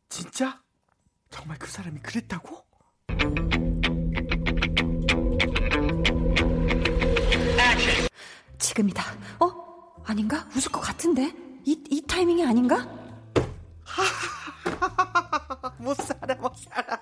진짜? 0.09 0.61
정말 1.29 1.57
그 1.59 1.69
사람이 1.69 1.99
그랬다고? 1.99 2.65
지금이다. 8.57 9.03
어? 9.39 10.01
아닌가? 10.05 10.47
웃을 10.55 10.71
것 10.71 10.81
같은데? 10.81 11.31
이, 11.65 11.81
이 11.89 12.01
타이밍이 12.01 12.43
아닌가? 12.45 12.87
못 15.77 15.93
살아 15.95 16.35
못 16.35 16.53
살아. 16.57 16.99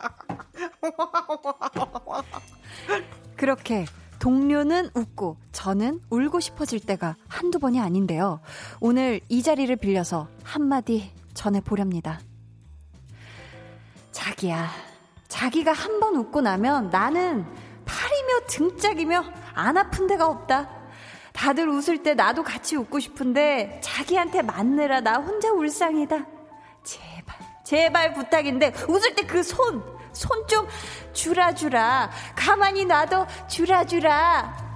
그렇게 3.36 3.86
동료는 4.20 4.90
웃고 4.94 5.38
저는 5.52 6.02
울고 6.10 6.40
싶어질 6.40 6.80
때가 6.80 7.16
한두 7.28 7.60
번이 7.60 7.80
아닌데요. 7.80 8.42
오늘 8.80 9.22
이 9.30 9.42
자리를 9.42 9.74
빌려서 9.78 10.28
한마디 10.44 11.12
전해보렵니다. 11.34 12.20
자기야, 14.22 14.68
자기가 15.28 15.72
한 15.74 16.00
번 16.00 16.16
웃고 16.16 16.42
나면 16.42 16.90
나는 16.90 17.46
팔이며 17.86 18.48
등짝이며 18.48 19.24
안 19.54 19.78
아픈 19.78 20.08
데가 20.08 20.26
없다. 20.26 20.68
다들 21.34 21.70
웃을 21.70 22.02
때 22.02 22.16
나도 22.16 22.42
같이 22.44 22.76
웃고 22.76 23.00
싶은데 23.00 23.80
자기한테 23.84 24.42
맞느라 24.42 25.02
나 25.02 25.18
혼자 25.20 25.52
울상이다. 25.52 26.26
제발, 26.84 27.36
제발 27.64 28.14
부탁인데 28.14 28.74
웃을 28.88 29.14
때 29.14 29.22
그 29.28 29.44
손, 29.44 29.84
손 30.14 30.48
좀 30.48 30.68
주라 31.14 31.54
주라. 31.54 32.10
가만히 32.36 32.86
놔둬 32.86 33.28
주라 33.48 33.86
주라. 33.86 34.67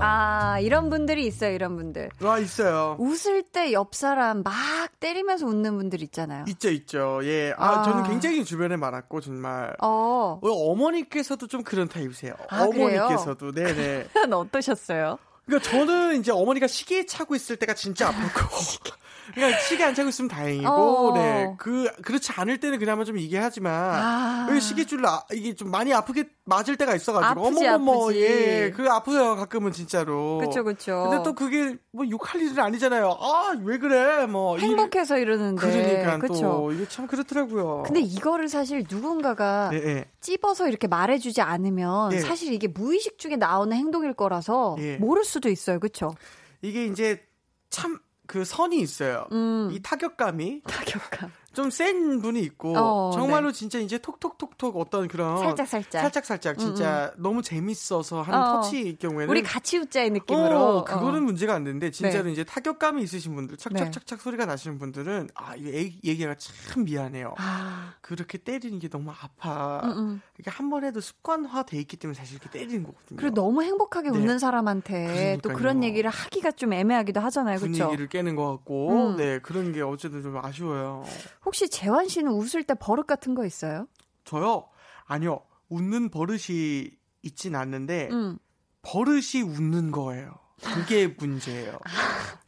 아, 0.00 0.58
이런 0.60 0.90
분들이 0.90 1.26
있어요, 1.26 1.52
이런 1.54 1.76
분들. 1.76 2.10
와 2.20 2.38
있어요. 2.38 2.96
웃을 2.98 3.42
때 3.42 3.72
옆 3.72 3.94
사람 3.94 4.42
막 4.42 4.52
때리면서 5.00 5.46
웃는 5.46 5.76
분들 5.78 6.02
있잖아요. 6.02 6.44
있죠, 6.48 6.70
있죠. 6.70 7.20
예. 7.24 7.54
아, 7.56 7.80
아. 7.80 7.82
저는 7.82 8.04
굉장히 8.04 8.44
주변에 8.44 8.76
많았고, 8.76 9.20
정말. 9.20 9.74
어, 9.80 10.38
어, 10.42 10.48
어머니께서도 10.48 11.46
좀 11.46 11.62
그런 11.62 11.88
타입이세요. 11.88 12.34
아? 12.48 12.62
어머니께서도. 12.64 13.52
네네. 13.52 14.08
어떠셨어요? 14.32 15.18
그러니까 15.46 15.70
저는 15.70 16.20
이제 16.20 16.30
어머니가 16.32 16.66
시계 16.66 17.04
차고 17.04 17.34
있을 17.34 17.56
때가 17.56 17.74
진짜 17.74 18.10
아팠고. 18.10 18.92
그러니까 19.34 19.58
시계 19.60 19.84
안 19.84 19.94
차고 19.94 20.08
있으면 20.08 20.28
다행이고, 20.28 20.68
어. 20.68 21.14
네. 21.14 21.54
그, 21.58 21.90
그렇지 22.02 22.32
않을 22.36 22.58
때는 22.60 22.78
그나마 22.78 23.04
좀 23.04 23.18
얘기하지만, 23.18 23.72
아. 23.72 24.46
왜 24.50 24.60
시계줄, 24.60 25.04
아, 25.06 25.22
이게 25.32 25.54
좀 25.54 25.70
많이 25.70 25.92
아프게 25.92 26.24
맞을 26.44 26.76
때가 26.76 26.94
있어가지고. 26.94 27.46
아프지, 27.46 27.66
어머머머, 27.66 28.04
아프지. 28.04 28.20
예. 28.20 28.72
그 28.74 28.88
아프요, 28.90 29.36
가끔은 29.36 29.72
진짜로. 29.72 30.38
그쵸, 30.38 30.64
그쵸. 30.64 31.08
근데 31.10 31.22
또 31.22 31.34
그게 31.34 31.76
뭐 31.92 32.08
욕할 32.10 32.40
일은 32.40 32.58
아니잖아요. 32.58 33.16
아, 33.20 33.54
왜 33.62 33.78
그래? 33.78 34.26
뭐. 34.26 34.58
이- 34.58 34.62
행복해서 34.62 35.18
이러는데. 35.18 35.60
그러니까 35.60 36.18
그쵸. 36.18 36.40
또, 36.42 36.72
이게 36.72 36.86
참 36.88 37.06
그렇더라고요. 37.06 37.84
근데 37.86 38.00
이거를 38.00 38.48
사실 38.48 38.84
누군가가 38.90 39.70
예, 39.72 39.76
예. 39.78 40.04
찝어서 40.20 40.68
이렇게 40.68 40.86
말해주지 40.86 41.40
않으면 41.40 42.12
예. 42.12 42.20
사실 42.20 42.52
이게 42.52 42.68
무의식 42.68 43.18
중에 43.18 43.36
나오는 43.36 43.76
행동일 43.76 44.14
거라서 44.14 44.76
예. 44.80 44.96
모를 44.96 45.24
수도 45.24 45.48
있어요. 45.48 45.78
그쵸? 45.80 46.14
이게 46.60 46.86
이제 46.86 47.22
참 47.70 47.98
그 48.32 48.46
선이 48.46 48.80
있어요. 48.80 49.26
음. 49.32 49.68
이 49.72 49.82
타격감이 49.82 50.62
타격감. 50.66 51.30
좀 51.54 51.70
센 51.70 52.20
분이 52.20 52.40
있고 52.40 52.76
어, 52.76 53.10
정말로 53.14 53.50
진짜 53.52 53.78
이제 53.78 53.98
톡톡톡톡 53.98 54.76
어떤 54.76 55.08
그런 55.08 55.38
살짝, 55.38 55.66
살짝. 55.68 56.02
살짝 56.02 56.24
살짝 56.24 56.58
진짜 56.58 57.12
너무 57.16 57.42
재밌어서 57.42 58.22
하는 58.22 58.38
어. 58.40 58.52
터치일 58.62 58.98
경우에는 58.98 59.30
우리 59.30 59.42
같이 59.42 59.78
웃자의 59.78 60.10
느낌으로. 60.10 60.58
어, 60.78 60.84
그거는 60.84 61.20
어. 61.20 61.22
문제가 61.22 61.54
안 61.54 61.64
되는데 61.64 61.90
진짜로 61.90 62.24
네. 62.24 62.32
이제 62.32 62.44
타격감이 62.44 63.02
있으신 63.02 63.34
분들 63.34 63.56
착착착착 63.56 64.20
소리가 64.20 64.44
나시는 64.46 64.78
분들은 64.78 65.28
아이 65.34 65.98
얘기가 66.04 66.34
참 66.36 66.84
미안해요. 66.84 67.34
아, 67.38 67.94
그렇게 68.00 68.38
때리는 68.38 68.78
게 68.78 68.88
너무 68.88 69.10
아파. 69.10 69.80
음, 69.84 69.90
음. 69.98 70.22
이게 70.38 70.50
한 70.50 70.72
번 70.72 70.84
해도 70.84 71.00
습관화 71.00 71.64
돼 71.64 71.78
있기 71.80 71.98
때문에 71.98 72.16
사실 72.18 72.36
이렇게 72.36 72.48
때리는 72.58 72.82
거거든요. 72.84 73.18
그리고 73.18 73.34
너무 73.34 73.62
행복하게 73.62 74.10
네. 74.10 74.18
웃는 74.18 74.38
사람한테 74.38 75.38
또 75.42 75.48
그러니까요. 75.50 75.56
그런 75.58 75.84
얘기를 75.84 76.08
하기가 76.08 76.52
좀 76.52 76.72
애매하기도 76.72 77.20
하잖아요. 77.20 77.58
그렇죠? 77.58 77.78
분위기를 77.84 78.08
깨는 78.08 78.36
것 78.36 78.50
같고 78.50 79.10
음. 79.10 79.16
네 79.16 79.38
그런 79.40 79.72
게 79.72 79.82
어쨌든 79.82 80.22
좀 80.22 80.38
아쉬워요. 80.42 81.04
혹시 81.44 81.68
재환 81.68 82.08
씨는 82.08 82.30
웃을 82.32 82.62
때 82.64 82.74
버릇 82.74 83.06
같은 83.06 83.34
거 83.34 83.44
있어요? 83.44 83.86
저요? 84.24 84.68
아니요. 85.06 85.40
웃는 85.68 86.10
버릇이 86.10 86.90
있진 87.22 87.56
않는데 87.56 88.08
음. 88.12 88.38
버릇이 88.82 89.42
웃는 89.44 89.90
거예요. 89.90 90.34
그게 90.62 91.08
문제예요. 91.18 91.78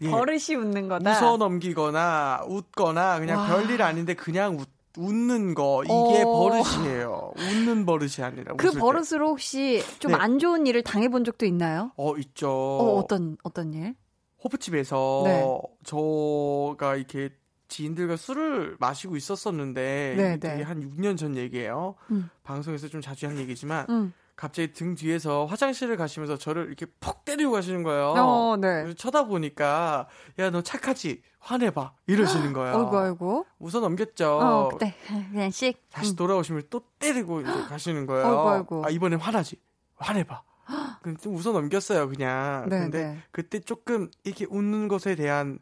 예. 0.03 0.11
버릇이 0.11 0.55
웃는 0.57 0.89
거다. 0.89 1.11
웃어 1.19 1.37
넘기거나 1.39 2.45
웃거나 2.47 3.19
그냥 3.19 3.41
와. 3.41 3.47
별일 3.47 3.83
아닌데 3.83 4.15
그냥 4.15 4.57
웃, 4.59 4.69
웃는 4.97 5.55
거 5.55 5.83
이게 5.85 6.23
어. 6.25 6.33
버릇이에요. 6.33 7.33
웃는 7.37 7.87
버릇이 7.87 8.23
아니라 8.23 8.55
그. 8.55 8.71
버릇으로 8.73 9.31
혹시 9.31 9.83
좀 9.99 10.13
네. 10.13 10.19
안 10.19 10.39
좋은 10.39 10.67
일을 10.67 10.83
당해본 10.83 11.25
적도 11.25 11.47
있나요? 11.47 11.91
어 11.97 12.17
있죠. 12.19 12.49
어, 12.51 12.99
어떤 12.99 13.37
어떤 13.43 13.75
일? 13.75 13.97
호프집에서 14.45 15.23
네. 15.25 15.43
저가 15.85 16.97
이렇게 16.97 17.31
지인들과 17.79 18.17
술을 18.17 18.77
마시고 18.79 19.17
있었었는데 19.17 20.15
네, 20.17 20.35
이게 20.37 20.55
네. 20.55 20.63
한 20.63 20.81
6년 20.81 21.17
전 21.17 21.37
얘기예요. 21.37 21.97
음. 22.13 22.31
방송에서 22.45 22.87
좀 22.89 23.01
자주 23.01 23.27
한 23.27 23.37
얘기지만 23.37 23.87
음. 23.91 24.13
갑자기 24.37 24.73
등 24.73 24.95
뒤에서 24.95 25.45
화장실을 25.47 25.97
가시면서 25.97 26.37
저를 26.39 26.67
이렇게 26.67 26.87
퍽 27.01 27.25
때리고 27.25 27.51
가시는 27.53 27.83
거예요. 27.83 28.15
어, 28.17 28.57
네. 28.57 28.93
쳐다보니까 28.95 30.07
야 30.39 30.51
너 30.51 30.63
착하지 30.63 31.23
화내봐 31.41 31.95
이러시는 32.07 32.53
거예요. 32.53 32.77
아이고 32.77 32.99
아이고. 32.99 33.47
웃어 33.59 33.81
넘겼죠. 33.81 34.39
어, 34.41 34.69
그때 34.71 34.95
그냥 35.33 35.51
씩. 35.51 35.89
다시 35.91 36.13
음. 36.13 36.17
돌아오시면 36.17 36.63
또 36.71 36.81
때리고 37.01 37.43
가시는 37.69 38.07
거예요. 38.07 38.27
아이고, 38.27 38.49
아이고. 38.51 38.83
아 38.87 38.91
이번엔 38.91 39.19
화나지 39.19 39.57
화내봐. 39.97 40.43
근데 41.03 41.21
좀 41.21 41.35
웃어 41.35 41.53
넘겼어요 41.53 42.09
그냥. 42.09 42.69
네, 42.69 42.79
근데 42.81 43.05
네. 43.09 43.19
그때 43.33 43.59
조금 43.61 44.11
이렇게 44.23 44.47
웃는 44.49 44.87
것에 44.89 45.15
대한 45.17 45.59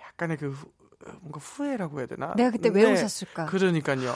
약간의 0.00 0.36
그 0.38 0.50
후- 0.50 0.68
뭔가 1.20 1.40
후회라고 1.40 1.98
해야 1.98 2.06
되나? 2.06 2.34
내가 2.36 2.50
그때 2.50 2.68
왜 2.68 2.84
네, 2.84 2.92
웃었을까? 2.92 3.46
그러니까요. 3.46 4.14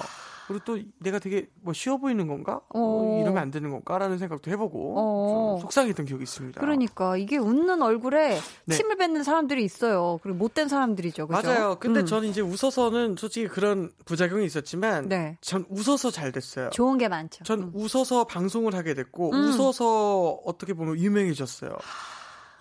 그리고 0.50 0.64
또 0.64 0.78
내가 0.98 1.20
되게 1.20 1.48
뭐 1.62 1.72
쉬워 1.72 1.98
보이는 1.98 2.26
건가? 2.26 2.60
어. 2.70 2.80
어, 2.80 3.20
이러면 3.22 3.40
안 3.40 3.52
되는 3.52 3.70
건가라는 3.70 4.18
생각도 4.18 4.50
해보고 4.50 4.94
어. 4.98 5.54
좀 5.54 5.60
속상했던 5.60 6.06
기억이 6.06 6.24
있습니다. 6.24 6.60
그러니까 6.60 7.16
이게 7.16 7.36
웃는 7.38 7.80
얼굴에 7.80 8.36
네. 8.64 8.74
침을 8.74 8.96
뱉는 8.96 9.22
사람들이 9.22 9.62
있어요. 9.62 10.18
그리고 10.24 10.38
못된 10.38 10.66
사람들이죠. 10.66 11.28
그죠? 11.28 11.40
맞아요. 11.40 11.76
근데 11.78 12.00
음. 12.00 12.06
저는 12.06 12.28
이제 12.28 12.40
웃어서는 12.40 13.14
솔직히 13.16 13.46
그런 13.46 13.92
부작용이 14.06 14.44
있었지만 14.44 15.08
네. 15.08 15.38
전 15.40 15.66
웃어서 15.70 16.10
잘 16.10 16.32
됐어요. 16.32 16.70
좋은 16.70 16.98
게 16.98 17.06
많죠. 17.06 17.44
전 17.44 17.60
음. 17.60 17.70
웃어서 17.72 18.24
방송을 18.24 18.74
하게 18.74 18.94
됐고 18.94 19.30
음. 19.30 19.52
웃어서 19.52 20.40
어떻게 20.44 20.74
보면 20.74 20.98
유명해졌어요. 20.98 21.76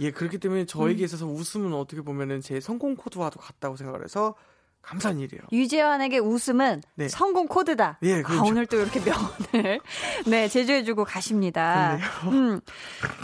예, 0.02 0.12
그렇기 0.12 0.38
때문에 0.38 0.62
음. 0.62 0.66
저에게 0.66 1.04
있어서 1.04 1.26
웃음은 1.26 1.74
어떻게 1.74 2.02
보면은 2.02 2.42
제 2.42 2.60
성공 2.60 2.96
코드와도 2.96 3.40
같다고 3.40 3.76
생각을 3.76 4.04
해서 4.04 4.36
감사한 4.82 5.20
일이에요. 5.20 5.44
유재환에게 5.52 6.18
웃음은 6.18 6.82
네. 6.96 7.08
성공 7.10 7.48
코드다. 7.48 8.00
예, 8.04 8.20
아, 8.20 8.22
그렇죠. 8.24 8.44
오늘 8.46 8.66
또 8.66 8.78
이렇게 8.78 9.00
명언을 9.00 9.80
네 10.26 10.48
제조해주고 10.48 11.06
가십니다. 11.06 12.00
음. 12.26 12.60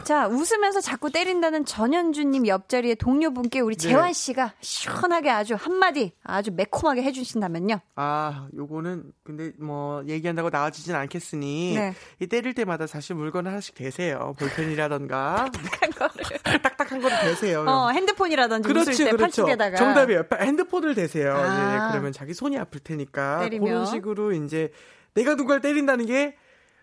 자 0.03 0.28
웃으면서 0.28 0.82
자꾸 0.82 1.12
때린다는 1.12 1.66
전현주님 1.66 2.45
옆자리의 2.45 2.97
동료분께 2.97 3.62
우리 3.62 3.76
네. 3.76 3.89
재환 3.89 4.14
씨가 4.14 4.53
시원하게 4.62 5.32
아주 5.32 5.56
한마디 5.56 6.12
아주 6.24 6.51
매콤하게 6.53 7.01
해주신다면요. 7.01 7.80
아, 7.95 8.47
요거는 8.56 9.12
근데 9.24 9.51
뭐 9.60 10.03
얘기한다고 10.08 10.49
나아지진 10.51 10.93
않겠으니 10.93 11.76
네. 11.76 11.95
이 12.20 12.28
때릴 12.28 12.53
때마다 12.53 12.86
사실 12.86 13.16
물건 13.16 13.47
하나씩 13.47 13.74
대세요. 13.74 14.36
볼펜이라던가 14.38 15.49
딱딱한 15.51 15.91
거를. 15.91 16.26
딱딱한 16.62 17.01
거를 17.01 17.20
대세요. 17.22 17.66
어 17.68 17.89
핸드폰이라든지 17.89 18.70
웃을 18.70 18.84
그렇죠, 18.84 19.03
때 19.03 19.12
그렇죠. 19.12 19.41
팔뚝에다가 19.45 19.78
정답이에요. 19.78 20.24
핸드폰을 20.39 20.93
대세요. 20.93 21.34
아. 21.50 21.88
예, 21.88 21.91
그러면 21.91 22.12
자기 22.12 22.34
손이 22.34 22.58
아플 22.58 22.80
테니까 22.80 23.39
때리면. 23.39 23.68
그런 23.68 23.86
식으로 23.86 24.32
이제 24.34 24.72
내가 25.14 25.36
누굴 25.36 25.62
때린다는 25.62 26.06
게 26.06 26.36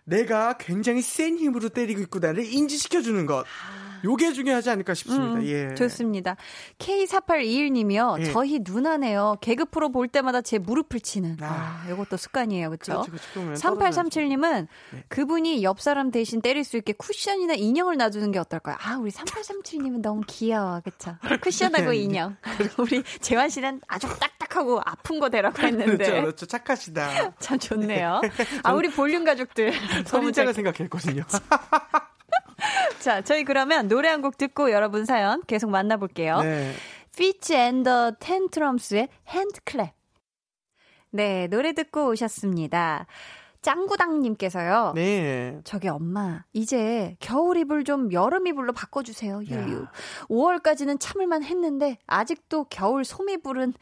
내가 0.05 0.57
굉장히 0.57 1.01
센 1.01 1.37
힘으로 1.37 1.69
때리고 1.69 2.01
있구나를 2.01 2.45
인지시켜 2.45 3.01
주는 3.01 3.25
것. 3.25 3.45
요게 4.03 4.33
중요하지 4.33 4.69
않을까 4.69 4.93
싶습니다. 4.93 5.39
음, 5.39 5.45
예. 5.45 5.73
좋습니다. 5.75 6.35
K4821님이요. 6.79 8.19
예. 8.19 8.31
저희 8.31 8.59
누나네요. 8.61 9.37
개그 9.41 9.65
프로 9.65 9.91
볼 9.91 10.07
때마다 10.07 10.41
제 10.41 10.57
무릎을 10.57 10.99
치는. 10.99 11.37
아. 11.41 11.83
아, 11.85 11.91
이것도 11.91 12.17
습관이에요. 12.17 12.69
그렇죠? 12.69 13.01
그렇죠, 13.01 13.11
그렇죠. 13.11 13.27
그러면 13.33 13.53
3837님은 13.55 14.67
네. 14.91 15.03
그분이 15.07 15.63
옆 15.63 15.79
사람 15.81 16.11
대신 16.11 16.41
때릴 16.41 16.63
수 16.63 16.77
있게 16.77 16.93
쿠션이나 16.93 17.53
인형을 17.53 17.97
놔두는 17.97 18.31
게 18.31 18.39
어떨까요? 18.39 18.77
아, 18.79 18.97
우리 18.97 19.11
3837님은 19.11 20.01
너무 20.01 20.21
귀여워. 20.27 20.81
그쵸? 20.81 21.15
쿠션하고 21.41 21.91
네, 21.91 21.97
인형. 21.97 22.35
우리 22.77 23.03
재환 23.21 23.49
씨는 23.49 23.81
아주 23.87 24.07
딱딱하고 24.19 24.81
아픈 24.83 25.19
거 25.19 25.29
대라고 25.29 25.61
했는데. 25.61 25.97
그렇죠, 25.97 26.11
그렇죠. 26.21 26.45
착하시다. 26.45 27.35
참 27.39 27.57
좋네요. 27.59 28.21
아, 28.63 28.73
우리 28.73 28.89
볼륨 28.89 29.23
가족들. 29.23 29.73
선인자가 30.05 30.47
잘- 30.47 30.53
생각했거든요. 30.53 31.23
자, 32.99 33.21
저희 33.21 33.43
그러면 33.43 33.87
노래 33.87 34.09
한 34.09 34.21
곡 34.21 34.37
듣고 34.37 34.71
여러분 34.71 35.05
사연 35.05 35.41
계속 35.47 35.69
만나볼게요. 35.69 36.41
네. 36.41 36.73
피치 37.15 37.55
앤더 37.55 38.13
텐트럼스의 38.19 39.09
핸드클랩. 39.27 39.91
네, 41.11 41.47
노래 41.47 41.73
듣고 41.73 42.07
오셨습니다. 42.09 43.05
짱구당님께서요. 43.61 44.91
네. 44.95 45.59
저기 45.63 45.87
엄마, 45.87 46.43
이제 46.53 47.15
겨울 47.19 47.57
이불 47.57 47.83
좀 47.85 48.11
여름 48.11 48.47
이불로 48.47 48.73
바꿔주세요. 48.73 49.41
유유. 49.45 49.83
야. 49.83 49.91
5월까지는 50.29 50.97
참을만 50.99 51.43
했는데 51.43 51.97
아직도 52.07 52.65
겨울 52.69 53.05
소미불은 53.05 53.73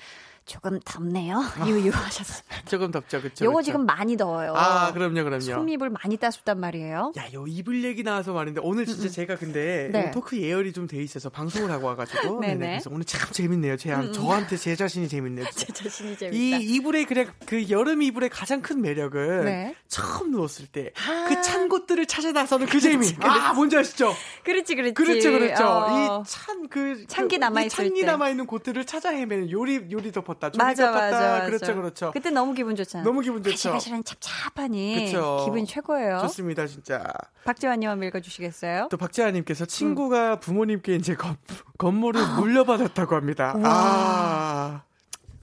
조금 0.45 0.79
덥네요. 0.83 1.41
유유 1.65 1.91
하셨어요. 1.91 2.43
조금 2.67 2.91
덥죠, 2.91 3.21
그렇죠. 3.21 3.45
요거. 3.45 3.61
지금 3.61 3.85
많이 3.85 4.17
더워요. 4.17 4.53
아, 4.55 4.91
그럼요, 4.93 5.23
그럼요. 5.23 5.39
소미불 5.41 5.89
많이 5.89 6.17
따숩단 6.17 6.59
말이에요. 6.59 7.13
야, 7.17 7.33
요 7.33 7.45
이불 7.47 7.83
얘기 7.83 8.03
나와서 8.03 8.33
말인데 8.33 8.61
오늘 8.63 8.85
진짜 8.85 9.07
제가 9.09 9.35
근데 9.37 9.89
네. 9.91 10.07
요 10.07 10.11
토크 10.13 10.37
예열이 10.37 10.73
좀 10.73 10.87
돼 10.91 11.01
있어서 11.03 11.29
방송을 11.29 11.71
하고 11.71 11.87
와가지고 11.87 12.39
네네. 12.41 12.57
그래서 12.57 12.89
오늘 12.91 13.05
참 13.05 13.29
재밌네요. 13.31 13.77
제 13.77 13.91
저한테 14.11 14.57
제 14.57 14.75
자신이 14.75 15.07
재밌네요. 15.07 15.45
제 15.53 15.67
자신이 15.71 16.13
이 16.13 16.17
재밌다. 16.17 16.57
이불의 16.57 17.05
그래 17.05 17.27
그 17.45 17.69
여름 17.69 18.01
이불의 18.01 18.29
가장 18.29 18.61
큰 18.61 18.81
매력은 18.81 19.45
네. 19.45 19.75
처음 19.87 20.31
누웠을 20.31 20.67
때 20.67 20.91
그찬 21.27 21.69
곳들을 21.69 22.05
찾아 22.07 22.31
나서는 22.31 22.67
그 22.67 22.79
재미. 22.79 23.07
아 23.21 23.53
뭔지 23.53 23.77
아시죠? 23.77 24.13
그렇지, 24.43 24.75
그렇지. 24.75 24.93
그렇죠, 24.95 25.31
그렇죠. 25.31 25.63
어. 25.65 26.23
이찬 26.25 26.67
그 26.69 27.05
찬기 27.07 27.35
그, 27.37 27.39
남아 27.39 27.61
있을 27.61 27.67
이 27.67 27.69
찬기 27.89 28.01
때. 28.01 28.07
남아 28.07 28.29
있는 28.29 28.45
곳들을 28.47 28.83
찾아 28.85 29.11
헤매는 29.11 29.51
요리 29.51 29.87
요리 29.91 30.11
덮어 30.11 30.30
덮었다. 30.33 30.51
종이 30.51 30.63
맞아. 30.63 30.91
맞아, 30.91 31.19
맞아. 31.19 31.45
그렇죠, 31.45 31.75
그렇죠. 31.75 32.11
그때 32.11 32.29
너무 32.29 32.53
기분 32.53 32.75
좋잖아. 32.75 33.03
너무 33.03 33.21
기분 33.21 33.43
좋죠. 33.43 33.69
아실아실한 33.69 34.03
찹찹하니 34.03 35.05
그쵸. 35.05 35.41
기분이 35.45 35.65
최고예요. 35.65 36.19
좋습니다, 36.21 36.67
진짜. 36.67 37.03
박지환님 37.43 37.89
한번 37.89 38.07
읽어주시겠어요? 38.07 38.87
또 38.89 38.97
박재환님께서 38.97 39.65
친구가 39.65 40.33
음. 40.35 40.39
부모님께 40.39 40.95
이제 40.95 41.15
건, 41.15 41.37
건물을 41.77 42.21
물려받았다고 42.39 43.15
합니다. 43.15 43.53
아, 43.63 44.83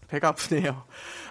배가 0.09 0.28
아프네요. 0.28 0.84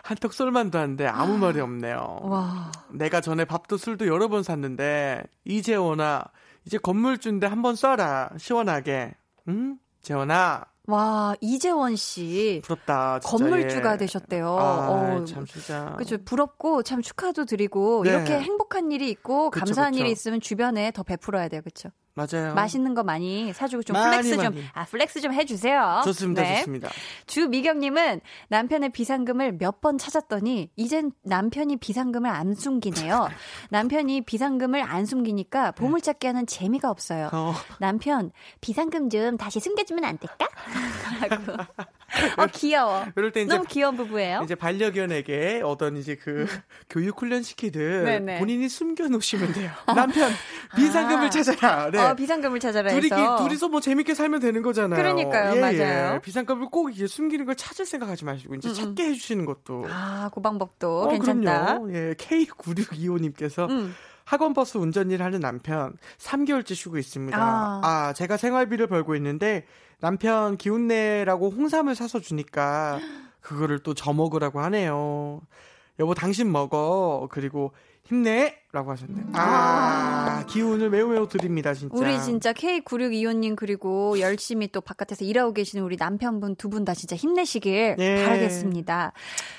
한턱 0.04 0.34
쏠만도 0.34 0.78
한데 0.78 1.08
아무 1.08 1.38
말이 1.38 1.60
없네요. 1.60 2.20
와, 2.22 2.72
내가 2.92 3.22
전에 3.22 3.44
밥도 3.46 3.78
술도 3.78 4.08
여러 4.08 4.28
번 4.28 4.44
샀는데 4.44 5.24
이재원아 5.46 6.24
이제 6.66 6.78
건물주인데 6.78 7.48
한번 7.48 7.76
써라 7.76 8.30
시원하게. 8.38 9.14
응? 9.48 9.78
재원아 10.02 10.66
와 10.88 11.36
이재원 11.42 11.98
씨 11.98 12.62
부럽다. 12.64 13.20
진짜, 13.20 13.30
건물주가 13.38 13.94
예. 13.94 13.98
되셨대요. 13.98 14.48
아, 14.58 14.90
어, 14.90 15.26
참 15.26 15.46
진짜. 15.46 15.94
그죠 15.98 16.18
부럽고 16.24 16.82
참 16.84 17.02
축하도 17.02 17.44
드리고 17.46 18.04
네. 18.06 18.12
이렇게 18.12 18.40
행복한 18.40 18.92
일이 18.92 19.10
있고 19.10 19.50
그쵸, 19.52 19.66
감사한 19.66 19.92
그쵸. 19.92 20.02
일이 20.04 20.12
있으면 20.12 20.40
주변에 20.40 20.92
더 20.92 21.04
베풀어야 21.04 21.50
돼요, 21.50 21.62
그렇죠? 21.62 21.90
맞아요. 22.18 22.56
맛있는 22.56 22.96
거 22.96 23.04
많이 23.04 23.54
사주고 23.54 23.84
좀 23.84 23.94
많이, 23.94 24.10
flex 24.18 24.36
많이. 24.36 24.44
좀, 24.58 24.66
아, 24.74 24.86
flex 24.86 25.22
좀 25.22 25.34
해주세요. 25.34 26.02
좋습니다, 26.04 26.42
네. 26.42 26.58
좋습니다. 26.58 26.90
주미경님은 27.28 28.22
남편의 28.50 28.90
비상금을 28.90 29.58
몇 29.60 29.78
번 29.80 30.00
찾았더니 30.00 30.72
이젠 30.76 31.12
남편이 31.24 31.78
비상금을 31.78 32.30
안 32.32 32.56
숨기네요. 32.56 33.30
남편이 33.70 34.22
비상금을 34.22 34.82
안 34.82 35.06
숨기니까 35.06 35.72
보물찾기 35.74 36.26
하는 36.26 36.48
재미가 36.48 36.90
없어요. 36.90 37.30
어, 37.32 37.54
남편 37.80 38.32
비상금 38.60 39.12
좀 39.12 39.38
다시 39.38 39.60
숨겨주면 39.60 40.04
안 40.04 40.18
될까? 40.18 40.48
라고. 41.30 41.64
어 42.38 42.48
귀여워. 42.48 43.06
이럴 43.16 43.32
때 43.32 43.42
이제 43.42 43.54
너무 43.54 43.66
귀여운 43.68 43.98
부부예요. 43.98 44.42
이제 44.44 44.56
반려견에게 44.56 45.62
어떤 45.64 45.98
이제 45.98 46.16
그 46.16 46.48
교육 46.90 47.22
훈련 47.22 47.44
시키듯 47.44 47.82
음. 47.82 48.06
네네. 48.06 48.40
본인이 48.40 48.70
숨겨 48.70 49.08
놓으시면 49.08 49.54
돼요. 49.54 49.72
남편 49.88 50.32
비상금을 50.76 51.26
아. 51.26 51.30
찾아라. 51.30 51.92
네. 51.92 52.00
어 52.00 52.16
비상금을 52.16 52.60
찾아라 52.60 52.92
둘이 52.92 53.06
해서. 53.06 53.36
둘이서 53.44 53.68
뭐 53.70 53.82
재밌게 53.82 54.14
살면 54.14 54.40
되는 54.40 54.62
거잖아요. 54.62 54.98
그러니까요, 54.98 55.56
예, 55.56 55.60
맞아요. 55.60 56.16
예. 56.16 56.20
비상금을 56.22 56.68
꼭 56.70 56.96
이게 56.96 57.08
숨기는 57.08 57.46
걸 57.46 57.56
찾을 57.56 57.86
생각하지 57.86 58.24
마시고 58.26 58.56
이제 58.56 58.70
음, 58.70 58.72
음. 58.72 58.74
찾게 58.74 59.04
해주시는 59.10 59.46
것도. 59.46 59.86
아, 59.90 60.30
그 60.34 60.42
방법도 60.42 61.02
어, 61.02 61.10
괜찮다. 61.10 61.66
그럼요. 61.66 61.94
예, 61.94 62.14
K9625님께서 62.14 63.70
음. 63.70 63.94
학원 64.24 64.54
버스 64.54 64.78
운전 64.78 65.10
일 65.10 65.24
하는 65.24 65.40
남편 65.40 65.96
3개월째 66.18 66.76
쉬고 66.76 66.98
있습니다. 66.98 67.38
아. 67.38 67.82
아. 67.84 68.14
제가 68.14 68.38
생활비를 68.38 68.88
벌고 68.88 69.16
있는데 69.16 69.66
남편 70.00 70.58
기운내라고 70.58 71.50
홍삼을 71.50 71.96
사서 71.96 72.20
주니까 72.20 73.00
그거를 73.42 73.80
또 73.80 73.94
저 73.94 74.14
먹으라고 74.14 74.60
하네요. 74.62 75.42
여보 76.00 76.14
당신 76.14 76.52
먹어. 76.52 77.28
그리고 77.32 77.72
힘내라고 78.04 78.92
하셨네. 78.92 79.24
아, 79.34 80.46
기운을 80.48 80.90
매우 80.92 81.10
매우 81.10 81.28
드립니다, 81.28 81.74
진짜. 81.74 81.94
우리 81.98 82.22
진짜 82.22 82.54
K9625님 82.54 83.56
그리고 83.58 84.18
열심히 84.20 84.68
또 84.72 84.80
바깥에서 84.80 85.26
일하고 85.26 85.52
계시는 85.54 85.84
우리 85.84 85.98
남편분 85.98 86.56
두 86.56 86.70
분 86.70 86.86
다 86.86 86.94
진짜 86.94 87.16
힘내시길 87.18 87.96
예. 87.98 88.24
바라겠습니다. 88.24 89.12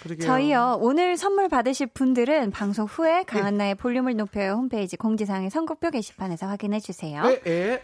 그러게요. 0.03 0.26
저희요 0.26 0.78
오늘 0.80 1.16
선물 1.18 1.49
받으실 1.49 1.89
분들은 1.89 2.53
방송 2.53 2.86
후에 2.86 3.24
강한나의 3.24 3.74
볼륨을 3.74 4.16
높여요 4.16 4.53
홈페이지 4.53 4.97
공지사항의 4.97 5.51
선곡표 5.51 5.91
게시판에서 5.91 6.47
확인해 6.47 6.80
주세요. 6.80 7.22
예, 7.47 7.82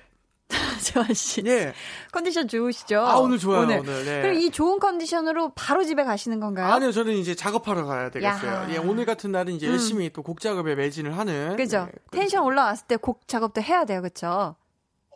예. 0.85 0.93
재환 0.93 1.15
씨 1.15 1.43
예. 1.47 1.73
컨디션 2.13 2.47
좋으시죠? 2.49 3.01
아, 3.01 3.17
오늘 3.17 3.39
좋아요, 3.39 3.63
오늘. 3.63 4.05
네. 4.05 4.23
그럼 4.23 4.35
이 4.35 4.51
좋은 4.51 4.79
컨디션으로 4.79 5.53
바로 5.55 5.85
집에 5.85 6.05
가시는 6.05 6.41
건가요? 6.41 6.67
아니요, 6.73 6.93
저는 6.93 7.15
이제 7.15 7.35
작업하러 7.35 7.85
가야 7.87 8.11
되겠어요. 8.11 8.51
야하. 8.53 8.71
예, 8.73 8.79
오늘 8.79 9.05
같은 9.07 9.33
날은 9.33 9.55
이제 9.55 9.67
음. 9.67 9.73
열심히 9.73 10.11
또 10.11 10.23
곡 10.23 10.41
작업에 10.41 10.75
매진을 10.75 11.17
하는. 11.19 11.57
그죠? 11.57 11.87
네, 11.87 11.93
텐션 12.11 12.45
올라왔을 12.45 12.87
때 12.87 12.97
곡 12.97 13.27
작업도 13.29 13.61
해야 13.63 13.85
돼요, 13.85 14.01
그렇죠? 14.01 14.57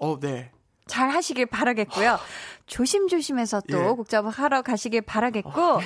어, 0.00 0.18
네. 0.20 0.50
잘 0.88 1.10
하시길 1.10 1.46
바라겠고요. 1.46 2.18
조심조심해서 2.66 3.62
또 3.70 3.78
예. 3.78 3.82
곡 3.88 4.08
작업하러 4.08 4.60
가시길 4.62 5.00
바라겠고 5.02 5.80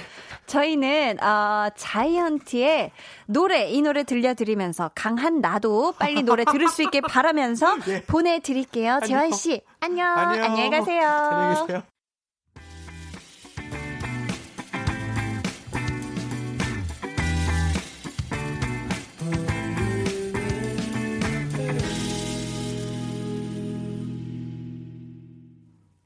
저희는 0.47 1.23
어, 1.23 1.69
자이언티의 1.77 2.91
노래 3.27 3.69
이 3.71 3.81
노래 3.83 4.03
들려드리면서 4.03 4.91
강한 4.95 5.41
나도 5.41 5.93
빨리 5.99 6.23
노래 6.23 6.45
들을 6.45 6.69
수 6.69 6.83
있게 6.83 7.01
바라면서 7.01 7.77
예. 7.89 8.03
보내드릴게요. 8.03 9.01
재환 9.07 9.31
씨 9.33 9.63
안녕. 9.81 10.09
안녕. 10.09 10.45
안녕히 10.45 10.71
가세요. 10.71 11.09
안녕히 11.09 11.61
계세요. 11.67 11.83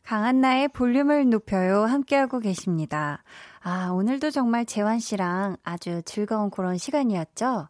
강한나의 0.06 0.68
볼륨을 0.68 1.28
높여요. 1.30 1.82
함께하고 1.82 2.38
계십니다. 2.38 3.24
아, 3.60 3.88
오늘도 3.90 4.30
정말 4.30 4.64
재환 4.64 5.00
씨랑 5.00 5.56
아주 5.64 6.00
즐거운 6.04 6.48
그런 6.48 6.78
시간이었죠? 6.78 7.68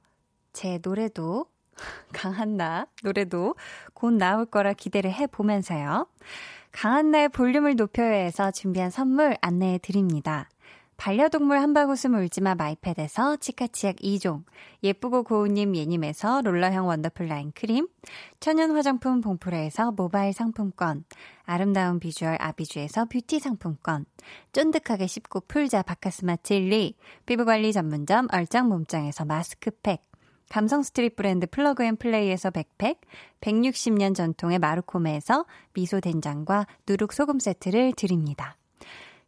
제 0.52 0.78
노래도, 0.82 1.46
강한나 2.12 2.88
노래도 3.02 3.54
곧 3.94 4.12
나올 4.12 4.44
거라 4.44 4.74
기대를 4.74 5.10
해보면서요. 5.14 6.08
강한나의 6.72 7.30
볼륨을 7.30 7.74
높여요에서 7.74 8.50
준비한 8.50 8.90
선물 8.90 9.38
안내해 9.40 9.78
드립니다. 9.78 10.50
반려동물 10.96 11.58
한바구음 11.58 12.14
울지마 12.14 12.54
마이펫에서 12.54 13.36
치카치약 13.36 13.96
2종, 13.96 14.44
예쁘고 14.82 15.24
고운님 15.24 15.76
예님에서 15.76 16.40
롤러형 16.42 16.88
원더풀 16.88 17.28
라인 17.28 17.52
크림, 17.54 17.86
천연 18.40 18.70
화장품 18.72 19.20
봉프레에서 19.20 19.92
모바일 19.92 20.32
상품권, 20.32 21.04
아름다운 21.44 22.00
비주얼 22.00 22.38
아비주에서 22.40 23.04
뷰티 23.06 23.40
상품권, 23.40 24.06
쫀득하게 24.52 25.06
씹고 25.06 25.40
풀자 25.48 25.82
박카스맛 25.82 26.36
젤리, 26.36 26.96
피부관리 27.26 27.72
전문점 27.72 28.26
얼짱 28.32 28.68
몸짱에서 28.68 29.26
마스크팩, 29.26 30.02
감성 30.48 30.82
street 30.82 31.16
브랜드 31.16 31.46
플러그 31.46 31.84
앤 31.84 31.96
플레이에서 31.96 32.50
백팩, 32.50 33.00
160년 33.40 34.14
전통의 34.14 34.58
마루코메에서 34.60 35.44
미소 35.74 36.00
된장과 36.00 36.66
누룩 36.88 37.12
소금 37.12 37.38
세트를 37.38 37.92
드립니다. 37.92 38.56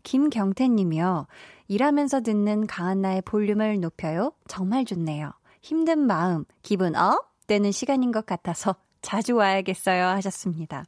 김경태 0.05 0.69
님이요. 0.69 1.27
일하면서 1.69 2.23
듣는 2.23 2.67
강한나의 2.67 3.23
볼륨을 3.23 3.81
높여요. 3.81 4.33
정말 4.49 4.85
좋네요. 4.85 5.33
힘든 5.63 5.99
마음, 6.01 6.45
기분 6.63 6.97
up 6.97 7.31
되는 7.47 7.71
시간인 7.73 8.11
것 8.13 8.27
같아서 8.27 8.75
자주 9.03 9.37
와야겠어요 9.37 10.05
하셨습니다. 10.07 10.85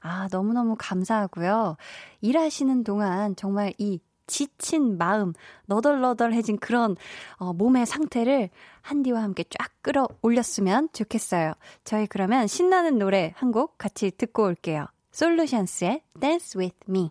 아, 0.00 0.28
너무너무 0.30 0.76
감사하고요. 0.78 1.76
일하시는 2.20 2.84
동안 2.84 3.36
정말 3.36 3.72
이 3.78 4.00
지친 4.26 4.96
마음, 4.96 5.34
너덜너덜해진 5.66 6.58
그런 6.58 6.96
어, 7.36 7.52
몸의 7.52 7.84
상태를 7.86 8.48
한디와 8.80 9.22
함께 9.22 9.44
쫙 9.50 9.70
끌어올렸으면 9.82 10.88
좋겠어요. 10.92 11.52
저희 11.84 12.06
그러면 12.06 12.46
신나는 12.46 12.98
노래 12.98 13.32
한 13.36 13.52
곡 13.52 13.76
같이 13.78 14.10
듣고 14.10 14.44
올게요. 14.44 14.86
솔루션스의 15.12 16.02
Dance 16.18 16.58
With 16.58 16.76
Me. 16.88 17.10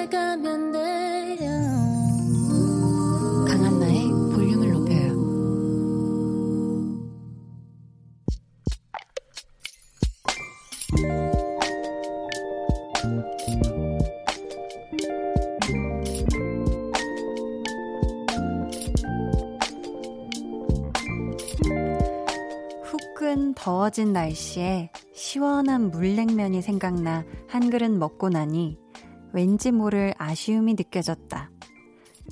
더워진 23.61 24.11
날씨에 24.11 24.89
시원한 25.13 25.91
물냉면이 25.91 26.63
생각나 26.63 27.23
한 27.47 27.69
그릇 27.69 27.91
먹고 27.91 28.29
나니 28.29 28.79
왠지 29.33 29.71
모를 29.71 30.15
아쉬움이 30.17 30.73
느껴졌다. 30.73 31.51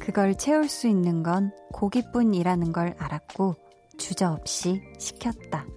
그걸 0.02 0.36
채울 0.36 0.68
수 0.68 0.88
있는 0.88 1.22
건 1.22 1.52
고기뿐이라는 1.72 2.72
걸 2.72 2.96
알았고 2.98 3.56
주저없이 4.00 4.82
시켰다. 4.98 5.68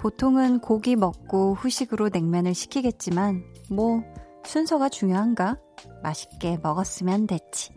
보통은 0.00 0.58
고기 0.58 0.94
먹고 0.94 1.54
후식으로 1.54 2.10
냉면을 2.12 2.52
시키겠지만 2.52 3.42
뭐 3.70 4.02
순서가 4.44 4.90
중요한가? 4.90 5.58
맛있게 6.02 6.58
먹었으면 6.62 7.26
됐지. 7.26 7.72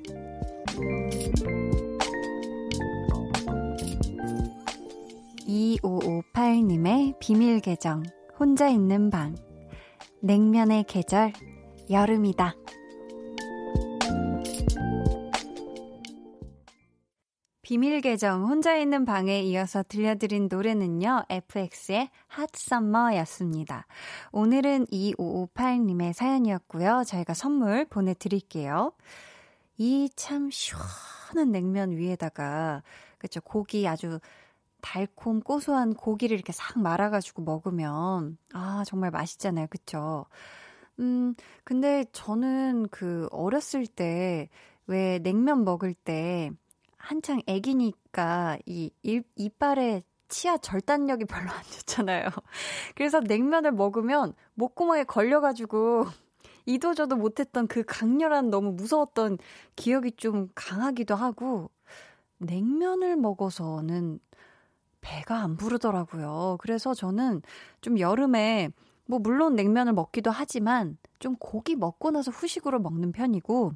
2558님의 5.47 7.17
비밀 7.19 7.61
계정, 7.61 8.03
혼자 8.37 8.67
있는 8.67 9.09
방. 9.09 9.35
냉면의 10.21 10.83
계절, 10.83 11.31
여름이다. 11.89 12.53
비밀 17.61 17.99
계정 18.01 18.45
혼자 18.45 18.77
있는 18.77 19.05
방에 19.05 19.41
이어서 19.41 19.83
들려드린 19.87 20.47
노래는요, 20.49 21.23
FX의 21.29 22.09
Hot 22.37 22.51
Summer였습니다. 22.55 23.87
오늘은 24.31 24.85
2558님의 24.87 26.13
사연이었고요. 26.13 27.03
저희가 27.05 27.33
선물 27.33 27.85
보내드릴게요. 27.85 28.93
이 29.77 30.09
참 30.15 30.49
시원한 30.49 31.51
냉면 31.51 31.91
위에다가, 31.91 32.83
그쵸, 33.17 33.41
고기 33.41 33.87
아주 33.87 34.19
달콤 34.81 35.41
고소한 35.41 35.93
고기를 35.93 36.35
이렇게 36.35 36.53
싹 36.53 36.79
말아가지고 36.79 37.43
먹으면, 37.43 38.37
아, 38.53 38.83
정말 38.85 39.11
맛있잖아요. 39.11 39.67
그쵸? 39.69 40.25
음, 40.99 41.35
근데 41.63 42.05
저는 42.11 42.87
그 42.89 43.27
어렸을 43.31 43.87
때, 43.87 44.49
왜 44.87 45.19
냉면 45.19 45.63
먹을 45.63 45.93
때, 45.93 46.51
한창 46.97 47.41
애기니까 47.47 48.57
이 48.65 48.91
일, 49.03 49.23
이빨에 49.35 50.03
치아 50.29 50.57
절단력이 50.57 51.25
별로 51.25 51.49
안 51.49 51.63
좋잖아요. 51.63 52.25
그래서 52.95 53.19
냉면을 53.21 53.71
먹으면 53.71 54.33
목구멍에 54.55 55.05
걸려가지고 55.05 56.05
이도저도 56.65 57.15
못했던 57.15 57.67
그 57.67 57.83
강렬한 57.85 58.49
너무 58.49 58.73
무서웠던 58.73 59.37
기억이 59.77 60.11
좀 60.17 60.49
강하기도 60.53 61.15
하고 61.15 61.69
냉면을 62.39 63.15
먹어서는 63.15 64.19
배가 65.01 65.41
안 65.41 65.57
부르더라고요. 65.57 66.57
그래서 66.59 66.93
저는 66.93 67.41
좀 67.81 67.99
여름에 67.99 68.69
뭐 69.05 69.19
물론 69.19 69.55
냉면을 69.55 69.93
먹기도 69.93 70.31
하지만 70.31 70.97
좀 71.19 71.35
고기 71.37 71.75
먹고 71.75 72.11
나서 72.11 72.31
후식으로 72.31 72.79
먹는 72.79 73.11
편이고 73.11 73.73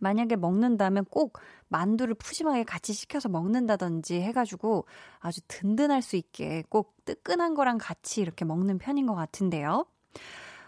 만약에 0.00 0.36
먹는다면 0.36 1.04
꼭 1.06 1.38
만두를 1.68 2.14
푸짐하게 2.14 2.64
같이 2.64 2.92
시켜서 2.92 3.28
먹는다든지 3.28 4.20
해가지고 4.20 4.86
아주 5.20 5.40
든든할 5.48 6.02
수 6.02 6.16
있게 6.16 6.64
꼭 6.68 6.94
뜨끈한 7.04 7.54
거랑 7.54 7.78
같이 7.80 8.20
이렇게 8.20 8.44
먹는 8.44 8.78
편인 8.78 9.06
것 9.06 9.14
같은데요. 9.14 9.86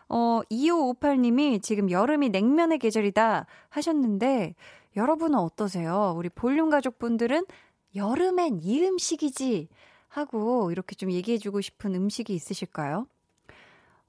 어, 0.08 0.40
2558님이 0.50 1.62
지금 1.62 1.90
여름이 1.90 2.30
냉면의 2.30 2.78
계절이다 2.78 3.46
하셨는데 3.68 4.54
여러분은 4.96 5.38
어떠세요? 5.38 6.14
우리 6.16 6.28
볼륨 6.28 6.70
가족분들은 6.70 7.44
여름엔 7.96 8.60
이 8.62 8.84
음식이지 8.84 9.68
하고 10.08 10.70
이렇게 10.70 10.94
좀 10.94 11.10
얘기해주고 11.10 11.60
싶은 11.60 11.94
음식이 11.94 12.34
있으실까요? 12.34 13.06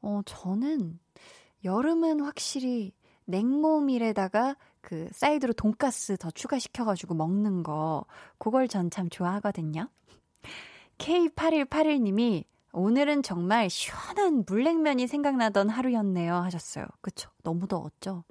어, 0.01 0.21
저는 0.25 0.99
여름은 1.63 2.21
확실히 2.21 2.93
냉모밀에다가 3.25 4.55
그 4.81 5.09
사이드로 5.11 5.53
돈가스 5.53 6.17
더 6.17 6.31
추가시켜가지고 6.31 7.15
먹는 7.15 7.63
거, 7.63 8.05
그걸 8.37 8.67
전 8.67 8.89
참 8.89 9.09
좋아하거든요. 9.09 9.89
K8181님이 10.97 12.45
오늘은 12.71 13.23
정말 13.23 13.69
시원한 13.69 14.43
물냉면이 14.47 15.07
생각나던 15.07 15.69
하루였네요 15.69 16.35
하셨어요. 16.35 16.85
그쵸? 17.01 17.29
너무 17.43 17.67
더웠죠? 17.67 18.23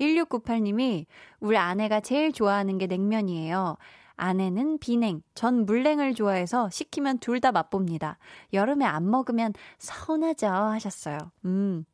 1698님이 0.00 1.06
우리 1.40 1.56
아내가 1.56 2.00
제일 2.00 2.32
좋아하는 2.32 2.78
게 2.78 2.86
냉면이에요. 2.86 3.76
아내는 4.16 4.78
비냉, 4.78 5.22
전 5.34 5.66
물냉을 5.66 6.14
좋아해서 6.14 6.70
시키면 6.70 7.18
둘 7.18 7.40
다 7.40 7.52
맛봅니다. 7.52 8.18
여름에 8.52 8.84
안 8.84 9.10
먹으면 9.10 9.52
서운하죠 9.78 10.46
하셨어요. 10.46 11.18
음. 11.44 11.84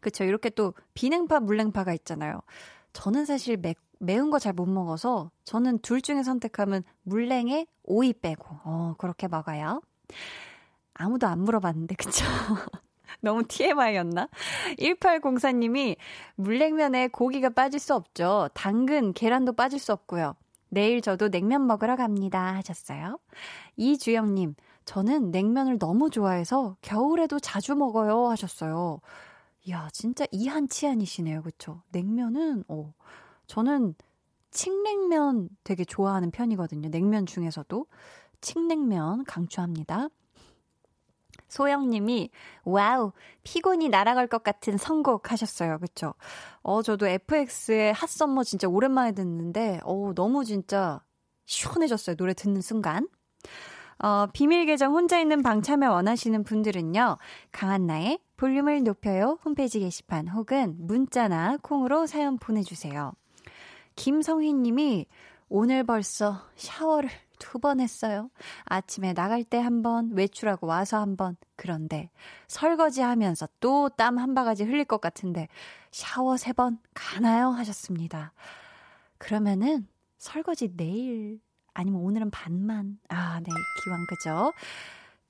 그쵸. 0.00 0.24
이렇게 0.24 0.50
또 0.50 0.74
비냉파, 0.94 1.40
물냉파가 1.40 1.92
있잖아요. 1.94 2.40
저는 2.92 3.24
사실 3.24 3.56
매, 3.56 3.74
매운 3.98 4.30
거 4.30 4.38
잘 4.38 4.52
못 4.54 4.66
먹어서 4.66 5.30
저는 5.44 5.78
둘 5.80 6.00
중에 6.02 6.22
선택하면 6.22 6.84
물냉에 7.02 7.66
오이 7.84 8.12
빼고, 8.12 8.46
어, 8.64 8.94
그렇게 8.98 9.26
먹어요. 9.28 9.80
아무도 10.94 11.26
안 11.26 11.40
물어봤는데, 11.40 11.94
그쵸? 11.96 12.24
너무 13.20 13.42
TMI였나? 13.48 14.28
1804님이 14.78 15.96
물냉면에 16.36 17.08
고기가 17.08 17.50
빠질 17.50 17.80
수 17.80 17.94
없죠. 17.94 18.48
당근, 18.54 19.12
계란도 19.12 19.54
빠질 19.54 19.78
수 19.78 19.92
없고요. 19.92 20.34
내일 20.68 21.00
저도 21.00 21.28
냉면 21.28 21.66
먹으러 21.66 21.96
갑니다. 21.96 22.54
하셨어요. 22.56 23.18
이주영님, 23.76 24.54
저는 24.84 25.30
냉면을 25.30 25.78
너무 25.78 26.10
좋아해서 26.10 26.76
겨울에도 26.82 27.38
자주 27.40 27.74
먹어요. 27.74 28.28
하셨어요. 28.28 29.00
이야, 29.64 29.88
진짜 29.92 30.24
이한치한이시네요. 30.32 31.42
그쵸? 31.42 31.82
냉면은, 31.92 32.64
어, 32.68 32.94
저는 33.46 33.94
칡냉면 34.50 35.50
되게 35.64 35.84
좋아하는 35.84 36.30
편이거든요. 36.30 36.90
냉면 36.90 37.26
중에서도. 37.26 37.86
칡냉면 38.40 39.24
강추합니다. 39.24 40.08
소영님이 41.48 42.30
wow 42.64 43.12
피곤이 43.42 43.88
날아갈 43.88 44.26
것 44.26 44.42
같은 44.42 44.76
선곡 44.76 45.32
하셨어요, 45.32 45.78
그쵸? 45.78 46.14
어 46.62 46.82
저도 46.82 47.06
FX의 47.06 47.92
Hot 47.94 48.11
Summer 48.11 48.44
진짜 48.44 48.68
오랜만에 48.68 49.12
듣는데 49.12 49.80
어 49.84 50.12
너무 50.14 50.44
진짜 50.44 51.02
시원해졌어요 51.46 52.16
노래 52.16 52.34
듣는 52.34 52.60
순간. 52.60 53.08
어, 54.00 54.26
비밀 54.32 54.64
계정 54.66 54.94
혼자 54.94 55.18
있는 55.18 55.42
방 55.42 55.60
참여 55.60 55.90
원하시는 55.90 56.44
분들은요, 56.44 57.16
강한나의 57.50 58.20
볼륨을 58.36 58.84
높여요 58.84 59.38
홈페이지 59.44 59.80
게시판 59.80 60.28
혹은 60.28 60.76
문자나 60.78 61.58
콩으로 61.62 62.06
사연 62.06 62.38
보내주세요. 62.38 63.12
김성희 63.96 64.52
님이 64.54 65.06
오늘 65.48 65.82
벌써 65.82 66.42
샤워를 66.54 67.10
두 67.38 67.58
번 67.58 67.80
했어요. 67.80 68.30
아침에 68.64 69.12
나갈 69.14 69.44
때 69.44 69.58
한 69.58 69.82
번, 69.82 70.10
외출하고 70.12 70.66
와서 70.66 70.98
한 71.00 71.16
번. 71.16 71.36
그런데 71.56 72.10
설거지 72.46 73.00
하면서 73.02 73.48
또 73.60 73.88
땀 73.90 74.18
한 74.18 74.34
바가지 74.34 74.64
흘릴 74.64 74.84
것 74.84 75.00
같은데 75.00 75.48
샤워 75.90 76.36
세 76.36 76.52
번 76.52 76.78
가나요? 76.94 77.50
하셨습니다. 77.50 78.32
그러면은 79.18 79.86
설거지 80.18 80.76
내일 80.76 81.40
아니면 81.74 82.00
오늘은 82.02 82.30
반만. 82.30 82.98
아, 83.08 83.38
네. 83.40 83.46
기왕 83.84 84.06
그죠? 84.08 84.52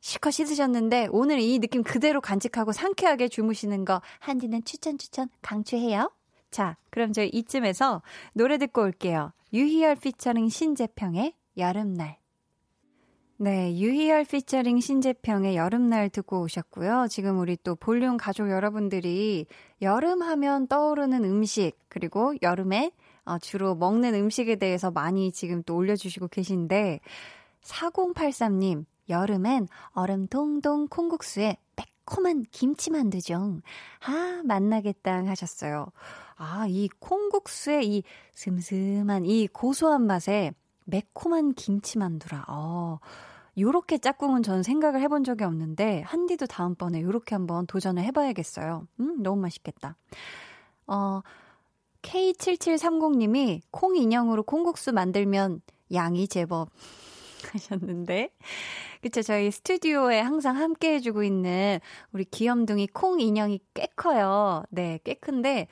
실컷 0.00 0.30
씻으셨는데 0.30 1.08
오늘 1.10 1.40
이 1.40 1.58
느낌 1.58 1.82
그대로 1.82 2.20
간직하고 2.20 2.72
상쾌하게 2.72 3.28
주무시는 3.28 3.84
거 3.84 4.00
한디는 4.20 4.64
추천 4.64 4.96
추천 4.96 5.28
강추해요. 5.42 6.10
자, 6.50 6.76
그럼 6.90 7.12
저희 7.12 7.28
이쯤에서 7.28 8.00
노래 8.32 8.56
듣고 8.58 8.82
올게요. 8.82 9.32
유희열 9.52 9.96
피처링 9.96 10.48
신재평의 10.48 11.34
여름날. 11.58 12.18
네, 13.40 13.76
유희열 13.76 14.24
피처링 14.24 14.80
신재평의 14.80 15.56
여름날 15.56 16.10
듣고 16.10 16.40
오셨고요. 16.42 17.06
지금 17.08 17.38
우리 17.38 17.56
또 17.62 17.76
볼륨 17.76 18.16
가족 18.16 18.50
여러분들이 18.50 19.46
여름 19.80 20.22
하면 20.22 20.66
떠오르는 20.66 21.24
음식, 21.24 21.72
그리고 21.88 22.34
여름에 22.42 22.90
어, 23.24 23.38
주로 23.38 23.74
먹는 23.74 24.14
음식에 24.14 24.56
대해서 24.56 24.90
많이 24.90 25.30
지금 25.32 25.62
또 25.62 25.76
올려주시고 25.76 26.28
계신데, 26.28 27.00
4083님, 27.62 28.86
여름엔 29.08 29.68
얼음 29.90 30.26
동동 30.26 30.88
콩국수에 30.88 31.58
매콤한 31.76 32.46
김치 32.50 32.90
만두죠. 32.90 33.60
아, 34.06 34.42
맛나겠다 34.44 35.24
하셨어요. 35.26 35.86
아, 36.36 36.66
이 36.68 36.88
콩국수의 36.98 37.86
이 37.86 38.02
슴슴한 38.34 39.26
이 39.26 39.46
고소한 39.46 40.06
맛에 40.06 40.52
매콤한 40.88 41.52
김치만두라. 41.52 42.46
어, 42.48 42.98
요렇게 43.58 43.98
짝꿍은 43.98 44.42
저는 44.42 44.62
생각을 44.62 45.00
해본 45.02 45.24
적이 45.24 45.44
없는데, 45.44 46.02
한디도 46.02 46.46
다음번에 46.46 47.02
요렇게 47.02 47.34
한번 47.34 47.66
도전을 47.66 48.02
해봐야겠어요. 48.04 48.86
음, 49.00 49.22
너무 49.22 49.40
맛있겠다. 49.42 49.96
어, 50.86 51.20
K7730님이 52.02 53.60
콩 53.70 53.96
인형으로 53.96 54.44
콩국수 54.44 54.92
만들면 54.92 55.60
양이 55.92 56.26
제법 56.26 56.70
하셨는데. 57.52 58.30
그쵸, 59.02 59.22
저희 59.22 59.50
스튜디오에 59.50 60.20
항상 60.20 60.56
함께 60.56 60.94
해주고 60.94 61.22
있는 61.22 61.80
우리 62.12 62.24
귀염둥이 62.24 62.88
콩 62.88 63.20
인형이 63.20 63.60
꽤 63.74 63.88
커요. 63.94 64.62
네, 64.70 64.98
꽤 65.04 65.14
큰데, 65.14 65.68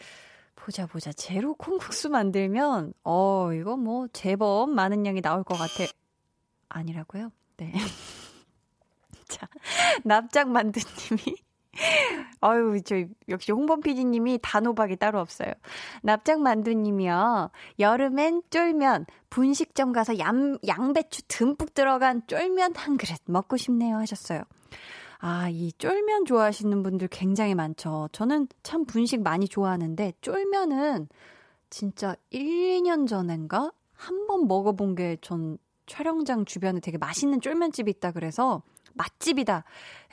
보자, 0.66 0.84
보자. 0.84 1.12
제로 1.12 1.54
콩국수 1.54 2.10
만들면, 2.10 2.92
어, 3.04 3.52
이거 3.52 3.76
뭐, 3.76 4.08
제법 4.08 4.68
많은 4.68 5.06
양이 5.06 5.22
나올 5.22 5.44
것 5.44 5.54
같아. 5.54 5.88
아니라고요? 6.68 7.30
네. 7.56 7.72
자, 9.28 9.46
납작 10.02 10.50
만두님이 10.50 11.36
아유, 12.40 12.80
저 12.84 12.96
역시 13.28 13.52
홍범 13.52 13.80
PD님이 13.80 14.40
단호박이 14.42 14.96
따로 14.96 15.20
없어요. 15.20 15.52
납작 16.02 16.40
만두님이요. 16.40 17.52
여름엔 17.78 18.42
쫄면, 18.50 19.06
분식점 19.30 19.92
가서 19.92 20.18
양, 20.18 20.58
양배추 20.66 21.28
듬뿍 21.28 21.74
들어간 21.74 22.26
쫄면 22.26 22.74
한 22.74 22.96
그릇 22.96 23.20
먹고 23.26 23.56
싶네요 23.56 23.98
하셨어요. 23.98 24.42
아, 25.28 25.48
이 25.48 25.72
쫄면 25.72 26.24
좋아하시는 26.24 26.84
분들 26.84 27.08
굉장히 27.08 27.56
많죠. 27.56 28.08
저는 28.12 28.46
참 28.62 28.84
분식 28.84 29.22
많이 29.22 29.48
좋아하는데 29.48 30.12
쫄면은 30.20 31.08
진짜 31.68 32.14
1, 32.30 32.40
2년 32.80 33.08
전인가 33.08 33.72
한 33.94 34.26
번 34.28 34.46
먹어본 34.46 34.94
게 34.94 35.16
전 35.20 35.58
촬영장 35.86 36.44
주변에 36.44 36.78
되게 36.80 36.96
맛있는 36.98 37.40
쫄면집이 37.40 37.90
있다 37.90 38.12
그래서 38.12 38.62
맛집이다 38.94 39.64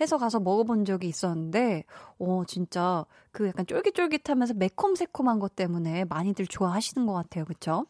해서 0.02 0.18
가서 0.18 0.40
먹어본 0.40 0.86
적이 0.86 1.10
있었는데, 1.10 1.84
어, 2.20 2.44
진짜 2.48 3.06
그 3.32 3.48
약간 3.48 3.68
쫄깃쫄깃하면서 3.68 4.56
매콤새콤한 4.56 5.38
것 5.40 5.56
때문에 5.56 6.06
많이들 6.06 6.48
좋아하시는 6.48 7.06
것 7.06 7.14
같아요. 7.14 7.46
그쵸? 7.46 7.86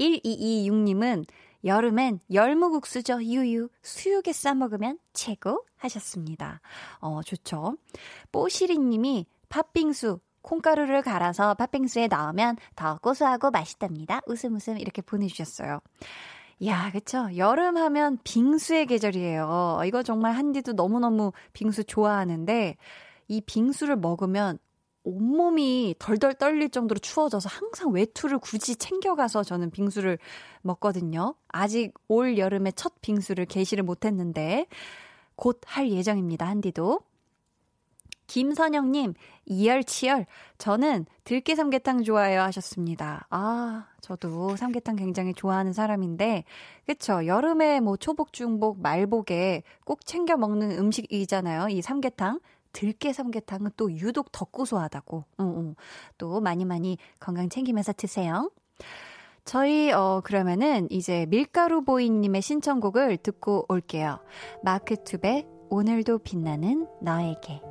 1226님은 0.00 1.26
여름엔 1.66 2.20
열무국수죠. 2.32 3.22
유유. 3.22 3.68
수육에 3.82 4.32
싸먹으면 4.32 4.98
최고 5.12 5.64
하셨습니다. 5.76 6.60
어, 7.00 7.20
좋죠. 7.22 7.76
뽀시리 8.32 8.78
님이 8.78 9.26
팥빙수 9.48 10.20
콩가루를 10.42 11.02
갈아서 11.02 11.54
팥빙수에 11.54 12.06
넣으면 12.06 12.56
더 12.76 12.98
고소하고 13.02 13.50
맛있답니다. 13.50 14.20
웃음 14.26 14.54
웃음 14.54 14.78
이렇게 14.78 15.02
보내주셨어요. 15.02 15.80
야, 16.64 16.90
그쵸. 16.92 17.28
여름 17.36 17.76
하면 17.76 18.18
빙수의 18.24 18.86
계절이에요. 18.86 19.80
이거 19.84 20.02
정말 20.02 20.32
한디도 20.32 20.72
너무너무 20.72 21.32
빙수 21.52 21.84
좋아하는데, 21.84 22.76
이 23.28 23.40
빙수를 23.42 23.96
먹으면 23.96 24.58
온몸이 25.06 25.94
덜덜 26.00 26.34
떨릴 26.34 26.68
정도로 26.68 26.98
추워져서 26.98 27.48
항상 27.48 27.92
외투를 27.92 28.38
굳이 28.38 28.74
챙겨가서 28.74 29.44
저는 29.44 29.70
빙수를 29.70 30.18
먹거든요. 30.62 31.36
아직 31.48 31.94
올 32.08 32.38
여름에 32.38 32.72
첫 32.72 33.00
빙수를 33.00 33.46
개시를 33.46 33.84
못했는데, 33.84 34.66
곧 35.36 35.60
할 35.64 35.90
예정입니다, 35.90 36.46
한디도. 36.46 37.00
김선영님, 38.26 39.14
이열치열. 39.44 40.26
저는 40.58 41.06
들깨 41.22 41.54
삼계탕 41.54 42.02
좋아해요 42.02 42.40
하셨습니다. 42.40 43.28
아, 43.30 43.86
저도 44.00 44.56
삼계탕 44.56 44.96
굉장히 44.96 45.32
좋아하는 45.32 45.72
사람인데, 45.72 46.42
그쵸. 46.86 47.24
여름에 47.26 47.78
뭐 47.78 47.96
초복, 47.96 48.32
중복, 48.32 48.80
말복에 48.80 49.62
꼭 49.84 50.04
챙겨 50.04 50.36
먹는 50.36 50.72
음식이잖아요. 50.72 51.68
이 51.68 51.80
삼계탕. 51.80 52.40
들깨 52.76 53.14
삼계탕은 53.14 53.70
또 53.78 53.90
유독 53.90 54.30
더 54.32 54.44
고소하다고. 54.44 55.24
응, 55.40 55.54
응. 55.56 55.74
또 56.18 56.42
많이 56.42 56.66
많이 56.66 56.98
건강 57.18 57.48
챙기면서 57.48 57.94
드세요. 57.94 58.50
저희, 59.46 59.90
어, 59.92 60.20
그러면은 60.22 60.86
이제 60.90 61.24
밀가루 61.30 61.84
보이님의 61.84 62.42
신청곡을 62.42 63.16
듣고 63.18 63.64
올게요. 63.70 64.18
마크 64.62 65.02
투베, 65.02 65.46
오늘도 65.70 66.18
빛나는 66.18 66.86
너에게. 67.00 67.62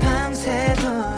밤새도록 0.00 1.17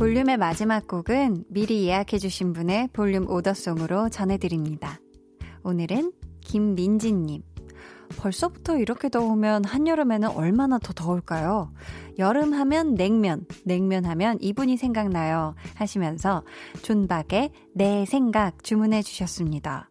볼륨의 0.00 0.38
마지막 0.38 0.88
곡은 0.88 1.44
미리 1.50 1.84
예약해주신 1.84 2.54
분의 2.54 2.88
볼륨 2.94 3.28
오더송으로 3.28 4.08
전해드립니다. 4.08 4.98
오늘은 5.62 6.12
김민지님. 6.40 7.42
벌써부터 8.16 8.78
이렇게 8.78 9.10
더우면 9.10 9.66
한여름에는 9.66 10.30
얼마나 10.30 10.78
더 10.78 10.94
더울까요? 10.94 11.74
여름 12.18 12.54
하면 12.54 12.94
냉면, 12.94 13.44
냉면 13.66 14.06
하면 14.06 14.38
이분이 14.40 14.78
생각나요. 14.78 15.54
하시면서 15.74 16.44
존박의 16.80 17.50
내 17.74 18.06
생각 18.06 18.64
주문해 18.64 19.02
주셨습니다. 19.02 19.90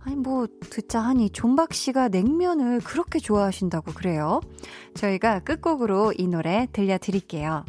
아니, 0.00 0.16
뭐, 0.16 0.48
듣자 0.68 0.98
하니 0.98 1.30
존박 1.30 1.74
씨가 1.74 2.08
냉면을 2.08 2.80
그렇게 2.80 3.20
좋아하신다고 3.20 3.92
그래요. 3.92 4.40
저희가 4.96 5.38
끝곡으로 5.38 6.12
이 6.18 6.26
노래 6.26 6.66
들려드릴게요. 6.72 7.64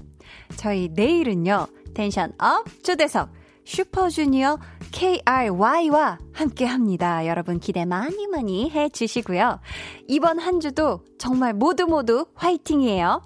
저희 0.57 0.89
내일은요, 0.93 1.67
tension 1.93 2.33
up 2.39 2.65
초대석 2.83 3.29
슈퍼주니어 3.65 4.59
KRY와 4.91 6.19
함께 6.33 6.65
합니다. 6.65 7.25
여러분 7.25 7.59
기대 7.59 7.83
많이 7.85 8.27
많이 8.27 8.69
해 8.69 8.89
주시고요. 8.89 9.59
이번 10.07 10.39
한 10.39 10.59
주도 10.59 11.03
정말 11.17 11.53
모두 11.53 11.85
모두 11.85 12.27
화이팅이에요. 12.35 13.21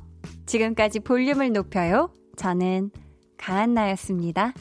지금까지 0.45 1.01
볼륨을 1.01 1.51
높여요. 1.51 2.09
저는 2.37 2.91
강한나였습니다. 3.37 4.53